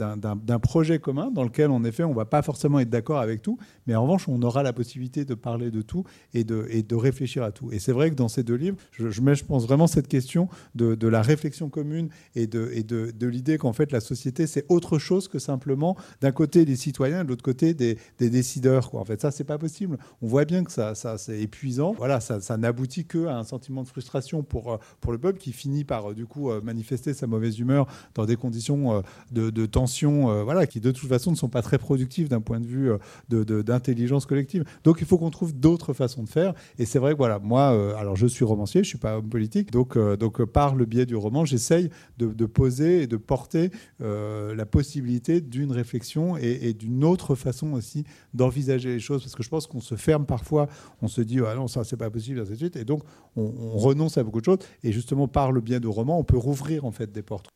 projet 0.61 0.99
commun 0.99 1.31
dans 1.31 1.43
lequel 1.43 1.71
en 1.71 1.83
effet 1.83 2.03
on 2.03 2.13
va 2.13 2.25
pas 2.25 2.41
forcément 2.41 2.79
être 2.79 2.89
d'accord 2.89 3.19
avec 3.19 3.41
tout, 3.41 3.57
mais 3.87 3.95
en 3.95 4.03
revanche 4.03 4.27
on 4.27 4.41
aura 4.41 4.63
la 4.63 4.73
possibilité 4.73 5.25
de 5.25 5.33
parler 5.33 5.71
de 5.71 5.81
tout 5.81 6.03
et 6.33 6.43
de 6.43 6.67
et 6.69 6.83
de 6.83 6.95
réfléchir 6.95 7.43
à 7.43 7.51
tout. 7.51 7.71
Et 7.71 7.79
c'est 7.79 7.91
vrai 7.91 8.09
que 8.09 8.15
dans 8.15 8.27
ces 8.29 8.43
deux 8.43 8.55
livres, 8.55 8.77
je, 8.91 9.21
mets, 9.21 9.35
je 9.35 9.45
pense 9.45 9.65
vraiment 9.65 9.87
cette 9.87 10.07
question 10.07 10.47
de, 10.75 10.95
de 10.95 11.07
la 11.07 11.21
réflexion 11.21 11.69
commune 11.69 12.09
et 12.35 12.47
de, 12.47 13.27
l'idée 13.27 13.57
qu'en 13.57 13.73
fait 13.73 13.91
la 13.91 13.99
société 13.99 14.47
c'est 14.47 14.65
autre 14.69 14.99
chose 14.99 15.27
que 15.27 15.39
simplement 15.39 15.95
d'un 16.21 16.31
côté 16.31 16.65
des 16.65 16.75
citoyens 16.75 17.21
et 17.21 17.23
de 17.23 17.29
l'autre 17.29 17.43
côté 17.43 17.73
des, 17.73 17.97
décideurs. 18.19 18.89
Quoi. 18.89 19.01
En 19.01 19.05
fait, 19.05 19.21
ça 19.21 19.31
c'est 19.31 19.43
pas 19.43 19.57
possible. 19.57 19.97
On 20.21 20.27
voit 20.27 20.45
bien 20.45 20.63
que 20.63 20.71
ça, 20.71 20.93
c'est 21.17 21.39
épuisant. 21.39 21.93
Voilà, 21.97 22.19
ça, 22.19 22.57
n'aboutit 22.57 23.05
qu'à 23.05 23.37
un 23.37 23.43
sentiment 23.43 23.83
de 23.83 23.87
frustration 23.87 24.43
pour, 24.43 24.73
euh, 24.73 24.77
pour 24.99 25.11
le 25.11 25.17
peuple 25.17 25.39
qui 25.39 25.51
finit 25.51 25.83
par 25.83 26.11
euh, 26.11 26.13
du 26.13 26.25
coup 26.25 26.51
euh, 26.51 26.61
manifester 26.61 27.13
sa 27.13 27.27
mauvaise 27.27 27.59
humeur 27.59 27.87
dans 28.15 28.25
des 28.25 28.35
conditions 28.35 29.03
de, 29.31 29.49
de 29.49 29.65
tension, 29.65 30.43
voilà, 30.43 30.67
qui 30.67 30.79
de 30.79 30.91
toute 30.91 31.09
façon 31.09 31.31
ne 31.31 31.35
sont 31.35 31.49
pas 31.49 31.61
très 31.61 31.77
productives 31.77 32.27
d'un 32.27 32.41
point 32.41 32.59
de 32.59 32.65
vue 32.65 32.91
d'intelligence 33.29 34.25
collective. 34.25 34.63
Donc 34.83 34.97
il 35.01 35.07
faut 35.07 35.17
qu'on 35.17 35.29
trouve 35.29 35.53
d'autres 35.53 35.93
façons 35.93 36.23
de 36.23 36.29
faire. 36.29 36.53
Et 36.77 36.85
c'est 36.85 36.99
vrai 36.99 37.13
que 37.13 37.17
voilà, 37.17 37.39
moi, 37.39 37.69
alors 37.97 38.15
je 38.15 38.27
suis 38.27 38.45
romancier, 38.45 38.83
je 38.83 38.89
suis 38.89 38.97
pas 38.97 39.17
homme 39.17 39.29
politique, 39.29 39.71
donc, 39.71 39.97
donc 39.97 40.43
par 40.45 40.75
le 40.75 40.85
biais 40.85 41.05
du 41.05 41.15
roman, 41.15 41.45
j'essaye 41.45 41.89
de, 42.17 42.20
poser 42.45 43.03
et 43.03 43.07
de 43.07 43.17
porter 43.17 43.71
euh, 44.01 44.55
la 44.55 44.65
possibilité 44.65 45.41
d'une 45.41 45.71
réflexion 45.71 46.37
et, 46.37 46.73
d'une 46.73 47.03
autre 47.03 47.35
façon 47.35 47.73
aussi 47.73 48.03
d'envisager 48.33 48.89
les 48.89 48.99
choses. 48.99 49.21
Parce 49.23 49.35
que 49.35 49.43
je 49.43 49.49
pense 49.49 49.67
qu'on 49.67 49.81
se 49.81 49.95
ferme 49.95 50.25
parfois, 50.25 50.67
on 51.01 51.07
se 51.07 51.21
dit 51.21 51.39
ah 51.45 51.55
non, 51.55 51.67
ça 51.67 51.83
c'est 51.83 51.97
pas 51.97 52.09
possible, 52.09 52.39
ainsi 52.39 52.51
de 52.51 52.57
suite. 52.57 52.75
Et 52.75 52.85
donc 52.85 53.03
on, 53.35 53.51
renonce 53.77 54.17
à 54.17 54.23
beaucoup 54.23 54.39
de 54.39 54.45
choses. 54.45 54.59
Et 54.83 54.91
justement, 54.91 55.27
par 55.27 55.51
le 55.51 55.61
biais 55.61 55.79
de 55.79 55.87
romans, 55.87 56.19
on 56.19 56.23
peut 56.23 56.37
rouvrir 56.37 56.85
en 56.85 56.91
fait 56.91 57.11
des 57.11 57.21
portes. 57.21 57.49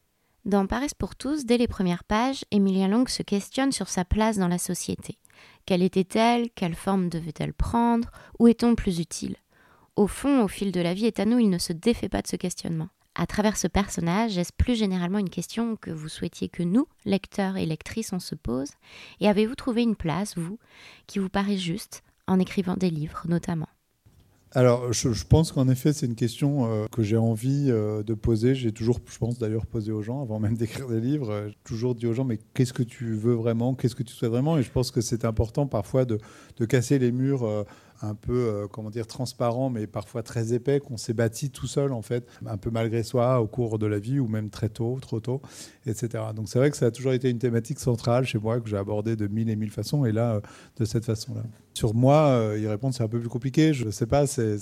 Dans 0.45 0.67
Paris 0.67 0.91
pour 0.97 1.15
tous, 1.15 1.45
dès 1.45 1.58
les 1.58 1.67
premières 1.67 2.04
pages, 2.04 2.45
Emilien 2.51 2.88
Long 2.88 3.06
se 3.08 3.23
questionne 3.23 3.71
sur 3.71 3.89
sa 3.89 4.06
place 4.06 4.38
dans 4.38 4.47
la 4.47 4.60
société. 4.60 5.17
Quelle 5.65 5.82
était-elle? 5.82 6.49
Quelle 6.51 6.75
forme 6.75 7.10
devait-elle 7.10 7.54
prendre? 7.54 8.12
Où 8.39 8.47
est-on 8.47 8.75
plus 8.75 8.99
utile? 8.99 9.38
Au 9.95 10.08
fond, 10.08 10.43
au 10.43 10.47
fil 10.47 10.71
de 10.71 10.82
la 10.82 10.93
vie 10.93 11.06
est 11.06 11.19
à 11.19 11.25
nous, 11.25 11.39
il 11.39 11.49
ne 11.49 11.58
se 11.58 11.73
défait 11.73 12.10
pas 12.10 12.21
de 12.21 12.28
ce 12.28 12.36
questionnement 12.36 12.89
à 13.15 13.25
travers 13.25 13.58
ce 13.58 13.67
personnage, 13.67 14.38
est-ce 14.38 14.51
plus 14.56 14.75
généralement 14.75 15.19
une 15.19 15.30
question 15.30 15.78
que 15.78 15.91
vous 15.91 16.10
souhaitiez 16.10 16.49
que 16.49 16.63
nous, 16.63 16.88
lecteurs 17.06 17.58
et 17.58 17.65
lectrices, 17.65 18.13
on 18.13 18.19
se 18.19 18.36
pose 18.36 18.69
Et 19.21 19.28
avez-vous 19.28 19.56
trouvé 19.56 19.84
une 19.84 19.95
place, 19.95 20.38
vous, 20.38 20.60
qui 21.08 21.19
vous 21.19 21.30
paraît 21.30 21.58
juste, 21.58 22.04
en 22.28 22.39
écrivant 22.39 22.75
des 22.75 22.89
livres 22.89 23.23
notamment? 23.28 23.69
Alors, 24.51 24.93
je, 24.93 25.25
pense 25.25 25.51
qu'en 25.51 25.67
effet, 25.67 25.91
c'est 25.91 26.06
une 26.06 26.15
question 26.15 26.71
euh, 26.71 26.86
que 26.89 27.04
j'ai 27.04 27.17
envie 27.17 27.67
euh, 27.69 28.04
de 28.04 28.13
poser. 28.13 28.56
J'ai 28.56 28.71
toujours, 28.71 28.99
je 29.06 29.17
pense 29.17 29.38
d'ailleurs, 29.38 29.65
posé 29.65 29.91
aux 29.91 30.01
gens, 30.01 30.21
avant 30.21 30.39
même 30.39 30.56
d'écrire 30.58 30.88
des 30.88 31.01
livres, 31.01 31.30
euh, 31.30 31.49
toujours 31.65 31.93
dit 31.93 32.08
aux 32.08 32.13
gens, 32.13 32.23
mais 32.23 32.39
qu'est-ce 32.54 32.71
que 32.71 32.84
tu 32.84 33.15
veux 33.15 33.34
vraiment? 33.34 33.75
Qu'est-ce 33.75 33.95
que 33.95 34.04
tu 34.04 34.13
souhaites 34.13 34.32
vraiment? 34.32 34.58
Et 34.58 34.63
je 34.63 34.71
pense 34.71 34.91
que 34.91 35.01
c'est 35.01 35.25
important 35.25 35.67
parfois 35.67 36.06
de, 36.06 36.19
de 36.56 36.65
casser 36.65 36.99
les 36.99 37.12
murs 37.12 37.65
un 38.01 38.15
peu, 38.15 38.34
euh, 38.34 38.67
comment 38.67 38.89
dire, 38.89 39.08
transparent, 39.08 39.69
mais 39.69 39.88
parfois 39.88 40.23
très 40.23 40.53
épais, 40.53 40.79
qu'on 40.79 40.97
s'est 40.97 41.13
bâti 41.13 41.49
tout 41.49 41.67
seul, 41.67 41.91
en 41.91 42.01
fait, 42.01 42.27
un 42.45 42.58
peu 42.58 42.69
malgré 42.69 43.03
soi, 43.03 43.41
au 43.41 43.47
cours 43.47 43.79
de 43.79 43.86
la 43.86 43.99
vie, 43.99 44.19
ou 44.19 44.27
même 44.27 44.49
très 44.49 44.69
tôt, 44.69 44.97
trop 45.01 45.19
tôt, 45.19 45.41
etc. 45.86 46.23
Donc 46.36 46.49
c'est 46.49 46.60
vrai 46.60 46.71
que 46.71 46.77
ça 46.77 46.88
a 46.88 46.91
toujours 46.91 47.13
été 47.13 47.29
une 47.29 47.39
thématique 47.39 47.79
centrale 47.79 48.25
chez 48.25 48.38
moi, 48.38 48.60
que 48.60 48.69
j'ai 48.69 48.77
abordée 48.77 49.15
de 49.15 49.27
mille 49.27 49.49
et 49.49 49.55
mille 49.55 49.71
façons, 49.71 50.05
et 50.05 50.12
là, 50.12 50.36
euh, 50.36 50.41
de 50.77 50.86
cette 50.86 51.05
façon-là. 51.05 51.43
Sur 51.73 51.93
moi, 51.93 52.27
euh, 52.27 52.58
y 52.58 52.93
c'est 52.93 53.03
un 53.03 53.08
peu 53.08 53.19
plus 53.19 53.29
compliqué. 53.29 53.73
Je 53.73 53.86
ne 53.86 53.91
sais 53.91 54.05
pas, 54.05 54.27
c'est 54.27 54.58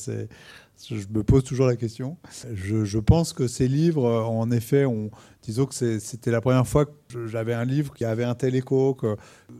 Je 0.90 1.08
me 1.12 1.24
pose 1.24 1.44
toujours 1.44 1.68
la 1.68 1.76
question. 1.76 2.18
Je, 2.54 3.00
pense 3.00 3.32
que 3.32 3.48
ces 3.48 3.68
livres, 3.68 4.06
en 4.06 4.52
effet, 4.52 4.86
ont, 4.86 5.12
disons 5.44 5.66
que 5.66 5.74
c'était 5.74 6.32
la 6.32 6.42
première 6.42 6.68
fois 6.68 6.86
que 6.86 7.28
j'avais 7.28 7.54
un 7.54 7.66
livre 7.66 7.94
qui 7.94 8.06
avait 8.06 8.24
un 8.24 8.36
tel 8.36 8.56
écho, 8.56 8.94
que 8.94 9.16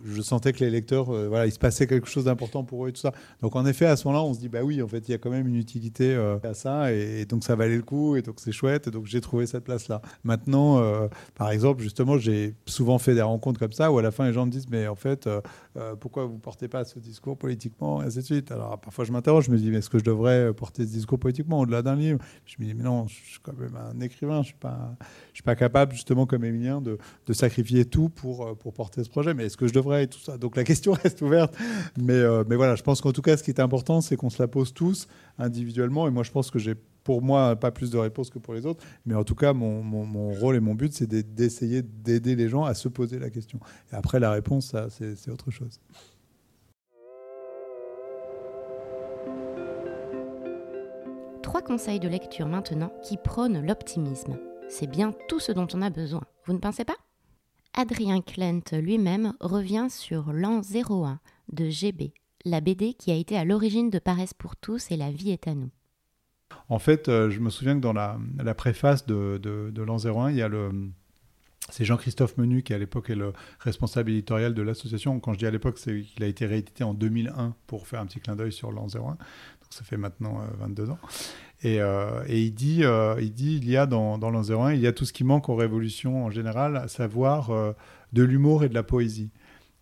je 0.06 0.22
sentais 0.22 0.54
que 0.54 0.60
les 0.60 0.70
lecteurs, 0.70 1.10
euh, 1.14 1.28
voilà, 1.28 1.46
il 1.46 1.52
se 1.52 1.60
passait 1.60 1.88
quelque 1.88 2.08
chose 2.08 2.26
d'important 2.26 2.64
pour 2.64 2.86
eux 2.86 2.90
et 2.90 2.94
tout 2.94 3.02
ça. 3.02 3.12
Donc 3.42 3.56
en 3.56 3.66
effet, 3.66 3.86
à 3.86 3.96
ce 3.96 4.08
moment-là, 4.08 4.24
on 4.24 4.34
se 4.34 4.40
dit, 4.40 4.50
bah 4.50 4.64
oui, 4.64 4.82
en 4.82 4.88
fait, 4.88 5.08
il 5.08 5.12
y 5.12 5.14
a 5.14 5.18
quand 5.18 5.30
même 5.30 5.48
une 5.48 5.56
utilité 5.56 6.14
euh, 6.16 6.38
à 6.44 6.54
ça, 6.54 6.92
et, 6.92 7.26
donc 7.26 7.44
ça 7.44 7.56
valait 7.56 7.76
le 7.76 7.84
coup, 7.84 8.16
et 8.16 8.22
donc 8.22 8.36
c'est 8.40 8.52
chouette, 8.52 8.88
et 8.88 8.92
donc 8.92 9.06
j'ai 9.06 9.22
trouvé 9.22 9.46
cette 9.46 9.64
place-là. 9.64 10.02
Maintenant, 10.24 10.80
euh, 10.80 11.08
par 11.36 11.52
exemple, 11.52 11.82
justement, 11.82 12.18
j'ai 12.18 12.56
souvent 12.66 12.98
fait 12.98 13.14
des 13.14 13.22
rencontres 13.22 13.60
comme 13.60 13.74
ça, 13.74 13.92
où 13.92 13.98
à 13.98 14.02
la 14.02 14.12
fin, 14.12 14.26
les 14.26 14.34
gens 14.34 14.46
me 14.46 14.52
disent, 14.52 14.70
mais 14.70 14.88
en 14.88 14.96
fait, 14.96 15.30
pourquoi 16.00 16.26
vous 16.26 16.36
ne 16.36 16.40
portez 16.40 16.68
pas 16.68 16.86
ce 16.86 17.00
discours 17.00 17.38
politiquement, 17.38 18.02
et 18.02 18.06
ainsi 18.06 18.20
de 18.20 18.24
suite? 18.24 18.52
Alors 18.52 18.80
parfois, 18.80 19.06
je 19.06 19.12
m'interroge, 19.12 19.46
je 19.46 19.52
me 19.52 19.58
dis, 19.58 19.70
mais 19.70 19.78
est-ce 19.78 19.90
que 19.90 20.00
je 20.00 20.04
devrais 20.04 20.54
porter 20.54 20.84
ce 20.84 20.92
discours 20.92 21.03
politiquement 21.06 21.60
au-delà 21.60 21.82
d'un 21.82 21.96
livre 21.96 22.20
Je 22.46 22.56
me 22.60 22.66
dis, 22.66 22.74
mais 22.74 22.84
non, 22.84 23.08
je 23.08 23.14
suis 23.14 23.40
quand 23.42 23.58
même 23.58 23.76
un 23.76 24.00
écrivain, 24.00 24.36
je 24.36 24.40
ne 24.40 24.44
suis, 24.46 24.56
pas, 24.56 24.96
suis 25.34 25.44
pas 25.44 25.56
capable 25.56 25.94
justement, 25.94 26.26
comme 26.26 26.44
Emilien, 26.44 26.82
de, 26.82 26.98
sacrifier 27.34 27.86
tout 27.86 28.10
pour, 28.10 28.46
euh, 28.46 28.54
pour 28.54 28.74
porter 28.74 29.04
ce 29.04 29.10
projet. 29.10 29.34
Mais 29.34 29.46
est-ce 29.46 29.58
que 29.58 29.68
je 29.68 29.74
devrais 29.74 30.04
et 30.04 30.08
tout 30.08 30.20
ça? 30.20 30.38
Donc 30.38 30.56
la 30.56 30.64
question 30.64 30.94
reste 31.04 31.22
ouverte. 31.22 31.56
Mais, 31.98 32.14
euh, 32.14 32.44
mais 32.48 32.56
voilà, 32.56 32.76
je 32.76 32.84
pense 32.84 33.02
qu'en 33.02 33.12
tout 33.12 33.22
cas, 33.22 33.38
ce 33.38 33.44
qui 33.44 33.52
est 33.52 33.60
important, 33.60 34.02
c'est 34.02 34.16
qu'on 34.16 34.30
se 34.30 34.42
la 34.42 34.48
pose 34.48 34.74
tous 34.74 35.08
individuellement. 35.38 36.08
Et 36.08 36.12
moi, 36.12 36.24
je 36.24 36.32
pense 36.32 36.52
que 36.52 36.60
j'ai 36.60 36.76
pour 37.04 37.22
moi 37.22 37.56
pas 37.56 37.72
plus 37.72 37.92
de 37.92 37.98
réponses 37.98 38.30
que 38.30 38.40
pour 38.40 38.54
les 38.54 38.66
autres. 38.66 38.84
Mais 39.06 39.16
en 39.16 39.24
tout 39.24 39.36
cas, 39.36 39.54
mon, 39.54 39.84
mon, 39.84 40.32
rôle 40.32 40.56
et 40.56 40.60
mon 40.60 40.74
but, 40.74 40.94
c'est 40.94 41.08
d'essayer 41.08 41.82
d'aider 41.82 42.36
les 42.36 42.50
gens 42.50 42.64
à 42.64 42.74
se 42.74 42.88
poser 42.88 43.20
la 43.20 43.30
question. 43.30 43.60
Et 43.92 43.96
après, 43.96 44.20
la 44.20 44.32
réponse, 44.32 44.76
c'est 44.90 45.32
autre 45.32 45.52
chose. 45.52 45.80
Trois 51.54 51.62
conseils 51.62 52.00
de 52.00 52.08
lecture 52.08 52.48
maintenant 52.48 52.92
qui 53.04 53.16
prônent 53.16 53.64
l'optimisme 53.64 54.40
c'est 54.70 54.88
bien 54.88 55.14
tout 55.30 55.40
ce 55.40 55.52
dont 55.52 55.68
on 55.76 55.84
a 55.84 55.92
besoin. 55.92 56.24
Vous 56.46 56.54
ne 56.54 56.58
pensez 56.58 56.84
pas? 56.84 56.96
Adrien 57.76 58.22
Klent 58.22 58.74
lui-même 58.74 59.34
revient 59.40 59.86
sur 59.88 60.34
l'an 60.34 60.62
01 60.62 61.20
de 61.52 61.70
GB, 61.70 62.16
la 62.44 62.60
BD 62.60 62.96
qui 62.96 63.12
a 63.12 63.16
été 63.16 63.38
à 63.38 63.46
l'origine 63.46 63.92
de 63.92 64.00
Paresse 64.00 64.34
pour 64.34 64.56
tous 64.56 64.90
et 64.90 64.98
La 64.98 65.12
vie 65.12 65.30
est 65.30 65.48
à 65.48 65.54
nous. 65.54 65.70
En 66.70 66.80
fait, 66.80 67.08
euh, 67.08 67.30
je 67.30 67.40
me 67.40 67.52
souviens 67.52 67.76
que 67.76 67.82
dans 67.82 67.94
la, 67.94 68.18
préface 68.56 69.06
de, 69.06 69.38
de, 69.38 69.82
l'an 69.84 70.04
01, 70.04 70.32
il 70.32 70.38
y 70.38 70.42
a 70.42 70.48
le, 70.48 70.72
c'est 71.70 71.86
Jean-Christophe 71.86 72.38
Menu 72.38 72.62
qui 72.62 72.74
à 72.74 72.78
l'époque 72.78 73.10
est 73.10 73.16
le 73.16 73.34
responsable 73.60 74.12
éditorial 74.12 74.54
de 74.54 74.62
l'association. 74.62 75.20
Quand 75.20 75.34
je 75.34 75.40
dis 75.40 75.46
à 75.46 75.52
l'époque, 75.52 75.78
c'est 75.78 76.02
qu'il 76.02 76.24
a 76.24 76.28
été 76.28 76.46
réédité 76.46 76.84
en 76.84 76.94
2001 76.94 77.56
pour 77.68 77.88
faire 77.88 78.02
un 78.02 78.06
petit 78.06 78.20
clin 78.20 78.36
d'œil 78.36 78.52
sur 78.52 78.72
l'an 78.72 78.88
01. 78.88 79.18
Ça 79.74 79.84
fait 79.84 79.98
maintenant 79.98 80.40
22 80.60 80.84
euh, 80.84 80.92
ans. 80.92 81.00
Euh, 81.66 82.24
et, 82.28 82.44
il, 82.44 82.54
dit, 82.54 82.84
euh, 82.84 83.16
il 83.20 83.34
dit 83.34 83.58
il 83.60 83.68
y 83.68 83.76
a 83.76 83.88
dans, 83.88 84.20
dans 84.20 84.30
l'an 84.30 84.44
01, 84.44 84.74
il 84.74 84.82
y 84.82 84.88
a 84.88 84.92
tout 84.92 85.06
ce 85.06 85.14
qui 85.14 85.24
manque 85.24 85.50
aux 85.50 85.56
révolutions 85.56 86.26
en 86.26 86.30
général, 86.30 86.78
à 86.78 86.88
savoir 86.88 87.50
de 88.14 88.24
l'humour 88.24 88.64
et 88.64 88.70
de 88.70 88.76
la 88.76 88.84
poésie. 88.84 89.32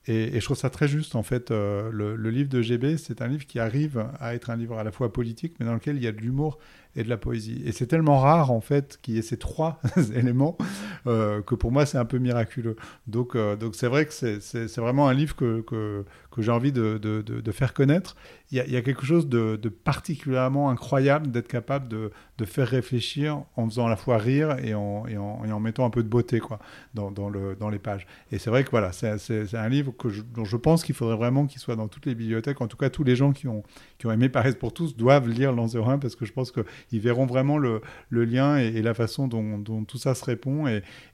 Et, 0.07 0.39
je 0.39 0.45
trouve 0.45 0.57
ça 0.57 0.69
très 0.69 0.87
juste, 0.87 1.15
en 1.15 1.23
fait. 1.23 1.51
le, 1.51 2.15
livre 2.29 2.47
de 2.47 2.61
GB, 2.61 2.97
c'est 2.97 3.21
un 3.21 3.27
livre 3.27 3.45
qui 3.45 3.59
arrive 3.59 4.05
à 4.19 4.33
être 4.33 4.49
un 4.49 4.55
livre 4.55 4.77
à 4.77 4.85
la 4.85 4.93
fois 4.93 5.11
politique, 5.11 5.55
mais 5.59 5.65
dans 5.65 5.73
lequel 5.73 5.97
il 5.97 6.03
y 6.03 6.07
a 6.07 6.13
de 6.13 6.21
l'humour 6.21 6.57
et 6.95 7.03
de 7.03 7.09
la 7.09 7.17
poésie. 7.17 7.61
Et 7.65 7.73
c'est 7.73 7.87
tellement 7.87 8.19
rare, 8.19 8.51
en 8.51 8.61
fait, 8.61 8.97
qu'il 9.01 9.15
y 9.15 9.17
ait 9.17 9.23
ces 9.23 9.37
trois 9.37 9.81
éléments 10.15 10.57
que 11.03 11.55
pour 11.55 11.73
moi, 11.73 11.85
c'est 11.85 11.97
un 11.97 12.05
peu 12.05 12.17
miraculeux. 12.17 12.77
Donc, 13.07 13.35
donc 13.35 13.75
c'est 13.75 13.87
vrai 13.87 14.05
que 14.05 14.13
c'est 14.13 14.77
vraiment 14.77 15.09
un 15.09 15.13
livre 15.13 15.35
que, 15.35 16.05
que 16.31 16.41
j'ai 16.41 16.51
envie 16.51 16.71
de, 16.71 16.97
de, 16.97 17.21
de, 17.21 17.51
faire 17.51 17.73
connaître. 17.73 18.15
Il 18.51 18.57
y, 18.57 18.61
a, 18.61 18.65
il 18.65 18.71
y 18.71 18.77
a 18.77 18.81
quelque 18.81 19.05
chose 19.05 19.27
de, 19.27 19.57
particulièrement 19.83 20.69
incroyable 20.69 21.29
d'être 21.29 21.47
capable 21.47 21.87
de, 21.87 22.11
faire 22.45 22.67
réfléchir 22.67 23.43
en 23.55 23.69
faisant 23.69 23.85
à 23.85 23.89
la 23.89 23.95
fois 23.95 24.17
rire 24.17 24.57
et 24.63 24.73
en, 24.73 25.05
et 25.05 25.15
en, 25.15 25.45
et 25.45 25.51
en 25.51 25.59
mettant 25.59 25.85
un 25.85 25.91
peu 25.91 26.01
de 26.01 26.07
beauté 26.07 26.39
quoi, 26.39 26.57
dans, 26.95 27.11
dans, 27.11 27.29
le, 27.29 27.55
dans 27.55 27.69
les 27.69 27.77
pages. 27.77 28.07
Et 28.31 28.39
c'est 28.39 28.49
vrai 28.49 28.63
que 28.63 28.71
voilà, 28.71 28.91
c'est 28.93 29.53
un 29.53 29.69
livre 29.69 29.93
dont 30.33 30.43
je 30.43 30.57
pense 30.57 30.83
qu'il 30.83 30.95
faudrait 30.95 31.17
vraiment 31.17 31.45
qu'il 31.45 31.61
soit 31.61 31.75
dans 31.75 31.87
toutes 31.87 32.07
les 32.07 32.15
bibliothèques. 32.15 32.59
En 32.59 32.67
tout 32.67 32.77
cas, 32.77 32.89
tous 32.89 33.03
les 33.03 33.15
gens 33.15 33.31
qui 33.31 33.47
ont, 33.47 33.61
qui 33.99 34.07
ont 34.07 34.11
aimé 34.11 34.27
Paris 34.27 34.55
pour 34.59 34.73
tous 34.73 34.95
doivent 34.95 35.29
lire 35.29 35.51
Lanzerin 35.53 35.99
parce 35.99 36.15
que 36.15 36.25
je 36.25 36.33
pense 36.33 36.49
que 36.49 36.61
ils 36.91 36.99
verront 36.99 37.27
vraiment 37.27 37.59
le, 37.59 37.81
lien 38.09 38.57
et, 38.57 38.81
la 38.81 38.95
façon 38.95 39.27
dont, 39.27 39.83
tout 39.83 39.99
ça 39.99 40.15
se 40.15 40.25
répond. 40.25 40.65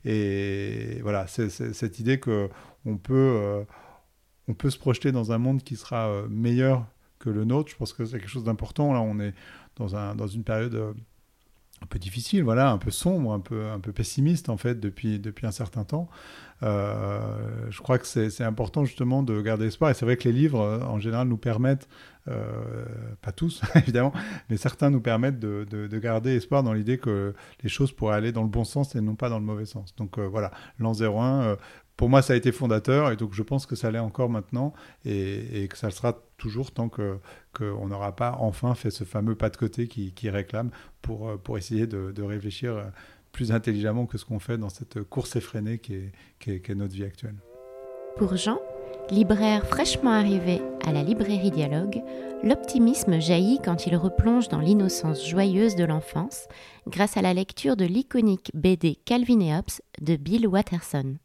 Et, 0.04 1.00
voilà, 1.02 1.26
c'est 1.26 1.50
cette 1.50 1.98
idée 1.98 2.18
que 2.18 2.48
on 2.86 2.96
peut, 2.96 3.14
euh, 3.14 3.64
on 4.48 4.54
peut 4.54 4.70
se 4.70 4.78
projeter 4.78 5.12
dans 5.12 5.32
un 5.32 5.38
monde 5.38 5.62
qui 5.62 5.76
sera 5.76 6.08
euh, 6.08 6.26
meilleur 6.28 6.86
que 7.18 7.30
le 7.30 7.44
nôtre. 7.44 7.70
Je 7.70 7.76
pense 7.76 7.92
que 7.92 8.04
c'est 8.04 8.18
quelque 8.18 8.30
chose 8.30 8.44
d'important. 8.44 8.92
Là, 8.92 9.00
on 9.00 9.20
est 9.20 9.34
dans, 9.76 9.96
un, 9.96 10.14
dans 10.14 10.26
une 10.26 10.44
période 10.44 10.74
euh, 10.74 10.92
un 11.82 11.86
peu 11.86 11.98
difficile, 11.98 12.42
voilà, 12.42 12.70
un 12.70 12.78
peu 12.78 12.90
sombre, 12.90 13.32
un 13.32 13.40
peu, 13.40 13.68
un 13.68 13.78
peu 13.78 13.92
pessimiste 13.92 14.48
en 14.48 14.56
fait 14.56 14.80
depuis, 14.80 15.20
depuis 15.20 15.46
un 15.46 15.52
certain 15.52 15.84
temps. 15.84 16.08
je 16.60 17.78
crois 17.78 18.00
que 18.00 18.06
c'est 18.06 18.42
important 18.42 18.84
justement 18.84 19.22
de 19.22 19.40
garder 19.40 19.66
espoir. 19.66 19.92
Et 19.92 19.94
c'est 19.94 20.04
vrai 20.04 20.16
que 20.16 20.24
les 20.24 20.34
livres, 20.34 20.58
en 20.58 20.98
général, 20.98 21.28
nous 21.28 21.36
permettent 21.36 21.88
euh, 22.28 22.84
pas 23.22 23.32
tous 23.32 23.62
évidemment, 23.74 24.12
mais 24.50 24.56
certains 24.56 24.90
nous 24.90 25.00
permettent 25.00 25.38
de, 25.38 25.98
garder 25.98 26.36
espoir 26.36 26.62
dans 26.62 26.72
l'idée 26.72 26.98
que 26.98 27.34
les 27.62 27.68
choses 27.68 27.92
pourraient 27.92 28.16
aller 28.16 28.32
dans 28.32 28.42
le 28.42 28.48
bon 28.48 28.64
sens 28.64 28.94
et 28.94 29.00
non 29.00 29.14
pas 29.14 29.28
dans 29.28 29.38
le 29.38 29.44
mauvais 29.44 29.64
sens. 29.64 29.94
Donc 29.96 30.18
euh, 30.18 30.26
voilà, 30.26 30.50
l'an 30.78 30.92
01, 30.92 31.42
euh, 31.42 31.56
pour 31.98 32.08
moi 32.08 32.22
ça 32.22 32.32
a 32.32 32.36
été 32.36 32.52
fondateur 32.52 33.12
et 33.12 33.16
donc 33.16 33.34
je 33.34 33.42
pense 33.42 33.66
que 33.66 33.76
ça 33.76 33.90
l'est 33.90 33.98
encore 33.98 34.30
maintenant 34.30 34.72
et, 35.04 35.68
que 35.68 35.76
ça 35.76 35.88
le 35.88 35.92
sera 35.92 36.18
toujours 36.38 36.70
tant 36.70 36.88
qu'on 36.88 37.86
n'aura 37.86 38.16
pas 38.16 38.36
enfin 38.38 38.74
fait 38.74 38.90
ce 38.90 39.04
fameux 39.04 39.34
pas 39.34 39.50
de 39.50 39.58
côté 39.58 39.88
qui, 39.88 40.30
réclame 40.30 40.70
pour, 41.02 41.38
pour 41.40 41.58
essayer 41.58 41.86
de, 41.86 42.22
réfléchir 42.22 42.90
plus 43.32 43.52
intelligemment 43.52 44.06
que 44.06 44.16
ce 44.16 44.24
qu'on 44.24 44.38
fait 44.38 44.56
dans 44.56 44.70
cette 44.70 45.02
course 45.02 45.36
effrénée 45.36 45.78
qui 45.78 45.94
est, 45.94 46.12
qui 46.38 46.52
est 46.52 46.74
notre 46.74 46.94
vie 46.94 47.04
actuelle. 47.04 47.36
Pour 48.16 48.36
Jean, 48.36 48.58
Libraire 49.10 49.66
fraîchement 49.66 50.12
arrivé 50.12 50.60
à 50.86 50.92
la 50.92 51.02
librairie 51.02 51.50
Dialogue, 51.50 52.02
l'optimisme 52.44 53.18
jaillit 53.20 53.58
quand 53.64 53.86
il 53.86 53.96
replonge 53.96 54.48
dans 54.48 54.60
l'innocence 54.60 55.26
joyeuse 55.26 55.76
de 55.76 55.84
l'enfance 55.84 56.46
grâce 56.86 57.16
à 57.16 57.22
la 57.22 57.32
lecture 57.32 57.74
de 57.74 57.86
l'iconique 57.86 58.50
BD 58.52 58.96
Calvin 59.06 59.40
et 59.40 59.56
Hobbes 59.56 59.80
de 60.02 60.16
Bill 60.16 60.46
Watterson. 60.46 61.16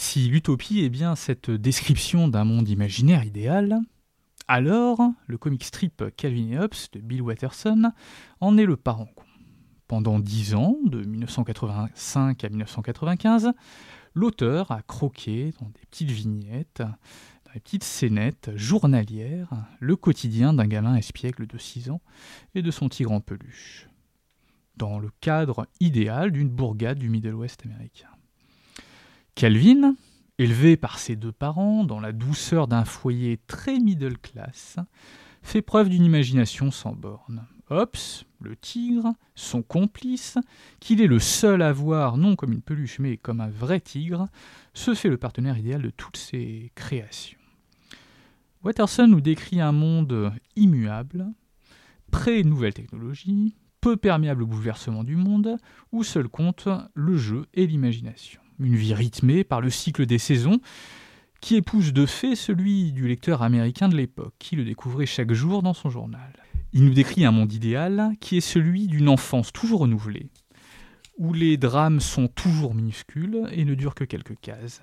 Si 0.00 0.30
l'utopie 0.30 0.80
est 0.80 0.88
bien 0.88 1.14
cette 1.14 1.50
description 1.50 2.26
d'un 2.26 2.44
monde 2.44 2.70
imaginaire 2.70 3.22
idéal, 3.22 3.80
alors 4.48 4.98
le 5.26 5.36
comic 5.36 5.62
strip 5.62 6.02
Calvin 6.16 6.52
et 6.52 6.58
Hobbes 6.58 6.74
de 6.94 7.00
Bill 7.00 7.20
Watterson 7.20 7.92
en 8.40 8.56
est 8.56 8.64
le 8.64 8.78
parent. 8.78 9.10
Pendant 9.88 10.18
dix 10.18 10.54
ans, 10.54 10.78
de 10.86 11.04
1985 11.04 12.42
à 12.42 12.48
1995, 12.48 13.52
l'auteur 14.14 14.70
a 14.70 14.80
croqué 14.80 15.52
dans 15.60 15.68
des 15.68 15.84
petites 15.90 16.10
vignettes, 16.10 16.80
dans 16.80 17.52
des 17.52 17.60
petites 17.60 17.84
scénettes 17.84 18.52
journalières, 18.56 19.50
le 19.80 19.96
quotidien 19.96 20.54
d'un 20.54 20.66
gamin 20.66 20.96
espiègle 20.96 21.46
de 21.46 21.58
6 21.58 21.90
ans 21.90 22.00
et 22.54 22.62
de 22.62 22.70
son 22.70 22.88
tigre 22.88 23.12
en 23.12 23.20
peluche, 23.20 23.90
dans 24.78 24.98
le 24.98 25.10
cadre 25.20 25.66
idéal 25.78 26.32
d'une 26.32 26.48
bourgade 26.48 26.98
du 26.98 27.10
Middle 27.10 27.34
West 27.34 27.66
américain. 27.66 28.08
Calvin, 29.34 29.96
élevé 30.38 30.76
par 30.76 30.98
ses 30.98 31.16
deux 31.16 31.32
parents 31.32 31.84
dans 31.84 32.00
la 32.00 32.12
douceur 32.12 32.66
d'un 32.66 32.84
foyer 32.84 33.38
très 33.46 33.78
middle 33.78 34.18
class, 34.18 34.76
fait 35.42 35.62
preuve 35.62 35.88
d'une 35.88 36.04
imagination 36.04 36.70
sans 36.70 36.92
bornes. 36.92 37.46
Hobbes, 37.70 37.96
le 38.40 38.56
tigre, 38.56 39.14
son 39.36 39.62
complice, 39.62 40.38
qu'il 40.80 41.00
est 41.00 41.06
le 41.06 41.20
seul 41.20 41.62
à 41.62 41.72
voir 41.72 42.16
non 42.16 42.34
comme 42.34 42.52
une 42.52 42.62
peluche 42.62 42.98
mais 42.98 43.16
comme 43.16 43.40
un 43.40 43.48
vrai 43.48 43.80
tigre, 43.80 44.26
se 44.74 44.94
fait 44.94 45.08
le 45.08 45.18
partenaire 45.18 45.56
idéal 45.56 45.82
de 45.82 45.90
toutes 45.90 46.16
ses 46.16 46.72
créations. 46.74 47.38
Watterson 48.62 49.06
nous 49.06 49.20
décrit 49.20 49.60
un 49.60 49.72
monde 49.72 50.32
immuable, 50.56 51.26
pré-nouvelle 52.10 52.74
technologie, 52.74 53.54
peu 53.80 53.96
perméable 53.96 54.42
au 54.42 54.46
bouleversement 54.46 55.04
du 55.04 55.16
monde, 55.16 55.56
où 55.92 56.02
seul 56.02 56.28
compte 56.28 56.68
le 56.94 57.16
jeu 57.16 57.46
et 57.54 57.66
l'imagination. 57.66 58.40
Une 58.60 58.76
vie 58.76 58.94
rythmée 58.94 59.42
par 59.42 59.60
le 59.60 59.70
cycle 59.70 60.06
des 60.06 60.18
saisons, 60.18 60.60
qui 61.40 61.56
épouse 61.56 61.92
de 61.92 62.04
fait 62.04 62.36
celui 62.36 62.92
du 62.92 63.08
lecteur 63.08 63.42
américain 63.42 63.88
de 63.88 63.96
l'époque, 63.96 64.34
qui 64.38 64.56
le 64.56 64.64
découvrait 64.64 65.06
chaque 65.06 65.32
jour 65.32 65.62
dans 65.62 65.72
son 65.72 65.88
journal. 65.88 66.32
Il 66.72 66.84
nous 66.84 66.92
décrit 66.92 67.24
un 67.24 67.32
monde 67.32 67.52
idéal 67.52 68.12
qui 68.20 68.36
est 68.36 68.42
celui 68.42 68.86
d'une 68.86 69.08
enfance 69.08 69.52
toujours 69.52 69.80
renouvelée, 69.80 70.28
où 71.18 71.32
les 71.32 71.56
drames 71.56 72.00
sont 72.00 72.28
toujours 72.28 72.74
minuscules 72.74 73.48
et 73.52 73.64
ne 73.64 73.74
durent 73.74 73.94
que 73.94 74.04
quelques 74.04 74.38
cases. 74.40 74.82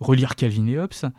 Relire 0.00 0.36
Calvin 0.36 0.66
et 0.68 0.78
Hobbes, 0.78 1.10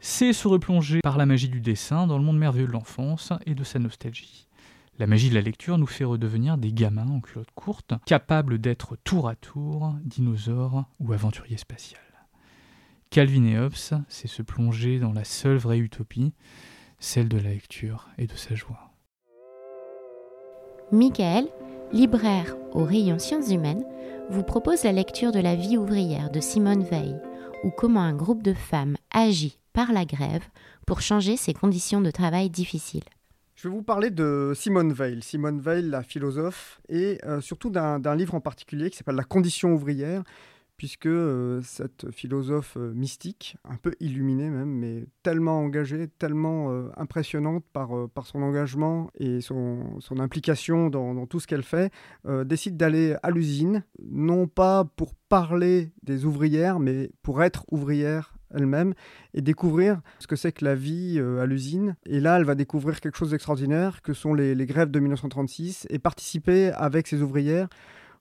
c'est 0.00 0.32
se 0.32 0.48
replonger 0.48 1.00
par 1.02 1.18
la 1.18 1.26
magie 1.26 1.50
du 1.50 1.60
dessin 1.60 2.06
dans 2.06 2.16
le 2.16 2.24
monde 2.24 2.38
merveilleux 2.38 2.66
de 2.66 2.72
l'enfance 2.72 3.32
et 3.44 3.54
de 3.54 3.62
sa 3.62 3.78
nostalgie. 3.78 4.48
La 4.98 5.06
magie 5.06 5.30
de 5.30 5.34
la 5.34 5.40
lecture 5.40 5.78
nous 5.78 5.86
fait 5.86 6.04
redevenir 6.04 6.58
des 6.58 6.72
gamins 6.72 7.08
en 7.08 7.20
culotte 7.20 7.50
courte, 7.54 7.94
capables 8.04 8.58
d'être 8.58 8.96
tour 9.04 9.28
à 9.28 9.34
tour 9.34 9.94
dinosaures 10.04 10.84
ou 11.00 11.12
aventuriers 11.12 11.56
spatials. 11.56 12.00
Calvin 13.10 13.44
et 13.44 13.58
Hobbes, 13.58 13.74
c'est 14.08 14.28
se 14.28 14.42
plonger 14.42 14.98
dans 14.98 15.12
la 15.12 15.24
seule 15.24 15.56
vraie 15.56 15.78
utopie, 15.78 16.32
celle 16.98 17.28
de 17.28 17.38
la 17.38 17.50
lecture 17.50 18.08
et 18.18 18.26
de 18.26 18.34
sa 18.34 18.54
joie. 18.54 18.92
Michael, 20.92 21.48
libraire 21.92 22.56
au 22.72 22.84
rayon 22.84 23.18
sciences 23.18 23.50
humaines, 23.50 23.84
vous 24.30 24.42
propose 24.42 24.84
la 24.84 24.92
lecture 24.92 25.32
de 25.32 25.40
La 25.40 25.56
vie 25.56 25.76
ouvrière 25.76 26.30
de 26.30 26.40
Simone 26.40 26.84
Veil, 26.84 27.16
ou 27.64 27.70
comment 27.70 28.00
un 28.00 28.14
groupe 28.14 28.42
de 28.42 28.54
femmes 28.54 28.96
agit 29.10 29.58
par 29.72 29.92
la 29.92 30.04
grève 30.04 30.44
pour 30.86 31.00
changer 31.00 31.36
ses 31.36 31.54
conditions 31.54 32.00
de 32.00 32.10
travail 32.10 32.50
difficiles. 32.50 33.04
Je 33.62 33.68
vais 33.68 33.74
vous 33.76 33.84
parler 33.84 34.10
de 34.10 34.50
Simone 34.56 34.92
Veil, 34.92 35.22
Simone 35.22 35.60
Veil, 35.60 35.88
la 35.88 36.02
philosophe, 36.02 36.80
et 36.88 37.20
euh, 37.24 37.40
surtout 37.40 37.70
d'un 37.70 38.16
livre 38.16 38.34
en 38.34 38.40
particulier 38.40 38.90
qui 38.90 38.96
s'appelle 38.96 39.14
La 39.14 39.22
condition 39.22 39.72
ouvrière, 39.72 40.24
puisque 40.76 41.06
euh, 41.06 41.60
cette 41.62 42.10
philosophe 42.10 42.76
euh, 42.76 42.92
mystique, 42.92 43.56
un 43.62 43.76
peu 43.76 43.94
illuminée 44.00 44.50
même, 44.50 44.68
mais 44.68 45.06
tellement 45.22 45.60
engagée, 45.60 46.08
tellement 46.08 46.72
impressionnante 46.96 47.62
par, 47.72 47.90
son 48.24 48.42
engagement 48.42 49.12
et 49.16 49.40
son, 49.40 50.00
implication 50.18 50.90
dans, 50.90 51.24
tout 51.26 51.38
ce 51.38 51.46
qu'elle 51.46 51.62
fait, 51.62 51.92
décide 52.44 52.76
d'aller 52.76 53.14
à 53.22 53.30
l'usine, 53.30 53.84
non 54.02 54.48
pas 54.48 54.82
pour 54.96 55.14
parler 55.28 55.92
des 56.02 56.24
ouvrières, 56.24 56.80
mais 56.80 57.12
pour 57.22 57.44
être 57.44 57.64
ouvrière 57.70 58.34
elle-même 58.54 58.94
et 59.34 59.42
découvrir 59.42 60.00
ce 60.18 60.26
que 60.26 60.36
c'est 60.36 60.52
que 60.52 60.64
la 60.64 60.74
vie 60.74 61.20
à 61.40 61.46
l'usine. 61.46 61.96
Et 62.06 62.20
là, 62.20 62.38
elle 62.38 62.44
va 62.44 62.54
découvrir 62.54 63.00
quelque 63.00 63.16
chose 63.16 63.30
d'extraordinaire 63.30 64.02
que 64.02 64.12
sont 64.12 64.34
les, 64.34 64.54
grèves 64.66 64.90
de 64.90 65.00
1936 65.00 65.86
et 65.90 65.98
participer 65.98 66.70
avec 66.72 67.06
ces 67.06 67.22
ouvrières 67.22 67.68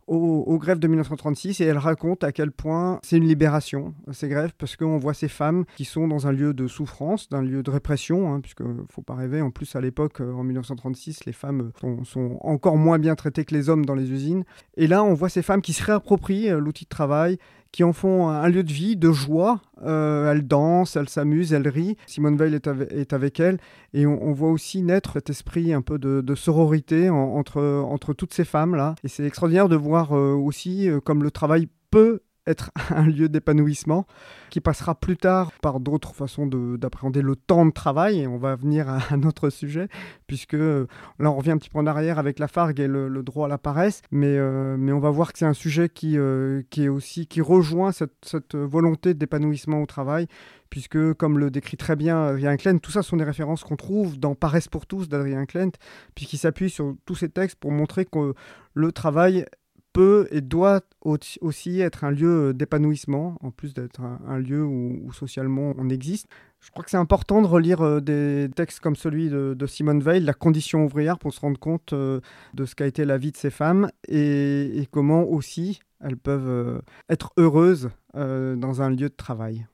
aux, 0.07 0.57
grèves 0.59 0.79
de 0.79 0.87
1936 0.87 1.61
et 1.61 1.65
elle 1.65 1.77
raconte 1.77 2.23
à 2.23 2.31
quel 2.31 2.51
point 2.51 2.99
c'est 3.03 3.17
une 3.17 3.27
libération, 3.27 3.93
ces 4.11 4.27
grèves, 4.27 4.51
parce 4.57 4.75
qu'on 4.75 4.97
voit 4.97 5.13
ces 5.13 5.27
femmes 5.27 5.65
qui 5.75 5.85
sont 5.85 6.07
dans 6.07 6.27
un 6.27 6.31
lieu 6.31 6.53
de 6.53 6.67
souffrance, 6.67 7.29
d'un 7.29 7.41
lieu 7.41 7.63
de 7.63 7.71
répression, 7.71 8.33
hein, 8.33 8.41
puisque 8.41 8.63
faut 8.89 9.01
pas 9.01 9.15
rêver, 9.15 9.41
en 9.41 9.51
plus 9.51 9.75
à 9.75 9.81
l'époque, 9.81 10.19
euh, 10.21 10.33
en 10.33 10.43
1936, 10.43 11.25
les 11.25 11.33
femmes 11.33 11.71
sont, 11.79 12.03
sont, 12.03 12.37
encore 12.41 12.77
moins 12.77 12.99
bien 12.99 13.15
traitées 13.15 13.45
que 13.45 13.53
les 13.53 13.69
hommes 13.69 13.85
dans 13.85 13.95
les 13.95 14.11
usines. 14.11 14.43
Et 14.75 14.87
là, 14.87 15.03
on 15.03 15.13
voit 15.13 15.29
ces 15.29 15.41
femmes 15.41 15.61
qui 15.61 15.73
se 15.73 15.83
réapproprient 15.83 16.49
euh, 16.49 16.59
l'outil 16.59 16.85
de 16.85 16.89
travail, 16.89 17.37
qui 17.71 17.83
en 17.83 17.93
font 17.93 18.29
un 18.29 18.47
lieu 18.49 18.63
de 18.63 18.71
vie, 18.71 18.97
de 18.97 19.11
joie. 19.11 19.61
Euh, 19.83 20.31
elle 20.31 20.45
danse, 20.45 20.95
elle 20.95 21.09
s'amuse, 21.09 21.53
elle 21.53 21.67
rit. 21.67 21.97
Simone 22.05 22.37
Veil 22.37 22.55
est, 22.55 22.67
est 22.67 23.13
avec 23.13 23.39
elle. 23.39 23.59
Et 23.93 24.05
on, 24.05 24.33
voit 24.33 24.49
aussi 24.49 24.81
naître 24.81 25.13
cet 25.13 25.29
esprit 25.29 25.73
un 25.73 25.81
peu 25.81 25.97
de, 25.97 26.35
sororité 26.35 27.09
entre, 27.09 27.61
entre 27.61 28.13
toutes 28.13 28.33
ces 28.33 28.45
femmes-là. 28.45 28.95
Et 29.03 29.07
c'est 29.07 29.25
extraordinaire 29.25 29.69
de 29.69 29.75
voir 29.75 30.15
euh, 30.15 30.33
aussi 30.33 30.89
euh, 30.89 30.99
comme 30.99 31.23
le 31.23 31.31
travail 31.31 31.67
peut 31.91 32.21
être 32.51 32.71
un 32.89 33.05
lieu 33.05 33.29
d'épanouissement 33.29 34.05
qui 34.49 34.59
passera 34.59 34.95
plus 34.95 35.17
tard 35.17 35.51
par 35.61 35.79
d'autres 35.79 36.13
façons 36.13 36.45
d'appréhender 36.45 37.21
le 37.21 37.35
temps 37.35 37.65
de 37.65 37.71
travail. 37.71 38.19
Et 38.19 38.27
on 38.27 38.37
va 38.37 38.55
venir 38.55 38.89
à 38.89 38.99
un 39.11 39.23
autre 39.23 39.49
sujet, 39.49 39.87
puisque 40.27 40.53
là, 40.53 40.85
on 41.19 41.35
revient 41.35 41.51
un 41.51 41.57
petit 41.57 41.69
peu 41.69 41.79
en 41.79 41.87
arrière 41.87 42.19
avec 42.19 42.37
la 42.39 42.47
Fargue 42.47 42.79
et 42.79 42.87
le, 42.87 43.23
droit 43.23 43.45
à 43.45 43.49
la 43.49 43.57
paresse. 43.57 44.01
Mais, 44.11 44.37
euh, 44.37 44.75
mais 44.77 44.91
on 44.91 44.99
va 44.99 45.09
voir 45.09 45.31
que 45.33 45.39
c'est 45.39 45.45
un 45.45 45.53
sujet 45.53 45.89
qui, 45.89 46.17
euh, 46.17 46.61
qui 46.69 46.83
est 46.83 46.89
aussi, 46.89 47.27
qui 47.27 47.41
rejoint 47.41 47.91
cette, 47.91 48.55
volonté 48.55 49.13
d'épanouissement 49.13 49.81
au 49.81 49.85
travail, 49.85 50.27
puisque, 50.69 51.13
comme 51.13 51.39
le 51.39 51.49
décrit 51.49 51.77
très 51.77 51.95
bien 51.95 52.27
Adrien 52.27 52.57
Klein, 52.57 52.77
tout 52.77 52.91
ça 52.91 53.03
sont 53.03 53.17
des 53.17 53.23
références 53.23 53.63
qu'on 53.63 53.75
trouve 53.75 54.19
dans 54.19 54.35
Paresse 54.35 54.67
pour 54.67 54.85
tous 54.85 55.07
d'Adrien 55.07 55.45
Klein, 55.45 55.69
puisqu'il 56.15 56.37
s'appuie 56.37 56.69
sur 56.69 56.95
tous 57.05 57.15
ces 57.15 57.29
textes 57.29 57.57
pour 57.57 57.71
montrer 57.71 58.05
que 58.05 58.33
le 58.73 58.91
travail 58.91 59.45
peut 59.93 60.27
et 60.31 60.41
doit 60.41 60.81
aussi 61.03 61.81
être 61.81 62.03
un 62.03 62.11
lieu 62.11 62.49
euh, 62.49 62.53
d'épanouissement, 62.53 63.35
en 63.41 63.51
plus 63.51 63.73
d'être 63.73 64.01
un, 64.01 64.37
lieu 64.39 64.63
où, 64.63 65.11
socialement 65.13 65.73
on 65.77 65.89
existe. 65.89 66.27
Je 66.59 66.69
crois 66.69 66.83
que 66.83 66.91
c'est 66.91 66.97
important 66.97 67.41
de 67.41 67.47
relire 67.47 67.81
euh, 67.81 67.99
des 67.99 68.49
textes 68.55 68.79
comme 68.79 68.95
celui 68.95 69.29
de, 69.29 69.65
Simone 69.65 70.01
Veil, 70.01 70.21
La 70.21 70.33
condition 70.33 70.85
ouvrière, 70.85 71.17
pour 71.17 71.33
se 71.33 71.39
rendre 71.39 71.59
compte 71.59 71.93
euh, 71.93 72.21
de 72.53 72.65
ce 72.65 72.75
qu'a 72.75 72.85
été 72.85 73.05
la 73.05 73.17
vie 73.17 73.31
de 73.31 73.37
ces 73.37 73.49
femmes 73.49 73.89
et, 74.07 74.87
comment 74.91 75.23
aussi 75.23 75.79
elles 75.99 76.17
peuvent 76.17 76.81
être 77.09 77.31
heureuses 77.37 77.91
dans 78.15 78.81
un 78.81 78.89
lieu 78.89 79.07
de 79.07 79.15
travail. 79.15 79.67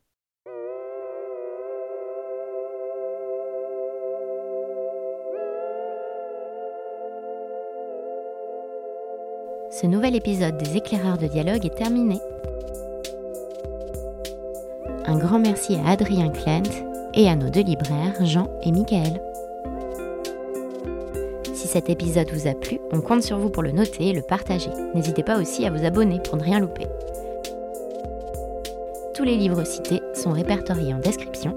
Ce 9.79 9.85
nouvel 9.85 10.15
épisode 10.15 10.57
des 10.57 10.75
éclaireurs 10.75 11.19
de 11.19 11.27
dialogue 11.27 11.63
est 11.63 11.77
terminé. 11.77 12.19
Un 15.05 15.17
grand 15.19 15.37
merci 15.37 15.75
à 15.75 15.91
Adrien 15.91 16.29
Klent 16.29 16.83
et 17.13 17.29
à 17.29 17.35
nos 17.35 17.51
deux 17.51 17.61
libraires, 17.61 18.15
Jean 18.25 18.49
et 18.63 18.71
Michael. 18.71 19.21
Si 21.53 21.67
cet 21.67 21.91
épisode 21.91 22.31
vous 22.33 22.47
a 22.47 22.55
plu, 22.55 22.79
on 22.91 23.01
compte 23.01 23.21
sur 23.21 23.37
vous 23.37 23.51
pour 23.51 23.61
le 23.61 23.71
noter 23.71 24.07
et 24.07 24.13
le 24.13 24.23
partager. 24.23 24.71
N'hésitez 24.95 25.21
pas 25.21 25.39
aussi 25.39 25.63
à 25.63 25.69
vous 25.69 25.85
abonner 25.85 26.19
pour 26.21 26.37
ne 26.37 26.43
rien 26.43 26.59
louper. 26.59 26.87
Tous 29.13 29.23
les 29.23 29.37
livres 29.37 29.63
cités 29.63 30.01
sont 30.15 30.31
répertoriés 30.31 30.95
en 30.95 30.99
description. 30.99 31.55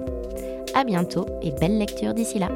À 0.75 0.85
bientôt 0.85 1.25
et 1.41 1.53
belle 1.53 1.79
lecture 1.79 2.13
d'ici 2.13 2.39
là. 2.39 2.51